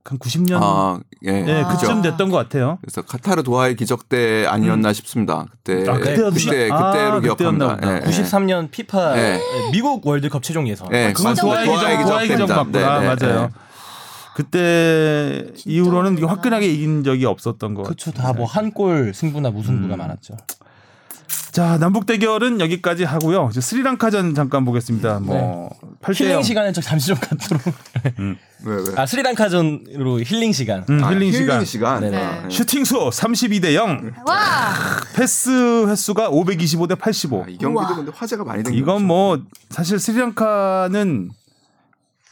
한 0.10 0.18
90년 0.18 0.60
아, 0.60 1.00
예. 1.24 1.32
네, 1.44 1.62
아. 1.62 1.68
그쯤 1.68 2.02
됐던 2.02 2.30
것 2.30 2.38
같아요. 2.38 2.80
그래서 2.82 3.04
카타르 3.04 3.44
도하의 3.44 3.76
기적 3.76 4.10
때 4.10 4.46
아니었나 4.48 4.92
싶습니다. 4.94 5.46
그때 5.52 5.88
아? 5.88 5.94
그때 5.94 6.70
아, 6.72 6.92
그때로 6.92 7.22
그때였나 7.22 7.78
기억합니다. 7.78 7.96
예, 7.96 8.00
93년 8.10 8.72
피파 8.72 9.14
네. 9.14 9.40
미국 9.72 10.06
월드컵 10.08 10.42
최종 10.42 10.68
예선. 10.68 10.88
예. 10.94 11.14
그건 11.16 11.36
진짜 11.36 11.42
도하의. 11.44 11.68
기적, 11.68 11.80
도하의 12.08 12.28
기적 12.28 12.48
때입니다. 12.48 12.56
맞구나. 12.56 13.00
네, 13.00 13.16
네, 13.16 13.16
맞아요. 13.28 13.42
네. 13.42 13.50
그때 14.36 15.46
이후로는. 15.66 16.24
화끈하게 16.24 16.66
이긴 16.68 17.04
적이 17.04 17.26
없었던 17.26 17.74
것 17.76 17.84
그렇죠. 17.84 18.12
같아요. 18.12 18.34
다뭐 18.34 18.46
한 18.48 18.72
골 18.74 19.14
승부나 19.14 19.52
무승부가 19.52 19.96
음. 19.96 19.98
많았죠. 20.00 20.36
자, 21.52 21.78
남북 21.80 22.06
대결은 22.06 22.60
여기까지 22.60 23.04
하고요. 23.04 23.50
이제 23.52 23.60
스리랑카전 23.60 24.36
잠깐 24.36 24.66
보겠습니다. 24.66 25.20
뭐 25.20 25.70
8대 26.02 26.22
힐링 26.22 26.32
0. 26.36 26.44
시간에 26.44 26.72
저 26.72 26.82
잠시 26.82 27.08
좀 27.08 27.18
갖도록. 27.18 27.62
왜 28.66 28.76
왜? 28.76 28.84
아 28.96 29.06
스리랑카전으로 29.06 30.22
힐링 30.22 30.52
시간. 30.52 30.86
음, 30.90 31.04
아, 31.04 31.12
힐링 31.12 31.32
시간. 31.32 31.66
시간. 31.66 32.02
네네. 32.02 32.18
아, 32.18 32.44
예. 32.46 32.50
슈팅 32.50 32.86
수 32.86 32.96
32 33.12 33.62
대 33.62 33.76
0. 33.76 34.12
와. 34.26 34.74
패스 35.16 35.88
횟수가 35.88 36.30
525 36.30 36.88
대 36.88 36.96
85. 36.96 37.44
아, 37.44 37.50
이 37.50 37.58
경기도 37.58 37.72
우와. 37.72 37.96
근데 37.96 38.12
화제가 38.16 38.44
많이 38.44 38.64
된 38.64 38.74
이건 38.74 38.96
거죠. 38.96 39.06
뭐 39.06 39.40
사실 39.70 40.00
스리랑카는 40.00 41.30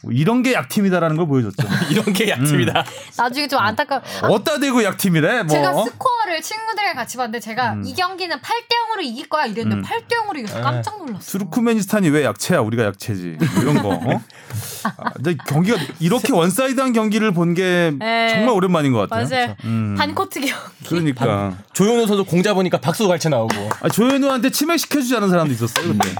뭐 0.02 0.12
이런 0.12 0.42
게 0.42 0.52
약팀이다라는 0.52 1.16
걸 1.16 1.26
보여줬죠. 1.26 1.66
이런 1.90 2.12
게 2.12 2.28
약팀이다. 2.28 2.84
나중에 3.16 3.48
좀 3.48 3.58
안타까. 3.58 4.00
어따 4.22 4.60
대고 4.60 4.84
약팀이래. 4.84 5.42
뭐. 5.42 5.48
제가 5.48 5.72
스코어 5.72 6.17
를 6.28 6.42
친구들이랑 6.42 6.94
같이 6.94 7.16
봤는데 7.16 7.40
제가 7.40 7.72
음. 7.74 7.84
이 7.86 7.94
경기는 7.94 8.36
8대 8.36 8.42
0으로 8.42 9.02
이길 9.02 9.28
거야 9.28 9.46
이랬는데 9.46 9.76
음. 9.76 9.82
8대 9.82 10.14
0으로 10.16 10.38
이겨서 10.38 10.56
네. 10.56 10.60
깜짝 10.62 10.98
놀랐어. 10.98 11.20
투르크메니스탄이 11.20 12.10
왜 12.10 12.24
약체야? 12.24 12.60
우리가 12.60 12.84
약체지. 12.84 13.38
뭐 13.38 13.62
이런 13.62 13.82
거. 13.82 13.88
어? 13.88 14.20
아, 14.98 15.10
근데 15.14 15.36
경기가 15.46 15.78
이렇게 16.00 16.32
one 16.32 16.50
side한 16.50 16.92
경기를 16.92 17.32
본게 17.32 17.92
네. 17.98 18.28
정말 18.28 18.50
오랜만인 18.50 18.92
것 18.92 19.08
같아요. 19.08 19.26
맞아요. 19.28 19.56
음. 19.64 19.94
반코트 19.98 20.40
경기. 20.40 20.52
그러니까 20.86 21.56
조현우 21.72 22.06
선수 22.06 22.24
공자 22.24 22.52
보니까 22.54 22.78
박수 22.78 23.08
갈채 23.08 23.28
나오고. 23.30 23.54
아, 23.80 23.88
조현우한테 23.88 24.50
치맥 24.50 24.78
시켜주지 24.78 25.16
않은 25.16 25.30
사람도 25.30 25.52
있었어요. 25.54 25.88
근데 25.88 26.14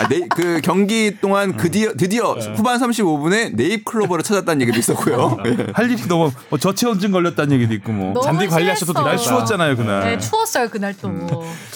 아, 0.00 0.08
네, 0.08 0.26
그 0.28 0.62
경기 0.62 1.18
동안 1.20 1.56
그 1.58 1.70
드디어, 1.70 1.92
드디어 1.92 2.32
후반 2.32 2.80
35분에 2.80 3.54
네잎 3.54 3.84
클로버를 3.84 4.24
찾았다는 4.24 4.62
얘기도 4.62 4.78
있었고요. 4.78 5.36
예. 5.44 5.66
할 5.74 5.90
일이 5.90 6.00
너무 6.08 6.30
뭐 6.48 6.58
저체온증 6.58 7.12
걸렸다는 7.12 7.52
얘기도 7.52 7.74
있고 7.74 7.92
뭐. 7.92 8.18
잔디 8.22 8.46
관리하셔도. 8.46 8.94
되겠다. 8.94 9.08
날 9.10 9.18
추웠잖아요 9.50 9.76
그날. 9.76 10.00
네, 10.04 10.18
추웠어요 10.18 10.68
그날 10.68 10.94
또. 10.96 11.10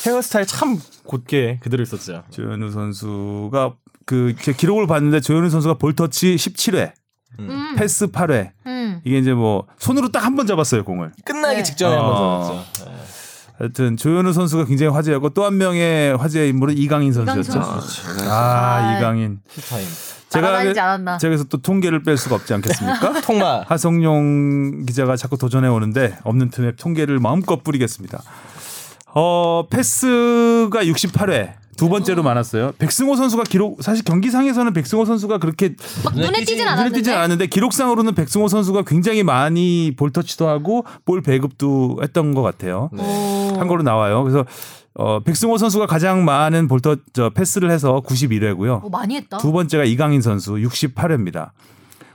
헤어스타일 0.07 0.47
참 0.47 0.81
곧게 1.05 1.59
그대로 1.63 1.83
있었죠. 1.83 2.25
조현우 2.31 2.71
선수가 2.71 3.75
그 4.07 4.35
제 4.41 4.53
기록을 4.53 4.87
봤는데 4.87 5.21
조현우 5.21 5.49
선수가 5.51 5.75
볼터치 5.79 6.37
17회, 6.37 6.93
음. 7.41 7.75
패스 7.77 8.07
8회. 8.09 8.51
음. 8.67 9.01
이게 9.05 9.19
이제 9.19 9.33
뭐 9.33 9.67
손으로 9.79 10.11
딱 10.11 10.25
한 10.25 10.37
번 10.37 10.47
잡았어요 10.47 10.85
공을. 10.85 11.13
끝나기 11.25 11.57
네. 11.57 11.63
직전에 11.63 11.97
어. 11.97 11.99
한번 12.01 12.65
잡았죠. 12.75 12.85
네. 12.91 12.97
하여튼 13.59 13.97
조현우 13.97 14.33
선수가 14.33 14.65
굉장히 14.67 14.93
화제였고 14.93 15.31
또 15.31 15.45
한 15.45 15.57
명의 15.57 16.17
화제의 16.17 16.49
인물은 16.51 16.77
이강인 16.77 17.13
선수였죠. 17.13 17.53
이강인 17.53 17.81
선수. 17.81 18.29
아, 18.31 18.35
아. 18.35 18.99
이강인. 18.99 19.41
풀타임. 19.49 19.87
제가 20.35 20.47
날아다니지 20.49 20.81
않았나. 20.81 21.19
제가 21.19 21.31
그래서 21.31 21.45
또 21.45 21.59
통계를 21.59 22.03
뺄 22.03 22.17
수가 22.17 22.35
없지 22.37 22.53
않겠습니까? 22.55 23.21
통마. 23.23 23.63
하성룡 23.67 24.85
기자가 24.87 25.17
자꾸 25.17 25.39
도전해 25.39 25.69
오는데 25.69 26.17
없는 26.25 26.51
틈에 26.51 26.73
통계를 26.77 27.19
마음껏 27.19 27.63
뿌리겠습니다. 27.65 28.23
어, 29.15 29.67
패스가 29.71 30.85
68회. 30.85 31.55
두 31.77 31.89
번째로 31.89 32.23
많았어요. 32.23 32.71
백승호 32.79 33.17
선수가 33.17 33.43
기록 33.45 33.83
사실 33.83 34.05
경기상에서는 34.05 34.73
백승호 34.75 35.05
선수가 35.07 35.39
그렇게 35.39 35.75
막 36.05 36.15
눈에 36.15 36.27
눈에 36.27 36.39
띄지- 36.39 36.47
띄진 36.47 36.59
눈에 36.59 36.69
않았는데. 36.71 36.99
띄진 36.99 37.13
않았는데 37.15 37.47
기록상으로는 37.49 38.15
백승호 38.15 38.47
선수가 38.47 38.83
굉장히 38.87 39.25
많이 39.25 39.93
볼 39.97 40.13
터치도 40.13 40.47
하고 40.49 40.85
볼 41.05 41.21
배급도 41.21 41.99
했던 42.01 42.33
것 42.33 42.43
같아요. 42.43 42.91
오. 42.97 43.59
한 43.59 43.67
거로 43.67 43.83
나와요. 43.83 44.23
그래서 44.23 44.45
어, 44.97 45.21
백승호 45.21 45.59
선수가 45.59 45.87
가장 45.87 46.25
많은 46.25 46.69
볼터 46.69 46.97
저 47.13 47.31
패스를 47.31 47.71
해서 47.71 48.01
91회고요. 48.07 48.85
오, 48.85 48.89
많이 48.91 49.17
했다. 49.17 49.39
두 49.39 49.53
번째가 49.53 49.85
이강인 49.85 50.23
선수 50.23 50.55
68회입니다. 50.55 51.51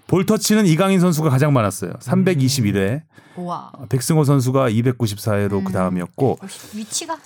볼터치는 0.07 0.65
이강인 0.65 0.99
선수가 0.99 1.29
가장 1.29 1.53
많았어요. 1.53 1.93
321회. 1.99 3.03
와. 3.35 3.71
백승호 3.89 4.23
선수가 4.23 4.69
294회로 4.69 5.59
음. 5.59 5.63
그 5.63 5.71
다음이었고 5.71 6.39
위치가 6.75 7.17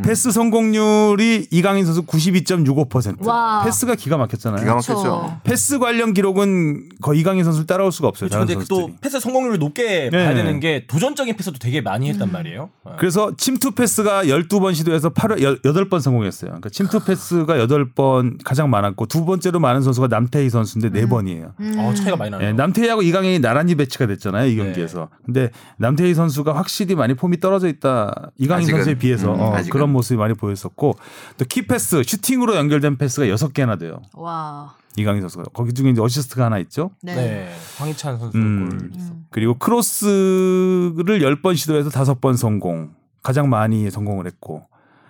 패스 0.00 0.30
성공률이 0.30 1.48
이강인 1.50 1.84
선수 1.84 2.02
92.65%. 2.02 3.26
와. 3.26 3.62
패스가 3.64 3.94
기가 3.94 4.16
막혔잖아요. 4.16 4.60
기가 4.60 4.74
막혔죠. 4.74 4.94
그렇죠. 4.94 5.40
패스 5.44 5.78
관련 5.78 6.14
기록은 6.14 6.88
거의 7.00 7.20
이강인 7.20 7.44
선수를 7.44 7.66
따라올 7.66 7.92
수가 7.92 8.08
없어요. 8.08 8.30
다른 8.30 8.46
근데 8.46 8.64
또. 8.68 8.90
패스 9.00 9.20
성공률을 9.20 9.58
높게 9.58 10.08
네. 10.10 10.24
봐야 10.24 10.34
되는 10.34 10.60
게 10.60 10.86
도전적인 10.86 11.36
패스도 11.36 11.58
되게 11.58 11.80
많이 11.80 12.08
했단 12.08 12.28
음. 12.28 12.32
말이에요. 12.32 12.70
어. 12.84 12.96
그래서 12.98 13.32
침투 13.36 13.72
패스가 13.72 14.24
12번 14.24 14.74
시도해서 14.74 15.10
8회 15.10 15.62
8번 15.62 16.00
성공했어요. 16.00 16.50
그러니까 16.50 16.70
침투 16.70 17.00
패스가 17.00 17.56
8번 17.66 18.38
가장 18.44 18.70
많았고 18.70 19.06
두 19.06 19.24
번째로 19.24 19.60
많은 19.60 19.82
선수가 19.82 20.08
남태희 20.08 20.48
선수인데 20.50 20.90
네 20.90 21.06
4번이에요. 21.06 21.52
음. 21.60 21.76
어, 21.78 21.92
차이가 21.94 22.16
많이 22.16 22.30
나네요. 22.30 22.48
예, 22.48 22.52
남태희하고 22.52 23.02
이강인이 23.02 23.40
나란히 23.40 23.74
배치가 23.74 24.06
됐잖아요 24.06 24.48
이 24.48 24.56
경기에서. 24.56 25.08
근데 25.24 25.50
남태희 25.78 26.14
선수가 26.14 26.54
확실히 26.54 26.94
많이 26.94 27.14
폼이 27.14 27.40
떨어져 27.40 27.68
있다. 27.68 28.30
이강인 28.38 28.62
아직은. 28.64 28.78
선수에 28.80 28.94
비해서 28.94 29.34
음, 29.34 29.40
어. 29.40 29.52
그런 29.82 29.90
모습이 29.90 30.16
많이 30.16 30.34
보였었고 30.34 30.94
또 31.36 31.44
key 31.44 31.70
pass 31.70 32.04
슈팅으로 32.04 32.54
연결된 32.54 32.98
패스가 32.98 33.26
6개나 33.26 33.78
돼요. 33.80 34.00
와. 34.14 34.76
이강인 34.96 35.22
선수가 35.22 35.44
거기 35.52 35.72
중에 35.72 35.90
이제 35.90 36.00
어시스트가 36.00 36.44
하나 36.44 36.58
있죠. 36.58 36.90
네. 37.02 37.14
네. 37.14 37.52
황희찬 37.78 38.18
선수 38.18 38.38
음. 38.38 38.68
골. 38.68 38.78
음. 38.78 39.26
그리고 39.30 39.58
크로스를 39.58 41.20
10번 41.20 41.56
시도해서 41.56 41.90
5번 41.90 42.36
성공. 42.36 42.90
가장 43.22 43.48
많이 43.48 43.90
성공을 43.90 44.26
했고. 44.26 44.66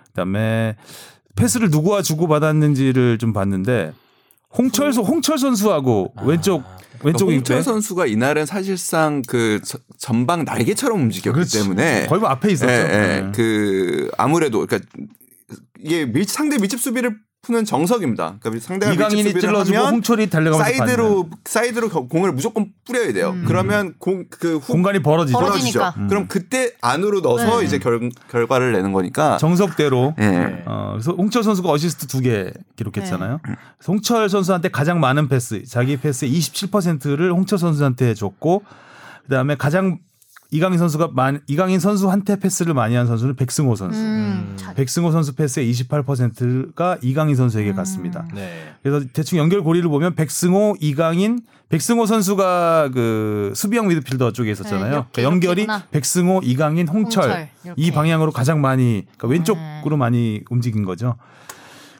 그다음에 0.08 0.76
패스를 1.36 1.70
누구와 1.70 2.02
주고 2.02 2.28
받았는지를 2.28 3.18
좀 3.18 3.32
봤는데 3.32 3.92
홍철 4.56 4.92
선 4.92 5.04
홍철 5.04 5.38
선수하고 5.38 6.12
왼쪽 6.24 6.62
왼쪽 7.04 7.26
그러니까 7.26 7.34
홍철 7.36 7.62
선수가 7.62 8.06
이날은 8.06 8.46
사실상 8.46 9.22
그 9.26 9.60
저- 9.64 9.78
전방 9.98 10.44
날개처럼 10.44 11.00
움직였기 11.00 11.34
그렇지. 11.34 11.58
때문에 11.60 12.06
거의 12.06 12.20
뭐 12.20 12.28
앞에 12.28 12.52
있었죠. 12.52 12.70
예, 12.70 12.76
예. 12.76 13.20
네. 13.22 13.32
그 13.34 14.10
아무래도 14.18 14.64
그러니까 14.66 14.88
이게 15.80 16.06
밀, 16.06 16.24
상대 16.24 16.58
밀집 16.58 16.80
수비를 16.80 17.16
푸는 17.42 17.64
정석입니다. 17.64 18.36
그러니까 18.40 18.64
상대가 18.64 18.92
이강인이 18.92 19.34
찔러주고 19.34 19.76
홍철이 19.76 20.30
달려가면서 20.30 20.78
사이드로 20.84 21.28
사이드로 21.44 21.88
겨- 21.88 22.06
공을 22.06 22.30
무조건 22.30 22.72
뿌려야 22.86 23.12
돼요. 23.12 23.30
음. 23.30 23.44
그러면 23.48 23.94
공 23.98 24.26
그 24.30 24.60
공간이 24.60 25.00
벌어지죠. 25.02 25.36
벌어지니까. 25.36 25.78
벌어지죠. 25.80 26.00
음. 26.04 26.08
그럼 26.08 26.28
그때 26.28 26.70
안으로 26.80 27.20
넣어서 27.20 27.58
네. 27.58 27.66
이제 27.66 27.78
결, 27.80 28.10
결과를 28.30 28.70
내는 28.70 28.92
거니까. 28.92 29.38
정석대로. 29.38 30.14
예. 30.20 30.22
네. 30.24 30.62
어, 30.66 30.90
그래서 30.92 31.10
홍철 31.14 31.42
선수가 31.42 31.68
어시스트 31.68 32.06
두 32.06 32.20
개 32.22 32.52
기록했잖아요. 32.76 33.40
그래서 33.42 33.58
홍철 33.88 34.28
선수한테 34.28 34.68
가장 34.68 35.00
많은 35.00 35.26
패스, 35.26 35.64
자기 35.66 35.96
패스의 35.96 36.30
27%를 36.32 37.32
홍철 37.32 37.58
선수한테 37.58 38.14
줬고, 38.14 38.62
그 39.24 39.28
다음에 39.34 39.56
가장 39.56 39.98
이강인 40.52 40.78
선수가 40.78 41.08
만, 41.14 41.40
이강인 41.46 41.80
선수한테 41.80 42.36
패스를 42.38 42.74
많이 42.74 42.94
한 42.94 43.06
선수는 43.06 43.36
백승호 43.36 43.74
선수. 43.74 43.98
음. 43.98 44.52
잘- 44.56 44.74
백승호 44.74 45.10
선수 45.10 45.34
패스의 45.34 45.72
28%가 45.72 46.98
이강인 47.00 47.34
선수에게 47.36 47.70
음. 47.70 47.76
갔습니다. 47.76 48.28
네. 48.34 48.74
그래서 48.82 49.04
대충 49.14 49.38
연결 49.38 49.62
고리를 49.62 49.88
보면 49.88 50.14
백승호, 50.14 50.76
이강인, 50.78 51.40
백승호 51.70 52.04
선수가 52.04 52.90
그 52.92 53.52
수비형 53.56 53.88
미드필더 53.88 54.32
쪽에 54.32 54.50
있었잖아요. 54.52 54.84
네, 54.84 54.90
이렇게, 54.92 55.08
그러니까 55.12 55.22
연결이 55.34 55.62
이렇게구나. 55.62 55.86
백승호, 55.90 56.40
이강인, 56.44 56.86
홍철, 56.86 57.22
홍철, 57.24 57.48
이렇게. 57.64 57.82
이 57.82 57.90
방향으로 57.90 58.30
가장 58.30 58.60
많이 58.60 59.06
그러니까 59.16 59.28
왼쪽으로 59.28 59.96
많이 59.96 60.42
움직인 60.50 60.84
거죠. 60.84 61.16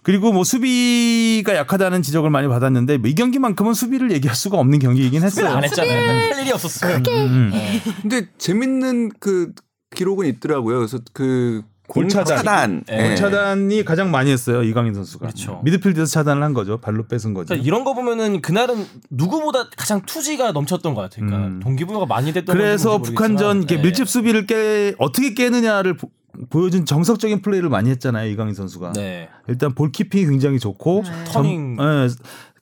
그리고 0.03 0.33
뭐 0.33 0.43
수비가 0.45 1.55
약하다는 1.55 2.03
지적을 2.03 2.31
많이 2.31 2.49
받았는데 2.49 2.99
뭐 2.99 3.09
이 3.11 3.15
경기만큼은 3.15 3.75
수비를 3.75 4.11
얘기할 4.13 4.35
수가 4.35 4.59
없는 4.59 4.79
경기이긴 4.79 5.23
했어요. 5.23 5.49
안 5.49 5.65
했잖아요. 5.65 6.09
할 6.35 6.41
일이 6.41 6.51
없었어요. 6.53 6.97
음. 7.09 7.53
근데 8.01 8.27
재밌는 8.39 9.11
그 9.21 9.53
기록은 9.95 10.27
있더라고요. 10.27 10.79
그래서 10.79 10.99
그 11.13 11.63
골차단. 11.89 12.25
공차단. 12.37 12.85
네. 12.89 13.11
예. 13.11 13.17
차단이 13.17 13.85
가장 13.85 14.11
많이 14.11 14.31
했어요 14.31 14.63
이강인 14.63 14.95
선수가. 14.95 15.27
그렇죠. 15.27 15.61
미드필드에서 15.65 16.11
차단을 16.11 16.43
한 16.43 16.55
거죠. 16.55 16.81
발로 16.81 17.07
뺏은 17.07 17.35
거죠. 17.35 17.49
그러니까 17.49 17.67
이런 17.67 17.85
거 17.85 17.93
보면은 17.93 18.41
그날은 18.41 18.87
누구보다 19.11 19.69
가장 19.77 20.01
투지가 20.07 20.53
넘쳤던 20.53 20.95
것 20.95 21.03
같아요. 21.03 21.27
그러니까 21.27 21.49
음. 21.49 21.61
동기부여가 21.61 22.07
많이 22.07 22.33
됐던 22.33 22.57
그래서 22.57 22.99
북한전 23.03 23.67
네. 23.67 23.77
밀집 23.77 24.09
수비를 24.09 24.47
깨 24.47 24.95
어떻게 24.99 25.35
깨느냐를 25.35 25.99
보, 26.33 26.47
보여준 26.47 26.85
정석적인 26.85 27.43
플레이를 27.43 27.69
많이 27.69 27.91
했잖아요 27.91 28.29
이강인 28.31 28.55
선수가. 28.55 28.93
네. 28.95 29.29
일단 29.49 29.75
볼키핑이 29.75 30.27
굉장히 30.27 30.59
좋고 30.59 31.03
네. 31.05 31.25
점- 31.25 31.25
turning. 31.33 31.77
예, 31.81 32.09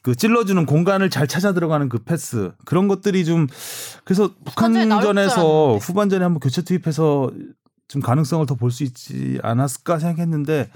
그 0.02 0.14
찔러주는 0.14 0.64
공간을 0.66 1.10
잘 1.10 1.26
찾아 1.26 1.52
들어가는 1.52 1.88
그 1.88 1.98
패스 1.98 2.52
그런 2.64 2.88
것들이 2.88 3.24
좀 3.24 3.46
그래서 4.04 4.28
줄 4.28 4.36
북한전에서. 4.44 5.76
후반전에 5.76 6.22
한번 6.24 6.40
교체 6.40 6.62
투입해서 6.62 7.30
좀 7.88 8.00
가능성을 8.02 8.46
더 8.46 8.54
볼 8.54 8.70
수 8.70 8.82
있지 8.84 9.38
않았을까 9.42 9.98
생각했는데 9.98 10.70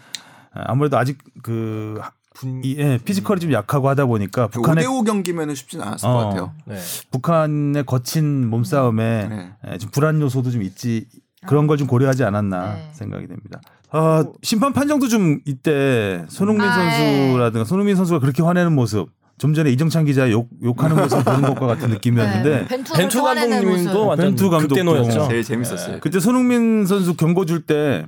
아무래도 0.52 0.98
아직 0.98 1.18
그 1.42 2.00
분... 2.34 2.60
이, 2.64 2.76
예, 2.78 2.98
physical이 2.98 3.40
좀 3.40 3.52
약하고 3.52 3.88
하다 3.88 4.06
보니까 4.06 4.48
그 4.48 4.54
북한의 4.54 4.84
5대5 4.84 5.06
경기면은 5.06 5.54
쉽진 5.54 5.80
않았을 5.80 6.08
어. 6.08 6.12
것 6.12 6.18
같아요. 6.26 6.52
네. 6.66 6.76
북한의 7.12 7.86
거친 7.86 8.48
몸싸움에 8.50 9.28
네. 9.28 9.52
예, 9.72 9.78
좀 9.78 9.90
불안 9.90 10.20
요소도 10.20 10.50
좀 10.50 10.62
있지 10.62 11.06
그런 11.46 11.66
걸 11.66 11.76
좀 11.76 11.86
고려하지 11.86 12.24
않았나 12.24 12.74
네. 12.74 12.90
생각이 12.92 13.26
됩니다. 13.26 13.60
아, 13.90 14.24
심판 14.42 14.72
판정도 14.72 15.08
좀 15.08 15.40
이때 15.44 16.24
손흥민 16.28 16.62
아, 16.68 16.72
선수라든가 16.74 17.64
손흥민 17.64 17.96
선수가 17.96 18.18
그렇게 18.20 18.42
화내는 18.42 18.72
모습 18.72 19.08
좀 19.38 19.52
전에 19.54 19.70
이정찬 19.72 20.04
기자 20.04 20.30
욕 20.30 20.48
욕하는 20.62 20.96
모습 20.96 21.24
보는 21.24 21.42
것과 21.54 21.66
같은 21.66 21.90
느낌이었는데 21.90 22.50
네. 22.50 22.66
벤투, 22.68 23.22
감독님도 23.22 24.06
완전 24.06 24.26
벤투 24.28 24.50
감독도 24.50 24.74
극대노였죠. 24.74 25.28
제일 25.28 25.42
재밌었어요. 25.44 25.98
그때 26.00 26.20
손흥민 26.20 26.86
선수 26.86 27.14
경고 27.16 27.44
줄 27.44 27.64
때 27.66 28.04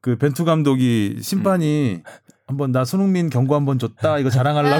그 0.00 0.16
벤투 0.16 0.44
감독이 0.44 1.18
심판이 1.22 2.02
한번 2.46 2.72
나 2.72 2.84
손흥민 2.84 3.30
경고 3.30 3.54
한번 3.54 3.78
줬다 3.78 4.18
이거 4.18 4.28
자랑하려고 4.28 4.76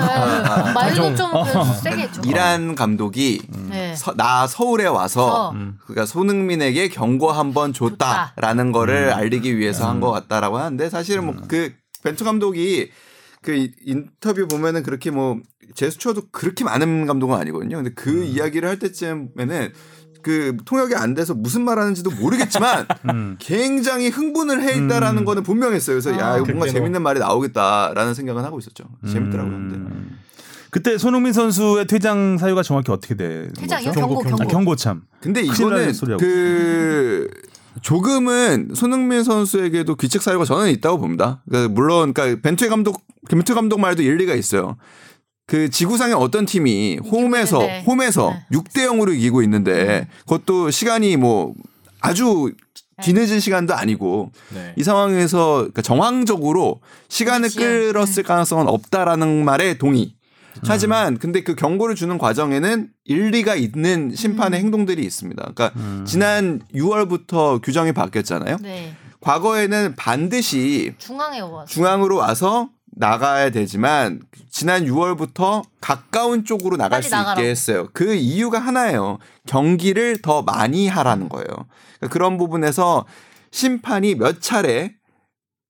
네. 0.67 0.73
말도 0.75 0.95
좀- 0.95 1.17
좀그 1.17 1.81
세게 1.83 2.03
했죠. 2.03 2.23
이란 2.27 2.75
감독이 2.75 3.41
네. 3.71 3.95
서- 3.95 4.15
나 4.17 4.47
서울에 4.47 4.87
와서 4.87 5.51
어. 5.51 5.55
그러니까 5.85 6.05
손흥민에게 6.07 6.89
경고 6.89 7.31
한번 7.31 7.73
줬다라는 7.73 8.73
거를 8.73 9.13
알리기 9.13 9.57
위해서 9.59 9.89
한 9.89 10.01
것 10.01 10.11
같다라고 10.11 10.59
하는데 10.59 10.91
사실은 10.91 11.25
뭐 11.27 11.35
그 11.49 11.73
벤투 12.03 12.25
감독이 12.25 12.91
그 13.43 13.55
이- 13.55 13.73
인터뷰 13.87 14.49
보면은 14.49 14.83
그렇게 14.83 15.11
뭐 15.11 15.39
제스처도 15.75 16.23
그렇게 16.33 16.65
많은 16.65 17.07
감독은 17.07 17.39
아니거든요. 17.39 17.77
근데 17.77 17.91
그 17.95 18.25
이야기를 18.25 18.69
할 18.69 18.79
때쯤에는 18.81 19.73
그 20.23 20.57
통역이 20.65 20.95
안 20.95 21.15
돼서 21.15 21.35
무슨 21.35 21.65
말하는지도 21.65 22.11
모르겠지만 22.11 22.87
음. 23.13 23.37
굉장히 23.39 24.09
흥분을 24.09 24.63
해 24.63 24.77
있다라는 24.77 25.25
거는 25.25 25.43
분명했어요. 25.43 25.95
그래서 26.01 26.11
야 26.19 26.37
이거 26.37 26.47
뭔가 26.47 26.67
그때는- 26.67 26.73
재밌는 26.73 27.03
말이 27.03 27.19
나오겠다라는 27.21 28.15
생각은 28.15 28.45
하고 28.45 28.59
있었죠. 28.59 28.85
재밌더라고요. 29.11 29.53
근데. 29.53 29.77
음. 29.77 30.19
그때 30.71 30.97
손흥민 30.97 31.35
선수의 31.35 31.87
퇴장 31.87 32.39
사유가 32.39 32.63
정확히 32.63 32.91
어떻게 32.93 33.15
된 33.15 33.53
퇴장이요? 33.59 33.93
경고, 33.93 34.21
경고. 34.21 34.43
아, 34.43 34.47
경고 34.47 34.75
참. 34.77 35.03
근데 35.21 35.43
큰일 35.43 35.55
이거는. 35.55 35.93
그 36.19 37.29
조금은 37.83 38.71
손흥민 38.75 39.23
선수에게도 39.25 39.97
귀책 39.97 40.23
사유가 40.23 40.45
저는 40.45 40.71
있다고 40.71 40.99
봅니다. 40.99 41.43
그러니까 41.49 41.73
물론 41.75 42.13
그러니까 42.15 42.41
벤투 42.43 42.69
감독 42.69 43.03
벤투 43.29 43.55
감독 43.55 43.81
말도 43.81 44.03
일리가 44.03 44.35
있어요. 44.35 44.77
그 45.53 45.69
지구상의 45.69 46.15
어떤 46.15 46.47
팀이 46.47 46.99
홈에서 47.05 47.59
있는데. 47.59 47.83
홈에서 47.87 48.31
네. 48.31 48.57
6대 48.57 48.87
0으로 48.87 49.15
이기고 49.15 49.43
있는데 49.43 50.09
그것도 50.21 50.71
시간이 50.71 51.19
뭐 51.19 51.53
아주 52.01 52.55
뒤늦은 53.03 53.39
시간도 53.39 53.75
아니고 53.75 54.33
네. 54.55 54.73
이 54.79 54.83
상황에서 54.83 55.57
그러니까 55.57 55.83
정황적으로 55.83 56.81
시간을 57.11 57.51
그렇지. 57.51 57.59
네. 57.59 57.93
끌었을 57.93 58.23
가능성은 58.23 58.67
없다라는 58.67 59.45
말에 59.45 59.77
동의. 59.77 60.15
하지만 60.65 61.19
근데 61.19 61.43
그 61.43 61.55
경고를 61.55 61.97
주는 61.97 62.17
과정에는 62.17 62.89
일리가 63.05 63.55
있는 63.55 64.15
심판의 64.15 64.59
음. 64.59 64.65
행동들이 64.65 65.03
있습니다. 65.03 65.53
그러니까 65.55 66.05
지난 66.07 66.63
6월부터 66.75 67.61
규정이 67.63 67.93
바뀌었잖아요. 67.93 68.57
네. 68.63 68.95
과거에는 69.21 69.97
반드시 69.97 70.95
중앙에 70.97 71.41
와. 71.41 71.67
중앙으로 71.67 72.17
와서 72.17 72.71
나가야 72.95 73.51
되지만 73.51 74.21
지난 74.51 74.85
6월부터 74.85 75.63
가까운 75.81 76.45
쪽으로 76.45 76.77
나갈 76.77 77.03
수 77.03 77.11
나가라고. 77.11 77.41
있게 77.41 77.51
했어요. 77.51 77.89
그 77.93 78.15
이유가 78.15 78.59
하나예요. 78.59 79.19
경기를 79.47 80.21
더 80.23 80.43
많이 80.43 80.89
하라는 80.89 81.29
거예요. 81.29 81.47
그러니까 81.47 82.09
그런 82.11 82.37
부분에서 82.37 83.07
심판이 83.51 84.15
몇 84.15 84.41
차례 84.41 84.95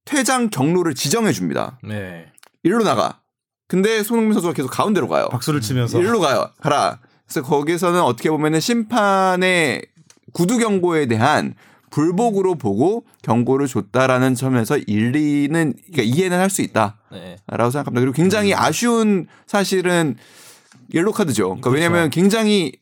퇴장 0.04 0.50
경로를 0.50 0.94
지정해 0.94 1.32
줍니다. 1.32 1.78
네. 1.82 2.26
일로 2.64 2.82
나가. 2.82 3.20
근데 3.68 4.02
손흥민 4.02 4.34
선수가 4.34 4.54
계속 4.54 4.68
가운데로 4.68 5.08
가요. 5.08 5.28
박수를 5.30 5.60
치면서 5.60 6.00
일로 6.00 6.20
가요. 6.20 6.50
가라. 6.60 6.98
그래서 7.26 7.42
거기서는 7.46 8.00
어떻게 8.02 8.30
보면은 8.30 8.60
심판의 8.60 9.86
구두 10.32 10.58
경고에 10.58 11.06
대한 11.06 11.54
불복으로 11.92 12.56
보고 12.56 13.04
경고를 13.22 13.68
줬다라는 13.68 14.34
점에서 14.34 14.78
일리는 14.78 15.74
그러니까 15.92 16.02
이해는 16.02 16.38
할 16.38 16.50
수 16.50 16.62
있다라고 16.62 16.96
네. 17.12 17.36
생각합니다. 17.46 17.92
그리고 18.00 18.12
굉장히 18.12 18.52
아쉬운 18.54 19.26
사실은 19.46 20.16
옐로 20.92 21.12
카드죠. 21.12 21.44
그러니까 21.48 21.70
왜냐하면 21.70 22.10
굉장히 22.10 22.72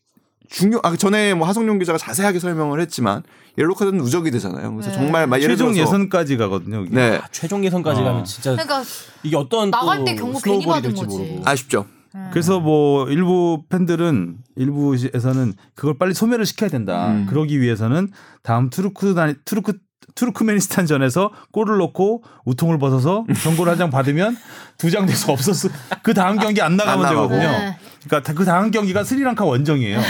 중요. 0.48 0.80
아 0.82 0.96
전에 0.96 1.34
뭐 1.34 1.46
하성룡 1.46 1.78
기자가 1.78 1.98
자세하게 1.98 2.38
설명을 2.40 2.80
했지만 2.80 3.22
옐로 3.58 3.74
카드는 3.74 3.98
누적이 3.98 4.30
되잖아요. 4.30 4.72
그래서 4.74 4.90
네. 4.90 4.96
정말 4.96 5.26
막 5.26 5.40
예를 5.40 5.54
최종 5.56 5.72
들어서 5.74 5.88
예선까지 5.88 6.36
가거든요. 6.36 6.78
여기. 6.78 6.90
네 6.90 7.18
아, 7.22 7.28
최종 7.30 7.64
예선까지 7.64 8.00
어. 8.00 8.04
가면 8.04 8.24
진짜 8.24 8.52
그러니까 8.52 8.82
이게 9.22 9.36
어떤 9.36 9.70
나갈 9.70 9.98
또때 9.98 10.14
경고 10.16 10.38
괜히 10.40 10.66
받은 10.66 10.82
될지 10.94 11.04
거지. 11.04 11.16
모르고. 11.18 11.42
아쉽죠. 11.44 11.86
그래서 12.32 12.58
뭐 12.61 13.08
일부 13.08 13.62
팬들은 13.68 14.36
일부에서는 14.56 15.54
그걸 15.74 15.96
빨리 15.98 16.12
소멸을 16.14 16.44
시켜야 16.46 16.68
된다. 16.70 17.08
음. 17.12 17.26
그러기 17.26 17.61
위해서는 17.61 18.08
다음 18.42 18.68
투르크 18.70 19.14
투르크 19.44 19.74
투르크메니스탄전에서 20.16 21.30
골을 21.52 21.78
넣고 21.78 22.22
우통을 22.44 22.78
벗어서 22.78 23.24
경고를 23.44 23.72
한 23.72 23.78
장 23.78 23.90
받으면 23.90 24.36
두장 24.76 25.06
돼서 25.06 25.32
없었어. 25.32 25.68
그 26.02 26.12
다음 26.14 26.36
경기 26.38 26.61
안 26.61 26.76
나가면 26.76 27.04
안. 27.06 27.12
되거든요. 27.12 27.40
네. 27.40 27.76
그러니까 28.06 28.32
그 28.34 28.44
다음 28.44 28.70
경기가 28.70 29.04
스리랑카 29.04 29.44
원정이에요. 29.44 30.00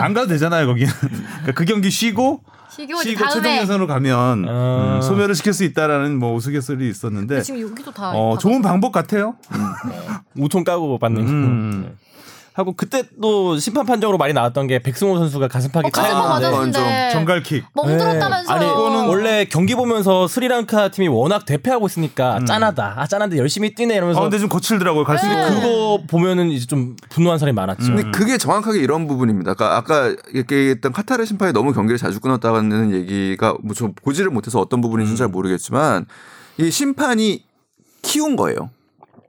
안 0.00 0.14
가도 0.14 0.28
되잖아요, 0.28 0.66
거기는. 0.66 0.90
그러니까 0.92 1.52
그 1.54 1.64
경기 1.64 1.90
쉬고 1.90 2.42
시기고 2.70 3.02
최종 3.02 3.26
다음에 3.26 3.60
예선으로 3.62 3.86
가면 3.86 4.48
아. 4.48 4.96
음, 4.96 5.02
소멸을 5.02 5.34
시킬 5.34 5.52
수 5.52 5.64
있다라는 5.64 6.18
뭐 6.18 6.34
우스갯소리 6.34 6.88
있었는데 6.88 7.42
지금 7.42 7.60
여기도 7.60 7.90
다 7.90 8.12
어, 8.12 8.38
좋은 8.38 8.62
방법 8.62 8.92
같아요. 8.92 9.34
우통 10.36 10.64
까고 10.64 10.98
받는 10.98 11.22
음. 11.22 11.96
거. 12.64 12.70
네. 12.70 12.70
하고 12.70 12.72
그때 12.76 13.02
또 13.20 13.58
심판 13.58 13.86
판정으로 13.86 14.18
많이 14.18 14.32
나왔던 14.32 14.66
게 14.66 14.78
백승호 14.80 15.18
선수가 15.18 15.48
가슴팍에 15.48 15.86
어, 15.86 15.90
가슴 15.90 16.14
아, 16.14 16.22
팍 16.28 16.38
네. 16.40 16.50
맞았는데 16.50 17.10
정갈킥. 17.12 17.64
멍들었다면서요. 17.74 18.54
아니 18.56 18.66
그거는 18.66 19.06
원래 19.08 19.44
경기 19.46 19.74
보면서 19.74 20.28
스리랑카 20.28 20.90
팀이 20.90 21.08
워낙 21.08 21.44
대패하고 21.46 21.86
있으니까 21.86 22.40
짠하다. 22.46 22.94
아 22.98 23.06
짠한데 23.06 23.38
열심히 23.38 23.74
뛰네 23.74 23.94
이러면서 23.96 24.20
아 24.20 24.22
근데 24.24 24.38
좀 24.38 24.48
거칠더라고요. 24.48 25.04
갈수록 25.04 25.32
네. 25.34 25.48
그 25.48 25.54
그거 25.60 25.98
보면은 26.06 26.50
이제 26.50 26.66
좀 26.66 26.96
분노한 27.08 27.38
사람이 27.38 27.54
많았죠. 27.54 27.86
음. 27.86 27.96
근데 27.96 28.10
그게 28.10 28.38
정확하게 28.38 28.78
이런 28.80 29.08
부분입니다. 29.08 29.54
그러니까 29.54 29.76
아까 29.76 30.14
얘기했던 30.34 30.92
카타르 30.92 31.24
심판이 31.24 31.52
너무 31.52 31.72
경기를 31.72 31.98
자주 31.98 32.20
끊었다는 32.20 32.92
얘기가 32.92 33.54
뭐 33.62 33.74
저 33.74 33.88
보지를 34.04 34.30
못해서 34.30 34.60
어떤 34.60 34.82
부분인지는 34.82 35.16
잘 35.16 35.28
모르겠지만 35.28 36.04
이 36.58 36.70
심판이 36.70 37.42
키운 38.02 38.36
거예요. 38.36 38.68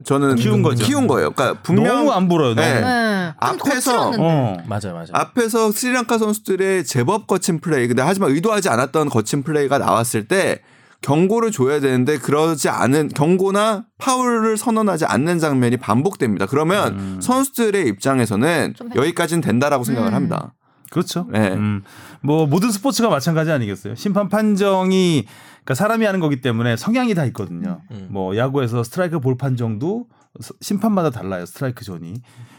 저는 0.04 0.36
키운 0.36 0.62
거죠. 0.62 0.86
키운 0.86 1.08
거예요. 1.08 1.32
그러니까 1.32 1.62
분명 1.62 1.97
너무 1.97 2.12
안 2.12 2.28
불어요. 2.28 2.56
너무. 2.56 2.68
네. 2.68 2.82
네. 2.82 3.34
좀 3.47 3.60
앞에서-. 3.60 4.14
어. 4.20 4.58
맞아요, 4.66 4.93
맞아요. 4.93 5.08
앞에서 5.14 5.72
스리랑카 5.72 6.18
선수들의 6.18 6.86
제법 6.86 7.28
거친 7.28 7.60
플레이, 7.60 7.88
근데 7.88 8.02
하지만 8.02 8.32
의도하지 8.32 8.70
않았던 8.70 9.10
거친 9.10 9.43
플레이가 9.43 9.78
나왔을 9.78 10.28
때 10.28 10.62
경고를 11.02 11.52
줘야 11.52 11.80
되는데 11.80 12.18
그러지 12.18 12.70
않은 12.70 13.10
경고나 13.10 13.86
파울을 13.97 14.58
선언하지 14.58 15.06
않는 15.06 15.39
장면이 15.39 15.78
반복됩니다. 15.78 16.45
그러면 16.45 17.20
선수들의 17.22 17.88
입장에서는 17.88 18.76
여기까지는 18.95 19.41
된다라고 19.41 19.84
생각을 19.84 20.12
음. 20.12 20.16
합니다. 20.16 20.54
그렇죠. 20.91 21.26
네. 21.32 21.54
음, 21.54 21.84
뭐 22.22 22.45
모든 22.45 22.70
스포츠가 22.70 23.10
마찬가지 23.10 23.49
아니겠어요. 23.49 23.95
심판 23.95 24.30
판정이 24.30 25.26
그러니까 25.72 25.76
사람이 25.76 26.05
하는 26.05 26.19
거기 26.19 26.41
때문에 26.41 26.76
성향이 26.76 27.13
다 27.15 27.26
있거든요. 27.26 27.82
음. 27.91 28.07
뭐 28.11 28.36
야구에서 28.36 28.84
스트라이크 28.84 29.19
볼 29.19 29.38
판정도 29.38 30.07
스- 30.39 30.53
심판마다 30.61 31.09
달라요. 31.09 31.45
스트라이크 31.45 31.84
존이. 31.86 32.15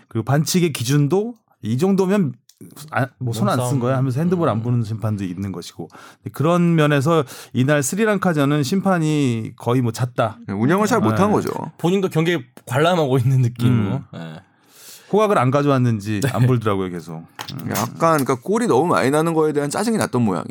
그리고 0.09 0.25
반칙의 0.25 0.73
기준도 0.73 1.35
이 1.63 1.77
정도면 1.79 2.33
뭐손 3.19 3.49
안 3.49 3.59
쓴. 3.69 3.81
거야 3.81 3.97
하면서 3.97 4.21
핸드볼 4.21 4.49
안 4.49 4.63
보는 4.63 4.83
심판도 4.85 5.25
있는 5.25 5.51
것이고 5.53 5.89
그런 6.33 6.75
면에서 6.77 7.25
이날 7.53 7.83
스리랑카전은 7.83 8.63
심판이 8.63 9.53
거의 9.57 9.83
뭐 9.83 9.91
잤다 9.93 10.39
운영을 10.49 10.87
잘 10.87 11.01
못한 11.01 11.29
네. 11.29 11.33
거죠. 11.35 11.51
본인도 11.79 12.09
경기에 12.09 12.39
관람하고 12.67 13.19
있는 13.19 13.43
느낌으로. 13.43 13.97
음. 13.97 14.05
예. 14.15 14.41
호각을 15.13 15.39
안 15.39 15.51
가져왔는지 15.51 16.21
안 16.33 16.47
보더라고요 16.47 16.91
계속. 16.91 17.25
약간 17.71 18.25
그러니까 18.25 18.37
골이 18.37 18.67
너무 18.67 18.87
많이 18.87 19.11
나는 19.11 19.35
거에 19.35 19.53
대한 19.53 19.69
짜증이 19.69 19.99
났던 19.99 20.23
모양이에요. 20.23 20.47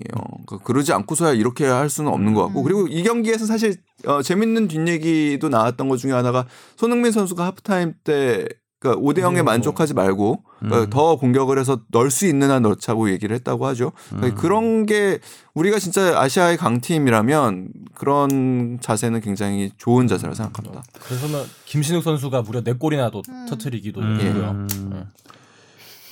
그러니까 0.45 0.65
그러지 0.65 0.93
않고서야 0.93 1.33
이렇게 1.33 1.65
할 1.65 1.89
수는 1.89 2.11
없는 2.11 2.33
것 2.33 2.45
같고 2.45 2.63
그리고 2.63 2.87
이 2.87 3.03
경기에서 3.03 3.45
사실 3.45 3.75
어, 4.05 4.21
재밌는 4.21 4.67
뒷얘기도 4.67 5.49
나왔던 5.49 5.89
것 5.89 5.97
중에 5.97 6.11
하나가 6.11 6.45
손흥민 6.75 7.11
선수가 7.11 7.45
하프타임 7.45 7.93
때 8.03 8.47
그러니까 8.81 8.99
5대 8.99 9.19
0에 9.19 9.43
만족하지 9.43 9.93
말고 9.93 10.43
그러니까 10.59 10.89
더 10.89 11.15
공격을 11.15 11.59
해서 11.59 11.81
넣을 11.91 12.09
수 12.09 12.25
있는 12.25 12.49
한 12.49 12.63
넣자고 12.63 13.11
얘기를 13.11 13.35
했다고 13.35 13.67
하죠. 13.67 13.91
그러니까 14.09 14.41
그런 14.41 14.87
게 14.87 15.19
우리가 15.53 15.77
진짜 15.77 16.19
아시아의 16.19 16.57
강팀이라면 16.57 17.69
그런 17.93 18.79
자세는 18.81 19.21
굉장히 19.21 19.71
좋은 19.77 20.07
자세라고 20.07 20.33
생각합니다. 20.33 20.83
그래서는 20.93 21.43
김신욱 21.65 22.03
선수가 22.03 22.41
무려 22.41 22.61
4골이나 22.61 23.11
또 23.11 23.21
터트리기도 23.47 24.01
했고요. 24.01 24.49
음. 24.49 25.05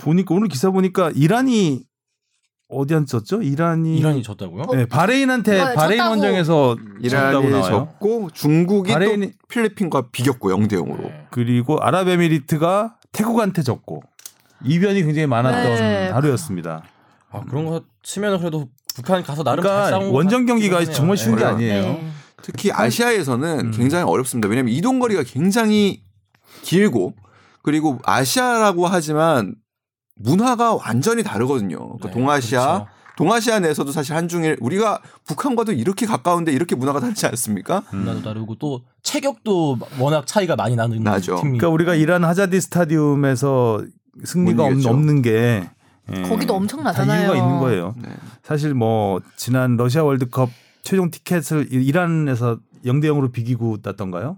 보니까 0.02 0.36
오늘 0.36 0.48
기사 0.48 0.70
보니까 0.70 1.12
이란이 1.16 1.89
어디 2.70 2.94
앉았죠? 2.94 3.42
이란이 3.42 3.98
이란이 3.98 4.22
졌다고요? 4.22 4.66
네, 4.74 4.86
바레인한테 4.86 5.60
어, 5.60 5.74
바레인 5.74 5.98
졌다고. 6.00 6.10
원정에서 6.12 6.76
졌다고 6.76 7.00
이란이 7.02 7.50
나와요. 7.50 7.64
졌고 7.64 8.30
중국이 8.32 8.94
바레인이- 8.94 9.32
또 9.32 9.38
필리핀과 9.48 10.10
비겼고 10.12 10.50
0대 10.52 10.74
0으로. 10.74 11.02
네. 11.02 11.26
그리고 11.32 11.80
아랍에미리트가 11.82 12.96
태국한테 13.12 13.64
졌고 13.64 14.04
이변이 14.66 15.02
굉장히 15.04 15.26
많았던 15.26 15.76
네. 15.76 16.10
하루였습니다. 16.10 16.84
아, 17.32 17.42
그런 17.50 17.66
거 17.66 17.82
치면 18.04 18.38
그래도 18.40 18.70
북한 18.96 19.24
가서 19.24 19.44
나름 19.44 19.64
잘 19.64 19.86
그러니까 19.86 20.12
원정 20.12 20.46
경기가. 20.46 20.84
정말 20.86 21.18
쉬운 21.18 21.38
게 21.38 21.44
네. 21.44 21.50
아니에요. 21.50 21.82
네. 21.84 22.10
특히 22.44 22.72
아시아에서는 22.72 23.60
음. 23.68 23.72
굉장히 23.72 24.04
어렵습니다. 24.04 24.48
왜냐하면 24.48 24.74
이동 24.74 25.00
거리가 25.00 25.24
굉장히 25.24 26.04
길고 26.62 27.16
그리고 27.64 28.00
아시아라고 28.04 28.86
하지만 28.88 29.56
문화가 30.20 30.76
완전히 30.76 31.24
다르거든요. 31.24 31.78
그러니까 31.78 32.08
네, 32.10 32.14
동아시아, 32.14 32.74
그렇죠. 32.74 32.88
동아시아 33.18 33.60
내에서도 33.60 33.92
사실 33.92 34.16
한중일 34.16 34.58
우리가 34.62 35.02
북한과도 35.26 35.72
이렇게 35.74 36.06
가까운데 36.06 36.52
이렇게 36.52 36.76
문화가 36.76 37.00
다르지 37.00 37.26
않습니까? 37.26 37.84
문화도 37.92 38.22
다르고 38.22 38.56
또 38.56 38.82
체격도 39.04 39.78
워낙 40.00 40.26
차이가 40.28 40.56
많이 40.56 40.76
나는 40.76 41.02
나죠. 41.04 41.36
팀이 41.38 41.58
그러니까 41.58 41.70
우리가 41.70 41.96
이란 41.96 42.24
하자디 42.24 42.60
스타디움에서 42.62 43.84
승리가 44.24 44.70
이겼죠. 44.70 44.90
없는 44.90 45.22
게 45.22 45.70
예, 46.16 46.22
거기도 46.24 46.54
다 46.54 46.58
엄청나잖아요. 46.58 47.22
이유가 47.34 47.36
있는 47.38 47.60
거예요. 47.60 47.94
네. 48.02 48.10
사실 48.44 48.74
뭐 48.74 49.20
지난 49.36 49.76
러시아 49.78 50.04
월드컵 50.04 50.50
최종 50.82 51.12
티켓을 51.12 51.74
이- 51.74 51.86
이란에서 51.86 52.58
0대 52.86 53.06
0으로 53.06 53.32
비기고 53.32 53.78
났던가요? 53.84 54.38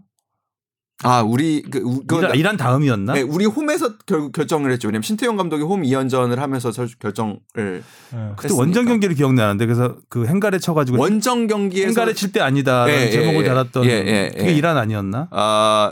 아 1.03 1.21
우리 1.21 1.63
그, 1.63 1.79
우- 1.79 2.03
그 2.05 2.17
이란, 2.19 2.35
이란 2.35 2.57
다음이었나? 2.57 3.13
네, 3.13 3.21
우리 3.21 3.45
홈에서 3.45 3.97
결국 4.05 4.31
결정을 4.33 4.71
했죠. 4.71 4.87
왜냐면 4.87 5.01
신태용 5.03 5.35
감독이 5.35 5.63
홈 5.63 5.81
2연전을 5.81 6.35
하면서 6.35 6.71
절- 6.71 6.89
결정을 6.99 7.37
네. 7.55 7.81
그때 8.11 8.23
했으니까. 8.43 8.55
원정 8.55 8.85
경기를 8.85 9.15
기억나는데 9.15 9.65
그래서 9.65 9.95
그 10.09 10.25
행가에 10.27 10.59
쳐가지고 10.59 10.99
원정 10.99 11.47
경기에서 11.47 11.87
행가에 11.87 12.13
칠때 12.13 12.39
아니다라는 12.41 12.93
예, 12.93 13.05
예, 13.07 13.09
제목을 13.11 13.43
예. 13.43 13.47
달았던 13.47 13.85
예, 13.85 13.89
예, 13.89 14.31
그게 14.37 14.51
예. 14.51 14.53
이란 14.53 14.77
아니었나? 14.77 15.27
아 15.31 15.91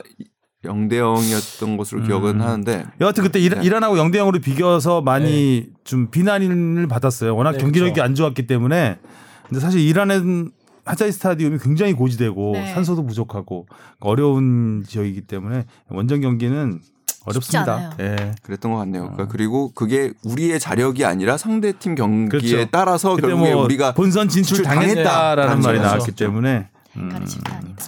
0대 0.63 0.93
0이었던 0.95 1.77
것으로 1.77 2.03
기억은 2.03 2.35
음. 2.35 2.41
하는데 2.41 2.85
여하튼 3.01 3.23
그때 3.23 3.39
이란, 3.39 3.61
네. 3.61 3.65
이란하고 3.65 3.95
0대 3.95 4.15
0으로 4.17 4.41
비겨서 4.43 5.01
많이 5.01 5.67
좀 5.85 6.11
비난을 6.11 6.87
받았어요. 6.87 7.35
워낙 7.35 7.53
네, 7.53 7.57
경기력이 7.59 7.93
그쵸. 7.93 8.03
안 8.03 8.13
좋았기 8.13 8.45
때문에. 8.45 8.97
근데 9.47 9.59
사실 9.61 9.79
이란은 9.79 10.51
하자이 10.89 11.11
스타디움이 11.11 11.59
굉장히 11.59 11.93
고지되고 11.93 12.53
네. 12.53 12.73
산소도 12.73 13.05
부족하고 13.05 13.67
어려운 13.99 14.83
지역이기 14.87 15.21
때문에 15.21 15.65
원정 15.89 16.21
경기는 16.21 16.79
어렵습니다. 17.25 17.91
예. 17.99 18.33
그랬던 18.41 18.71
것 18.71 18.79
같네요. 18.79 19.03
그러니까 19.03 19.27
그리고 19.27 19.71
그게 19.73 20.13
우리의 20.23 20.59
자력이 20.59 21.05
아니라 21.05 21.37
상대 21.37 21.73
팀 21.73 21.93
경기에 21.93 22.39
그렇죠. 22.39 22.65
따라서 22.71 23.15
결국에 23.17 23.53
뭐 23.53 23.63
우리가 23.65 23.93
본선 23.93 24.29
진출 24.29 24.63
당했다라는 24.63 25.61
말이. 25.61 25.79
나왔기 25.79 26.13
때문에 26.13 26.69
음, 26.97 27.09
게 27.09 27.53
아니다. 27.53 27.85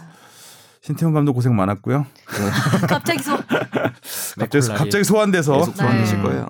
신태용 0.82 1.14
감독 1.14 1.34
고생 1.34 1.56
많았고요. 1.56 2.06
갑자기 2.88 3.24
소. 3.24 3.36
갑자기. 4.38 4.68
갑자기 4.68 5.04
소환돼서 5.04 5.58
계속 5.58 5.76
소환되실 5.76 6.18
네. 6.18 6.24
거예요. 6.24 6.48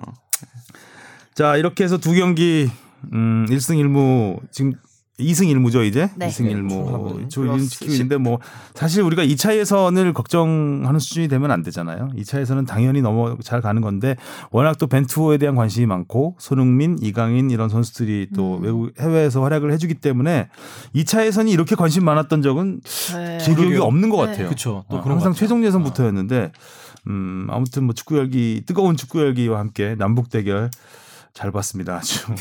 자 1.34 1.56
이렇게 1.56 1.84
해서 1.84 1.96
두 1.96 2.12
경기 2.12 2.70
음 3.14 3.46
1승 3.48 3.82
1무 3.82 4.38
지금 4.50 4.74
2승 5.20 5.44
1무죠 5.54 5.84
이제 5.86 6.10
네. 6.16 6.28
2승 6.28 6.44
네, 6.44 6.54
1무 6.54 6.68
총합은. 6.70 7.28
조인 7.28 7.48
플러스 7.52 7.68
지키고 7.68 7.92
있는데 7.92 8.16
뭐 8.16 8.38
사실 8.74 9.02
우리가 9.02 9.24
2차 9.24 9.56
예선을 9.56 10.14
걱정하는 10.14 10.98
수준이 10.98 11.28
되면 11.28 11.50
안 11.50 11.62
되잖아요. 11.62 12.10
2차 12.16 12.40
예선은 12.40 12.64
당연히 12.64 13.02
넘어 13.02 13.36
잘 13.42 13.60
가는 13.60 13.82
건데 13.82 14.16
워낙 14.50 14.78
또 14.78 14.86
벤투호에 14.86 15.36
대한 15.38 15.54
관심이 15.54 15.84
많고 15.86 16.36
손흥민, 16.38 16.96
이강인 17.00 17.50
이런 17.50 17.68
선수들이 17.68 18.28
또 18.34 18.56
음. 18.56 18.62
외국 18.62 18.92
해외에서 18.98 19.42
활약을 19.42 19.70
해주기 19.72 19.94
때문에 19.94 20.48
2차 20.94 21.26
예선이 21.26 21.52
이렇게 21.52 21.76
관심 21.76 22.04
많았던 22.04 22.40
적은 22.42 22.80
네. 23.14 23.38
제 23.38 23.54
기억이. 23.54 23.76
없는 23.76 24.08
것 24.08 24.24
네. 24.24 24.30
같아요. 24.32 24.48
그쵸. 24.48 24.84
또 24.90 24.96
어, 24.96 25.00
항상. 25.00 25.34
최종 25.34 25.64
예선부터였는데 25.64 26.52
음 27.08 27.46
아무튼 27.50 27.84
뭐 27.84 27.94
축구 27.94 28.16
열기 28.16 28.62
뜨거운 28.64 28.96
축구 28.96 29.20
열기와 29.20 29.58
함께 29.58 29.94
남북 29.98 30.30
대결 30.30 30.70
잘 31.34 31.50
봤습니다 31.52 31.96
아주. 31.96 32.32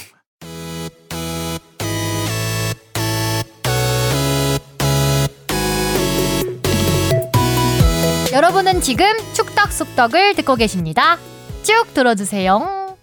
지금 8.81 9.05
축덕 9.33 9.71
속덕을 9.71 10.35
듣고 10.35 10.55
계십니다. 10.55 11.17
쭉 11.63 11.93
들어주세요. 11.93 12.97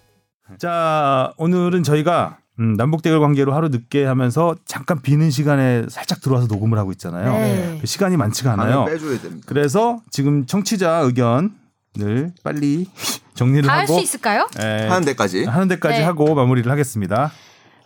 자 0.57 1.31
오늘은 1.37 1.83
저희가 1.83 2.37
음, 2.59 2.75
남북 2.75 3.01
대결 3.01 3.21
관계로 3.21 3.53
하루 3.53 3.69
늦게 3.69 4.03
하면서 4.03 4.55
잠깐 4.65 5.01
비는 5.01 5.31
시간에 5.31 5.85
살짝 5.89 6.19
들어와서 6.21 6.47
녹음을 6.47 6.77
하고 6.77 6.91
있잖아요. 6.91 7.31
네. 7.31 7.77
그 7.79 7.87
시간이 7.87 8.17
많지가 8.17 8.51
않아요. 8.53 8.83
방을 8.83 8.91
빼줘야 8.93 9.19
됩니다. 9.21 9.45
그래서 9.47 10.01
지금 10.11 10.45
청취자 10.45 10.97
의견을 11.05 12.33
빨리 12.43 12.87
정리를 13.35 13.63
다할 13.63 13.83
하고 13.83 13.93
수 13.93 14.01
있을까요? 14.01 14.47
에, 14.59 14.87
하는 14.87 15.05
데까지 15.05 15.45
하는 15.45 15.69
데까지 15.69 15.99
네. 15.99 16.03
하고 16.03 16.35
마무리를 16.35 16.69
하겠습니다. 16.69 17.31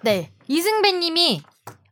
네. 0.01 0.31
이승배님이 0.47 1.43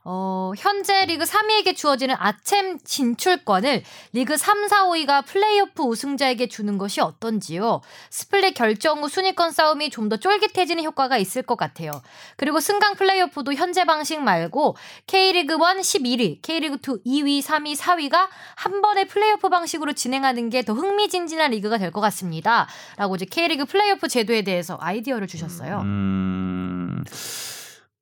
어, 0.03 0.51
현재 0.57 1.05
리그 1.05 1.25
3위에게 1.25 1.75
주어지는 1.75 2.15
아챔 2.17 2.79
진출권을 2.83 3.83
리그 4.13 4.35
3, 4.35 4.67
4, 4.67 4.85
5위가 4.87 5.25
플레이오프 5.25 5.83
우승자에게 5.83 6.47
주는 6.47 6.77
것이 6.77 7.01
어떤지요? 7.01 7.81
split 8.09 8.55
결정 8.55 9.03
후 9.03 9.07
순위권 9.09 9.51
싸움이 9.51 9.89
좀 9.89 10.09
더 10.09 10.17
쫄깃해지는 10.17 10.83
효과가 10.83 11.17
있을 11.17 11.41
것 11.43 11.55
같아요. 11.55 11.91
그리고 12.35 12.59
승강 12.59 12.95
플레이오프도 12.95 13.53
현재 13.53 13.85
방식 13.85 14.19
말고 14.19 14.75
K리그 15.07 15.53
1 15.53 15.59
11위, 15.59 16.41
K리그 16.41 16.77
2 17.05 17.21
2위, 17.23 17.41
3위, 17.43 17.75
4위가 17.77 18.27
한 18.55 18.81
번의 18.81 19.07
플레이오프 19.07 19.47
방식으로 19.49 19.93
진행하는 19.93 20.49
게 20.49 20.63
더 20.63 20.73
흥미진진한 20.73 21.51
리그가 21.51 21.77
될 21.77 21.91
것 21.91 22.01
같습니다. 22.01 22.67
라고 22.97 23.15
이제 23.15 23.25
K리그 23.25 23.65
플레이오프 23.65 24.07
제도에 24.07 24.43
대해서 24.43 24.77
아이디어를 24.81 25.27
주셨어요. 25.27 25.81
음, 25.81 27.03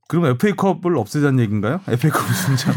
그러면 0.09 0.31
FA컵을 0.31 0.97
없애자는 0.97 1.39
얘기인가요? 1.39 1.81
FA컵 1.87 2.27
우승자. 2.27 2.73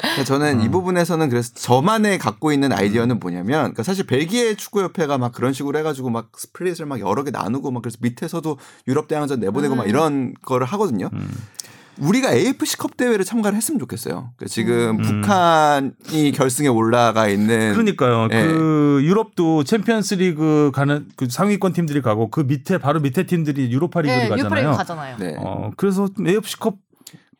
근데 0.00 0.24
저는 0.24 0.58
음. 0.58 0.64
이 0.64 0.68
부분에서는 0.68 1.28
그래서 1.28 1.54
저만의 1.54 2.18
갖고 2.18 2.52
있는 2.52 2.72
아이디어는 2.72 3.20
뭐냐면 3.20 3.60
그러니까 3.60 3.84
사실 3.84 4.04
벨기에 4.04 4.56
축구협회가 4.56 5.18
막 5.18 5.32
그런 5.32 5.52
식으로 5.52 5.78
해가지고 5.78 6.10
막 6.10 6.32
스플릿을 6.36 6.86
막 6.86 6.98
여러 6.98 7.22
개 7.22 7.30
나누고 7.30 7.70
막 7.70 7.82
그래서 7.82 7.98
밑에서도 8.00 8.58
유럽 8.88 9.06
대항전 9.06 9.38
내보내고 9.38 9.76
막 9.76 9.84
음. 9.84 9.88
이런 9.88 10.34
거를 10.42 10.66
하거든요. 10.66 11.10
음. 11.12 11.30
우리가 12.00 12.32
AFC컵 12.32 12.96
대회를 12.96 13.24
참가를 13.24 13.56
했으면 13.56 13.78
좋겠어요. 13.80 14.32
그러니까 14.36 14.46
지금 14.46 14.98
음. 14.98 15.02
북한이 15.02 16.32
결승에 16.32 16.68
올라가 16.68 17.28
있는 17.28 17.72
그러니까요. 17.72 18.28
예. 18.32 18.42
그 18.44 19.00
유럽도 19.02 19.64
챔피언스리그 19.64 20.70
가는 20.74 21.06
그 21.16 21.28
상위권 21.28 21.72
팀들이 21.72 22.00
가고 22.02 22.30
그 22.30 22.40
밑에 22.40 22.78
바로 22.78 23.00
밑에 23.00 23.24
팀들이 23.26 23.70
유로파리그를 23.72 24.22
네, 24.24 24.28
가잖아요. 24.28 24.72
가잖아요. 24.72 25.16
네. 25.18 25.36
어, 25.38 25.70
그래서 25.76 26.08
AFC컵 26.26 26.76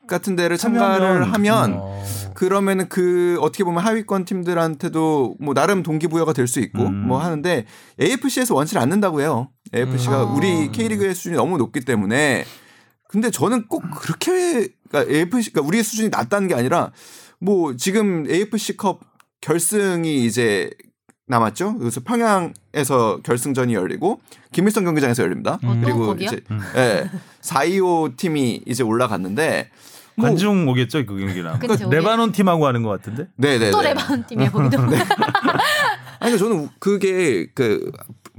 같은 0.08 0.36
데를 0.36 0.56
참가를 0.56 1.06
참여하면, 1.06 1.34
하면 1.34 1.74
어. 1.80 2.02
그러면은 2.34 2.88
그 2.88 3.36
어떻게 3.42 3.62
보면 3.62 3.84
하위권 3.84 4.24
팀들한테도 4.24 5.36
뭐 5.38 5.52
나름 5.54 5.82
동기부여가 5.82 6.32
될 6.32 6.48
수 6.48 6.60
있고 6.60 6.84
음. 6.84 7.06
뭐 7.06 7.18
하는데 7.22 7.66
AFC에서 8.00 8.54
원치를 8.54 8.80
않는다고 8.80 9.20
해요. 9.20 9.50
AFC가 9.74 10.24
음. 10.24 10.34
우리 10.36 10.72
K리그의 10.72 11.14
수준이 11.14 11.36
너무 11.36 11.58
높기 11.58 11.80
때문에 11.80 12.46
근데 13.08 13.30
저는 13.30 13.66
꼭 13.68 13.82
그렇게 13.90 14.68
그러니까 14.90 15.12
AFC 15.12 15.52
그러니까 15.52 15.62
우리의 15.62 15.82
수준이 15.82 16.10
낮다는 16.10 16.46
게 16.48 16.54
아니라 16.54 16.92
뭐 17.40 17.74
지금 17.76 18.26
AFC컵 18.28 19.00
결승이 19.40 20.24
이제 20.24 20.70
남았죠. 21.26 21.76
그래서 21.78 22.00
평양에서 22.00 23.20
결승전이 23.22 23.74
열리고 23.74 24.20
김일성 24.52 24.84
경기장에서 24.84 25.22
열립니다. 25.22 25.58
어, 25.62 25.74
또 25.74 25.80
그리고? 25.82 26.14
이제 26.20 26.40
예. 26.76 27.10
425 27.42 28.10
팀이 28.16 28.62
이제 28.66 28.82
올라갔는데 28.82 29.70
뭐 30.16 30.26
관중 30.26 30.66
오겠죠 30.68 31.04
그 31.06 31.18
경기랑. 31.18 31.58
그치, 31.60 31.84
우리- 31.84 31.96
레바논 31.96 32.32
팀하고 32.32 32.66
하는 32.66 32.82
것 32.82 32.88
같은데. 32.90 33.28
네네. 33.36 33.70
또 33.70 33.80
레바논 33.82 34.26
팀이야 34.26 34.50
거기도. 34.50 34.82
아니 34.82 34.98
그러니까 36.18 36.38
저는 36.38 36.68
그게 36.78 37.46
그 37.54 37.90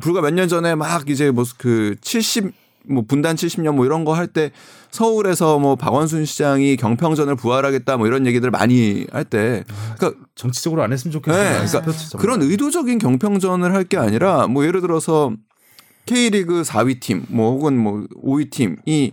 불과 0.02 0.22
몇 0.22 0.32
년 0.34 0.48
전에 0.48 0.76
막 0.76 1.10
이제 1.10 1.32
뭐 1.32 1.46
그 1.58 1.96
70 2.02 2.54
뭐 2.90 3.04
분단 3.08 3.36
70년 3.36 3.76
뭐 3.76 3.86
이런 3.86 4.04
거 4.06 4.14
할 4.14 4.28
때 4.28 4.52
서울에서 4.92 5.60
뭐 5.60 5.76
박원순 5.76 6.26
시장이 6.26 6.76
경평전을 6.78 7.36
부활하겠다 7.36 7.98
뭐 7.98 8.08
이런 8.08 8.26
얘기들 8.26 8.50
많이 8.52 9.06
할 9.12 9.24
때 9.24 9.64
그러니까 9.98 10.20
정치적으로 10.36 10.82
안 10.84 10.92
했으면 10.92 11.12
좋겠어요. 11.12 11.44
네, 11.44 11.54
그러니까 11.54 11.82
그렇죠. 11.82 12.18
그런 12.18 12.42
의도적인 12.42 12.98
경평전을 13.00 13.74
할 13.74 13.84
게 13.86 13.98
아니라 13.98 14.48
뭐 14.48 14.66
예를 14.66 14.82
들어서 14.82 15.32
K리그 16.06 16.64
4위 16.64 17.00
팀 17.00 17.26
뭐 17.30 17.52
혹은 17.52 17.78
뭐 17.78 18.06
5위 18.24 18.50
팀이 18.50 19.12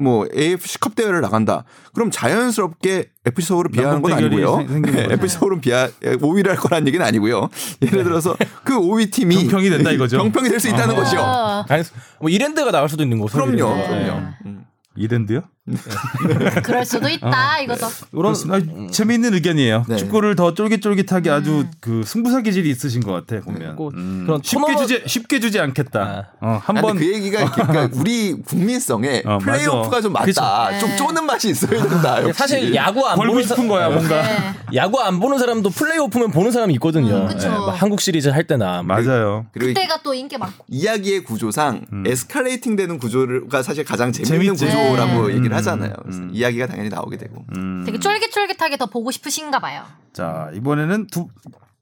뭐 0.00 0.26
AFC 0.34 0.80
컵 0.80 0.94
대회를 0.94 1.20
나간다. 1.20 1.64
그럼 1.94 2.10
자연스럽게 2.10 3.10
FC 3.26 3.48
서울을 3.48 3.70
비하하는 3.70 4.00
건 4.02 4.12
아니고요. 4.12 4.56
네, 4.68 4.80
거죠. 4.80 5.12
FC 5.12 5.38
서울은 5.38 5.60
비하 5.60 5.88
5위를 6.02 6.48
할 6.48 6.56
거라는 6.56 6.86
얘기는 6.88 7.04
아니고요. 7.04 7.48
예를 7.82 8.04
들어서 8.04 8.34
그 8.64 8.72
5위 8.78 9.10
팀이 9.12 9.36
경평이 9.36 9.68
된다 9.70 9.90
이거죠. 9.90 10.18
경평이 10.18 10.48
될 10.48 10.58
수 10.60 10.68
있다는 10.68 10.94
어. 10.94 10.98
거죠. 10.98 11.18
어, 11.20 11.64
아니 11.68 11.82
뭐 12.20 12.30
이랜드가 12.30 12.70
나올 12.70 12.88
수도 12.88 13.02
있는 13.02 13.18
거고. 13.18 13.30
그럼요. 13.30 13.56
그럼요. 13.56 14.20
네. 14.20 14.34
음. 14.46 14.64
이랜드요? 14.96 15.42
그럴 16.64 16.84
수도 16.84 17.08
있다 17.08 17.60
이거죠. 17.60 17.86
이런 18.12 18.22
그렇습니다. 18.22 18.56
아, 18.56 18.86
재미있는 18.90 19.34
의견이에요. 19.34 19.84
네. 19.88 19.96
축구를 19.96 20.34
더 20.34 20.54
쫄깃쫄깃하게 20.54 21.30
아주 21.30 21.50
음. 21.60 21.70
그 21.80 22.02
승부사 22.04 22.40
기질이 22.42 22.68
있으신 22.70 23.02
것 23.02 23.12
같아 23.12 23.42
보면. 23.44 23.76
꼭 23.76 23.92
음. 23.94 24.24
그런 24.26 24.40
쉽게 24.42 24.72
토너먼- 24.74 24.78
주지 24.78 25.02
쉽게 25.06 25.38
주지 25.40 25.60
않겠다. 25.60 26.32
어, 26.40 26.46
아니, 26.48 26.58
한번 26.64 26.96
그 26.96 27.06
얘기가 27.12 27.40
이렇게 27.40 27.62
그러니까 27.62 28.00
우리 28.00 28.32
국민성에 28.42 29.22
어, 29.26 29.38
맞아. 29.38 29.44
플레이오프가 29.44 30.00
좀 30.00 30.12
맞다. 30.12 30.24
그쵸. 30.70 30.80
좀 30.80 30.88
네. 30.90 30.96
쪼는 30.96 31.26
맛이 31.26 31.50
있어야 31.50 31.86
된다. 31.88 32.22
역시. 32.22 32.38
사실 32.38 32.74
야구 32.74 33.06
안 33.06 33.16
보는 33.16 33.42
사- 33.42 33.48
싶은 33.54 33.68
거야 33.68 33.90
뭔가. 33.90 34.22
네. 34.22 34.54
야구 34.74 35.00
안 35.00 35.20
보는 35.20 35.38
사람도 35.38 35.70
플레이오프면 35.70 36.30
보는 36.30 36.50
사람이 36.52 36.74
있거든요. 36.74 37.28
음. 37.28 37.38
예, 37.40 37.48
뭐 37.48 37.70
한국 37.70 38.00
시리즈 38.00 38.28
할 38.28 38.44
때나 38.44 38.82
맞아요. 38.82 39.46
그리고 39.52 39.68
그때가 39.74 40.00
또 40.02 40.14
인기 40.14 40.36
많고. 40.38 40.64
이야기의 40.68 41.24
구조상 41.24 41.84
음. 41.92 42.04
에스컬레이팅 42.06 42.76
되는 42.76 42.98
구조가 42.98 43.62
사실 43.62 43.84
가장 43.84 44.10
재밌는 44.10 44.56
재밌지. 44.56 44.64
구조라고 44.66 45.28
네. 45.28 45.34
얘기 45.36 45.48
를 45.50 45.54
음, 45.54 45.58
하잖아요. 45.58 45.92
그래서 46.02 46.18
음. 46.20 46.30
이야기가 46.32 46.66
당연히 46.66 46.88
나오게 46.88 47.16
되고. 47.16 47.44
음. 47.56 47.82
되게 47.84 47.98
쫄깃쫄깃하게 47.98 48.76
더 48.76 48.86
보고 48.86 49.10
싶으신가 49.10 49.58
봐요. 49.58 49.84
자 50.12 50.50
이번에는 50.54 51.06
두 51.08 51.28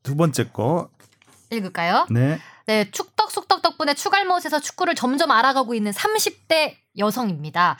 두 0.02 0.16
번째 0.16 0.48
거. 0.50 0.88
읽을까요? 1.50 2.06
네. 2.10 2.38
네, 2.66 2.90
축덕 2.90 3.30
숙덕 3.30 3.60
덕분에 3.62 3.94
추갈못에서 3.94 4.58
축구를 4.60 4.94
점점 4.94 5.30
알아가고 5.30 5.74
있는 5.74 5.92
30대 5.92 6.76
여성입니다. 6.98 7.76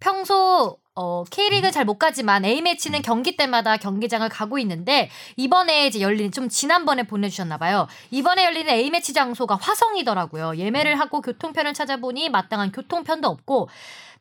평소 0.00 0.78
어, 0.94 1.24
K리그 1.30 1.70
잘 1.70 1.84
못 1.84 1.98
가지만 1.98 2.44
A매치는 2.46 3.02
경기 3.02 3.36
때마다 3.36 3.76
경기장을 3.76 4.26
가고 4.30 4.58
있는데 4.58 5.10
이번에 5.36 5.86
이제 5.86 6.00
열린 6.00 6.32
좀 6.32 6.48
지난번에 6.48 7.02
보내 7.02 7.28
주셨나 7.28 7.58
봐요. 7.58 7.86
이번에 8.10 8.44
열리는 8.44 8.70
A매치 8.72 9.12
장소가 9.12 9.56
화성이더라고요. 9.56 10.56
예매를 10.56 10.98
하고 10.98 11.20
교통편을 11.20 11.74
찾아보니 11.74 12.30
마땅한 12.30 12.72
교통편도 12.72 13.28
없고 13.28 13.68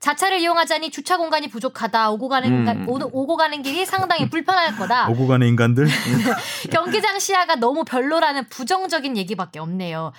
자차를 0.05 0.37
이용하자니 0.39 0.91
주차 0.91 1.17
공간이 1.17 1.47
부족하다. 1.47 2.11
오고 2.11 2.29
가는 2.29 2.47
음. 2.51 2.65
가- 2.65 2.75
오, 2.91 2.99
오고 3.11 3.37
가는 3.37 3.63
길이 3.63 3.87
상당히 3.87 4.29
불편할 4.29 4.75
거다. 4.77 5.09
오고 5.09 5.25
가는 5.25 5.47
인간들. 5.47 5.87
경기장 6.71 7.17
시야가 7.17 7.55
너무 7.55 7.83
별로라는 7.83 8.47
부정적인 8.49 9.17
얘기밖에 9.17 9.57
없네요. 9.57 10.11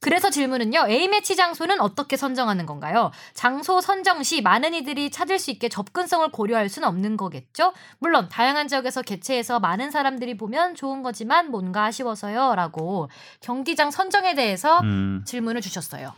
그래서 0.00 0.28
질문은요. 0.28 0.84
A매치 0.88 1.36
장소는 1.36 1.80
어떻게 1.80 2.18
선정하는 2.18 2.66
건가요? 2.66 3.12
장소 3.32 3.80
선정 3.80 4.22
시 4.22 4.42
많은 4.42 4.74
이들이 4.74 5.10
찾을 5.10 5.38
수 5.38 5.50
있게 5.50 5.70
접근성을 5.70 6.28
고려할 6.32 6.68
수는 6.68 6.86
없는 6.88 7.16
거겠죠? 7.16 7.72
물론 7.98 8.28
다양한 8.28 8.68
지역에서 8.68 9.00
개최해서 9.00 9.58
많은 9.58 9.90
사람들이 9.90 10.36
보면 10.36 10.74
좋은 10.74 11.00
거지만 11.02 11.50
뭔가 11.50 11.84
아쉬워서요. 11.86 12.54
라고 12.56 13.08
경기장 13.40 13.90
선정에 13.90 14.34
대해서 14.34 14.80
음. 14.80 15.22
질문을 15.24 15.62
주셨어요. 15.62 16.12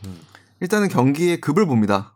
일단은 0.58 0.88
경기의 0.88 1.40
급을 1.40 1.66
봅니다. 1.66 2.14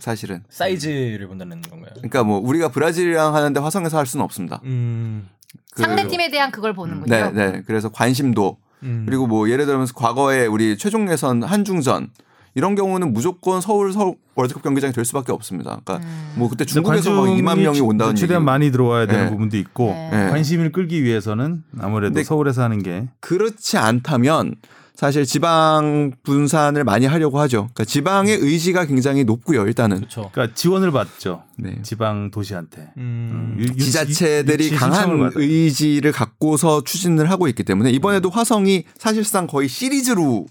사실은. 0.00 0.42
사이즈를 0.48 1.26
본다는 1.28 1.62
건가요? 1.62 1.90
그러니까 1.96 2.24
뭐 2.24 2.38
우리가 2.38 2.68
브라질이랑 2.70 3.34
하는데 3.34 3.60
화성에서 3.60 3.96
할 3.98 4.06
수는 4.06 4.24
없습니다. 4.24 4.60
음. 4.64 5.28
그- 5.72 5.82
상대 5.82 6.06
팀에 6.08 6.30
대한 6.30 6.50
그걸 6.50 6.74
보는군요. 6.74 7.06
네, 7.06 7.30
네. 7.30 7.62
그래서 7.66 7.88
관심도 7.90 8.58
음. 8.82 9.04
그리고 9.06 9.26
뭐 9.26 9.48
예를 9.48 9.66
들면 9.66 9.86
과거에 9.94 10.46
우리 10.46 10.76
최종 10.76 11.10
예선 11.10 11.42
한중전 11.42 12.10
이런 12.54 12.74
경우는 12.74 13.12
무조건 13.12 13.60
서울 13.60 13.92
서울 13.92 14.14
월드컵 14.34 14.62
경기장이 14.62 14.92
될 14.92 15.04
수밖에 15.04 15.30
없습니다. 15.32 15.78
그러니까 15.84 15.98
음. 16.06 16.32
뭐 16.36 16.48
그때 16.48 16.64
중국에서 16.64 17.10
막 17.10 17.20
관중이 17.22 17.42
2만 17.42 17.58
명이 17.60 17.80
온다는 17.80 18.14
최대한 18.16 18.42
얘기. 18.42 18.46
많이 18.46 18.70
들어와야 18.72 19.06
되는 19.06 19.24
네. 19.26 19.30
부분도 19.30 19.56
있고 19.58 19.86
네. 19.92 20.10
네. 20.10 20.30
관심을 20.30 20.72
끌기 20.72 21.04
위해서는 21.04 21.62
아무래도 21.78 22.22
서울에서 22.22 22.62
하는 22.62 22.82
게 22.82 23.08
그렇지 23.20 23.76
않다면 23.78 24.54
사실 24.96 25.26
지방 25.26 26.12
분산을 26.22 26.82
많이 26.84 27.04
하려고 27.06 27.38
하죠. 27.40 27.68
그러니까 27.74 27.84
지방의 27.84 28.36
의지가 28.38 28.86
굉장히 28.86 29.24
높고요. 29.24 29.66
일단은 29.66 29.98
그렇죠. 29.98 30.30
그러니까 30.32 30.54
지원을 30.54 30.90
받죠. 30.90 31.42
네. 31.58 31.76
지방 31.82 32.30
도시한테. 32.30 32.88
음. 32.96 33.56
유- 33.58 33.64
유- 33.64 33.76
지자체들이 33.76 34.70
강한. 34.70 35.30
의지를 35.34 36.12
갖고서 36.12 36.82
추진을 36.82 37.30
하고 37.30 37.46
있기 37.48 37.62
때문에 37.62 37.90
이번에도 37.90 38.30
화성이 38.30 38.84
사실상 38.98 39.46
거의 39.46 39.68
시리즈로 39.68 40.46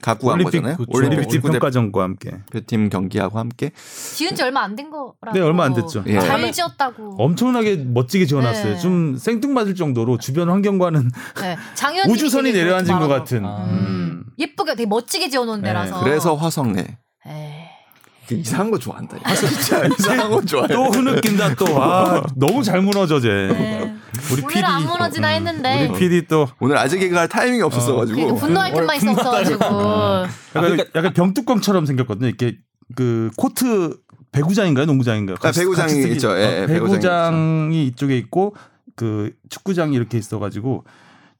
갖고 0.00 0.28
간 0.28 0.34
올림픽 0.34 0.58
거잖아요. 0.58 0.76
그쵸. 0.76 0.90
올림픽 0.94 1.16
올림픽 1.18 1.42
평가전과 1.42 2.02
함께. 2.02 2.30
대표팀 2.52 2.88
경기하고 2.88 3.38
함께 3.38 3.72
지은 4.14 4.34
지 4.36 4.42
얼마 4.42 4.62
안 4.62 4.76
된 4.76 4.90
거라고. 4.90 5.32
네, 5.34 5.40
얼마 5.40 5.64
안 5.64 5.74
됐죠. 5.74 6.04
예. 6.06 6.20
잘 6.20 6.52
지었다고. 6.52 7.16
엄청나게 7.18 7.76
멋지게 7.76 8.26
지어놨어요. 8.26 8.74
네. 8.74 8.78
좀 8.78 9.16
생뚱맞을 9.16 9.74
정도로 9.74 10.18
주변 10.18 10.50
환경과는 10.50 11.10
네. 11.40 11.56
우주선이 12.08 12.52
내려앉은 12.52 12.98
것. 13.00 13.08
같은. 13.08 13.44
아. 13.44 13.64
음. 13.64 14.24
예쁘게 14.38 14.76
되게 14.76 14.86
멋지게 14.86 15.28
지어놓은 15.30 15.62
네. 15.62 15.68
데라서. 15.68 15.98
그래서 16.04 16.34
화성에 16.36 16.84
에이. 17.26 17.57
그 18.28 18.34
이상한 18.34 18.70
거 18.70 18.78
좋아한다. 18.78 19.16
진짜 19.34 19.86
이상한 19.98 20.30
거 20.30 20.42
좋아해. 20.42 20.68
또 20.68 20.84
흐느낀다 20.90 21.54
또. 21.54 21.82
아, 21.82 22.22
너무 22.36 22.62
잘 22.62 22.82
무너져 22.82 23.20
쟤. 23.20 23.28
네. 23.28 23.94
우리 24.30 24.42
오늘은 24.42 24.64
안 24.64 24.82
무너지나 24.84 25.28
했는데. 25.28 25.88
우리 25.88 25.98
PD 25.98 26.26
또 26.28 26.46
오늘 26.60 26.76
아직 26.76 27.00
얘기할 27.02 27.26
타이밍이 27.28 27.62
없었어가지고 27.62 28.16
그러니까 28.16 28.40
분노할 28.46 28.72
틈만 28.74 28.96
있었어가지고. 28.96 29.64
약간, 30.56 30.78
약간 30.94 31.12
병뚜껑처럼 31.14 31.86
생겼거든요. 31.86 32.28
이렇게 32.28 32.58
그 32.94 33.30
코트 33.36 33.96
배구장인가요, 34.32 34.84
농구장인가요? 34.84 35.36
아, 35.40 35.50
배구장이 35.50 35.90
쓰기- 35.90 36.12
있죠. 36.12 36.38
예, 36.38 36.44
어, 36.44 36.62
예, 36.62 36.66
배구장이 36.66 37.86
이쪽에 37.86 38.18
있고 38.18 38.54
그 38.94 39.32
축구장이 39.48 39.96
이렇게 39.96 40.18
있어가지고 40.18 40.84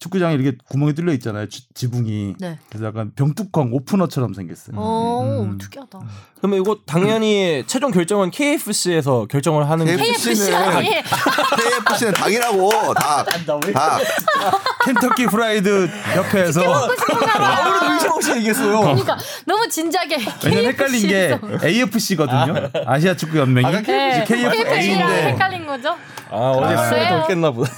축구장에 0.01 0.35
이렇게 0.35 0.57
구멍이 0.69 0.93
뚫려 0.95 1.13
있잖아요. 1.15 1.49
지- 1.49 1.67
지붕이. 1.75 2.35
네. 2.39 2.57
그래서 2.69 2.87
약간 2.87 3.11
병뚜껑 3.17 3.73
오프너처럼 3.73 4.33
생겼어요. 4.33 4.77
오, 4.79 5.43
음. 5.43 5.59
특이하다. 5.59 5.99
그러면 6.39 6.61
이거 6.61 6.79
당연히 6.87 7.65
최종 7.67 7.91
결정은 7.91 8.31
KFC에서 8.31 9.27
결정을 9.29 9.69
하는 9.69 9.89
아니. 9.89 9.97
KFC는 9.97 10.53
닭이라고 12.15 12.95
닭. 12.95 13.27
닭. 13.75 14.01
켄터키 14.85 15.27
프라이드 15.27 15.89
협회에서 16.15 16.61
아무래도 17.35 17.93
의심 17.95 18.11
없이 18.13 18.31
얘기했어요. 18.37 18.79
그러니까 18.81 19.19
너무 19.45 19.69
진지하게 19.69 20.19
왜냐면 20.45 20.65
헷갈린 20.67 21.09
게. 21.09 21.39
AFC거든요. 21.65 22.71
아 22.87 23.01
시아 23.01 23.17
축구 23.17 23.39
연맹이 23.39 23.67
네, 23.83 24.25
KFC랑 24.25 24.53
KFA인데 24.53 25.23
헷갈린 25.33 25.67
거죠? 25.67 25.97
아 26.31 26.37
어제 26.37 26.75
아, 26.75 26.89
술을 26.89 27.05
그래요? 27.05 27.21
더 27.21 27.27
깼나 27.27 27.51
보다. 27.51 27.73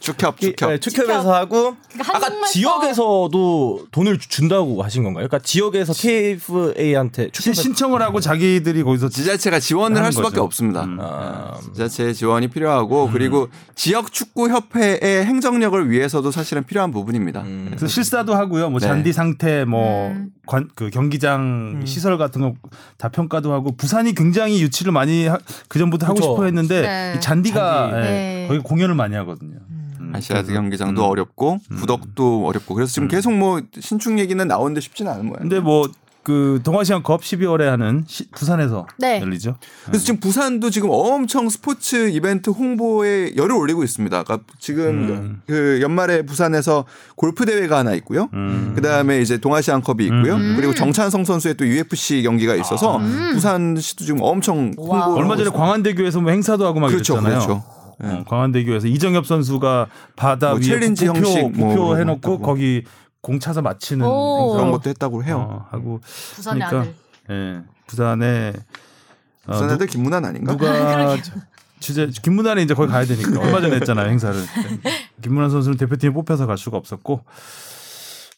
축협 0.00 0.40
축협. 0.40 0.70
네, 0.70 0.78
축협에서 0.80 1.32
하고 1.34 1.76
그러니까 1.92 2.16
아까 2.16 2.46
지역에서도 2.46 3.86
돈을 3.92 4.18
주- 4.18 4.28
준다고 4.28 4.82
하신 4.82 5.04
건가요? 5.04 5.26
그러니까 5.28 5.44
지역에서 5.46 5.92
KFA한테 5.92 7.30
축협 7.30 7.54
신청을 7.54 8.00
하고 8.02 8.20
자기들이 8.20 8.82
거기서 8.82 9.08
지자체가 9.10 9.60
지원을 9.60 10.02
할 10.02 10.12
수밖에 10.12 10.30
거죠. 10.36 10.44
없습니다. 10.44 10.84
음. 10.84 10.98
아, 11.00 11.58
지자체의 11.74 12.14
지원이 12.14 12.48
필요하고 12.48 13.10
그리고 13.12 13.48
지역 13.74 14.12
축구 14.12 14.48
협회의 14.48 15.24
행정력을 15.24 15.90
위해서도 15.90 16.30
사실은 16.30 16.64
필요한 16.64 16.90
부분입니다. 16.90 17.42
음. 17.42 17.66
그래서 17.68 17.86
실사도 17.86 18.34
하고요. 18.34 18.70
뭐 18.70 18.80
네. 18.80 18.86
잔디 18.86 19.12
상태, 19.12 19.64
뭐 19.64 20.08
음. 20.08 20.30
관, 20.46 20.68
그 20.74 20.90
경기장 20.90 21.82
시설 21.84 22.16
같은 22.18 22.40
거 22.40 22.54
다 22.98 23.08
평가도 23.08 23.52
하고 23.52 23.74
부산이 23.76 24.14
굉장히 24.14 24.60
유치를 24.62 24.92
많이 24.92 25.28
그 25.68 25.78
전부터 25.78 26.06
하고. 26.06 26.20
싶어 26.20 26.44
했는데 26.44 26.82
네. 26.82 27.14
이 27.16 27.20
잔디가 27.20 27.90
잔디. 27.92 27.96
예, 27.96 28.00
네. 28.10 28.46
거기 28.48 28.60
공연을 28.60 28.94
많이 28.94 29.14
하거든요. 29.16 29.56
음, 30.10 30.16
아시아드 30.16 30.46
그래서- 30.46 30.60
경기장도 30.60 31.02
음. 31.04 31.08
어렵고 31.10 31.60
구덕도 31.78 32.46
어렵고 32.46 32.74
그래서 32.74 32.92
지금 32.92 33.08
계속 33.08 33.32
뭐 33.32 33.60
신축 33.78 34.18
얘기는 34.18 34.46
나오는데 34.46 34.80
쉽지는 34.80 35.10
않은 35.12 35.26
모양. 35.26 35.40
근데 35.40 35.60
뭐그 35.60 36.60
동아시안 36.62 37.02
컵 37.02 37.22
12월에 37.22 37.62
하는 37.64 38.04
시- 38.06 38.28
부산에서 38.30 38.86
네. 38.98 39.20
열리죠. 39.20 39.56
그래서 39.86 40.04
지금 40.04 40.20
부산도 40.20 40.70
지금 40.70 40.90
엄청 40.92 41.48
스포츠 41.48 42.10
이벤트 42.10 42.50
홍보에 42.50 43.32
열을 43.36 43.52
올리고 43.56 43.82
있습니다. 43.84 44.22
그러니까 44.24 44.46
지금 44.58 44.84
음. 44.86 45.42
그 45.46 45.78
연말에 45.80 46.22
부산에서 46.22 46.84
골프 47.16 47.46
대회가 47.46 47.78
하나 47.78 47.94
있고요. 47.94 48.28
음. 48.34 48.72
그 48.74 48.82
다음에 48.82 49.20
이제 49.20 49.38
동아시안 49.38 49.80
컵이 49.82 50.04
있고요. 50.04 50.34
음. 50.36 50.54
그리고 50.56 50.74
정찬성 50.74 51.24
선수의 51.24 51.54
또 51.54 51.66
UFC 51.66 52.22
경기가 52.22 52.54
있어서 52.54 53.00
부산시도 53.32 54.04
지금 54.04 54.20
엄청. 54.22 54.72
홍보 54.76 54.94
얼마 55.16 55.36
전에 55.36 55.48
광안대교에서 55.50 56.20
뭐 56.20 56.30
행사도 56.32 56.66
하고 56.66 56.80
막 56.80 56.88
그렇죠, 56.88 57.14
이랬잖아요. 57.14 57.38
그렇죠. 57.46 57.64
어, 58.02 58.24
광안대교에서 58.26 58.86
이정협 58.86 59.26
선수가 59.26 59.86
바다 60.16 60.50
뭐 60.50 60.58
위에 60.58 60.62
challenge 60.64 61.06
부표, 61.06 61.18
형식 61.18 61.50
뭐 61.52 61.68
부표 61.68 61.84
거 61.88 61.96
해놓고 61.96 62.16
했다고. 62.16 62.38
거기 62.40 62.84
공 63.20 63.38
차서 63.38 63.62
맞히는. 63.62 64.06
행사 64.06 64.52
그런 64.56 64.70
것도 64.70 64.88
했다고 64.90 65.24
해요. 65.24 65.46
어, 65.50 65.66
하고 65.70 66.00
부산의 66.34 66.66
그러니까, 66.66 66.90
아들. 66.90 66.94
예, 67.30 67.62
부산에 67.86 68.52
어, 69.46 69.52
부산 69.52 69.70
애들 69.70 69.86
김문환 69.86 70.24
아닌가? 70.24 70.52
누가 70.52 71.16
취재 71.80 72.08
김문환이 72.08 72.62
이제 72.62 72.74
거기 72.74 72.90
가야 72.92 73.04
되니까 73.04 73.40
얼마 73.40 73.60
전에 73.60 73.76
했잖아요 73.76 74.08
행사를. 74.10 74.38
김문환 75.22 75.50
선수는 75.50 75.78
대표팀에 75.78 76.12
뽑혀서 76.12 76.46
갈 76.46 76.58
수가 76.58 76.76
없었고 76.76 77.24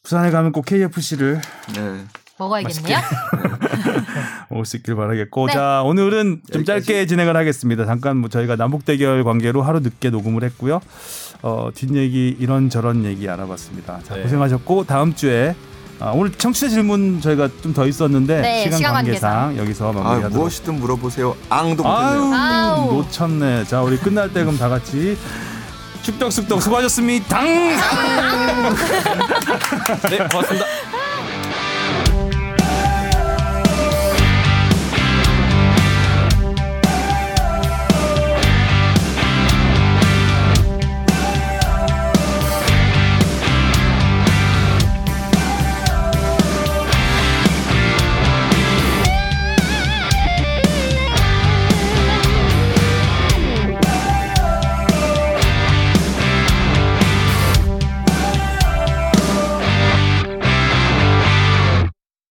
부산에 0.02 0.30
가면 0.30 0.52
꼭 0.52 0.64
KFC를 0.64 1.40
네. 1.74 2.04
먹어야겠네요. 2.38 2.98
먹을 4.50 4.64
수 4.66 4.76
있길 4.76 4.94
바라겠고 4.96 5.46
네. 5.46 5.52
자 5.52 5.82
오늘은 5.84 6.42
좀 6.52 6.60
여기까지. 6.60 6.86
짧게 6.86 7.06
진행을 7.06 7.36
하겠습니다. 7.36 7.86
잠깐 7.86 8.16
뭐 8.16 8.28
저희가 8.28 8.56
남북 8.56 8.84
대결 8.84 9.22
관계로 9.24 9.62
하루 9.62 9.80
늦게 9.80 10.10
녹음을 10.10 10.42
했고요. 10.44 10.80
어, 11.42 11.70
뒷얘기 11.74 12.36
이런 12.38 12.68
저런 12.70 13.04
얘기 13.04 13.28
알아봤습니다. 13.28 14.00
자 14.04 14.14
네. 14.16 14.22
고생하셨고 14.22 14.84
다음 14.84 15.14
주에 15.14 15.54
아, 16.00 16.10
오늘 16.14 16.32
청취자 16.32 16.68
질문 16.68 17.20
저희가 17.20 17.48
좀 17.62 17.72
더 17.74 17.86
있었는데 17.86 18.40
네, 18.40 18.62
시간, 18.64 18.78
시간 18.78 18.94
관계상 18.94 19.56
여기서 19.58 19.90
아, 19.90 19.92
마무리하도록 19.92 20.36
무엇이든 20.36 20.74
물어보세요. 20.80 21.36
앙도 21.48 21.84
아유 21.86 22.18
못했네요. 22.20 22.92
놓쳤네. 22.92 23.64
자 23.64 23.82
우리 23.82 23.96
끝날 23.98 24.32
때 24.32 24.42
그럼 24.42 24.58
다 24.58 24.68
같이 24.68 25.16
축덕숙덕 26.02 26.60
수고하셨습니다. 26.60 27.40
네, 30.10 30.18
고맙습니다. 30.30 30.66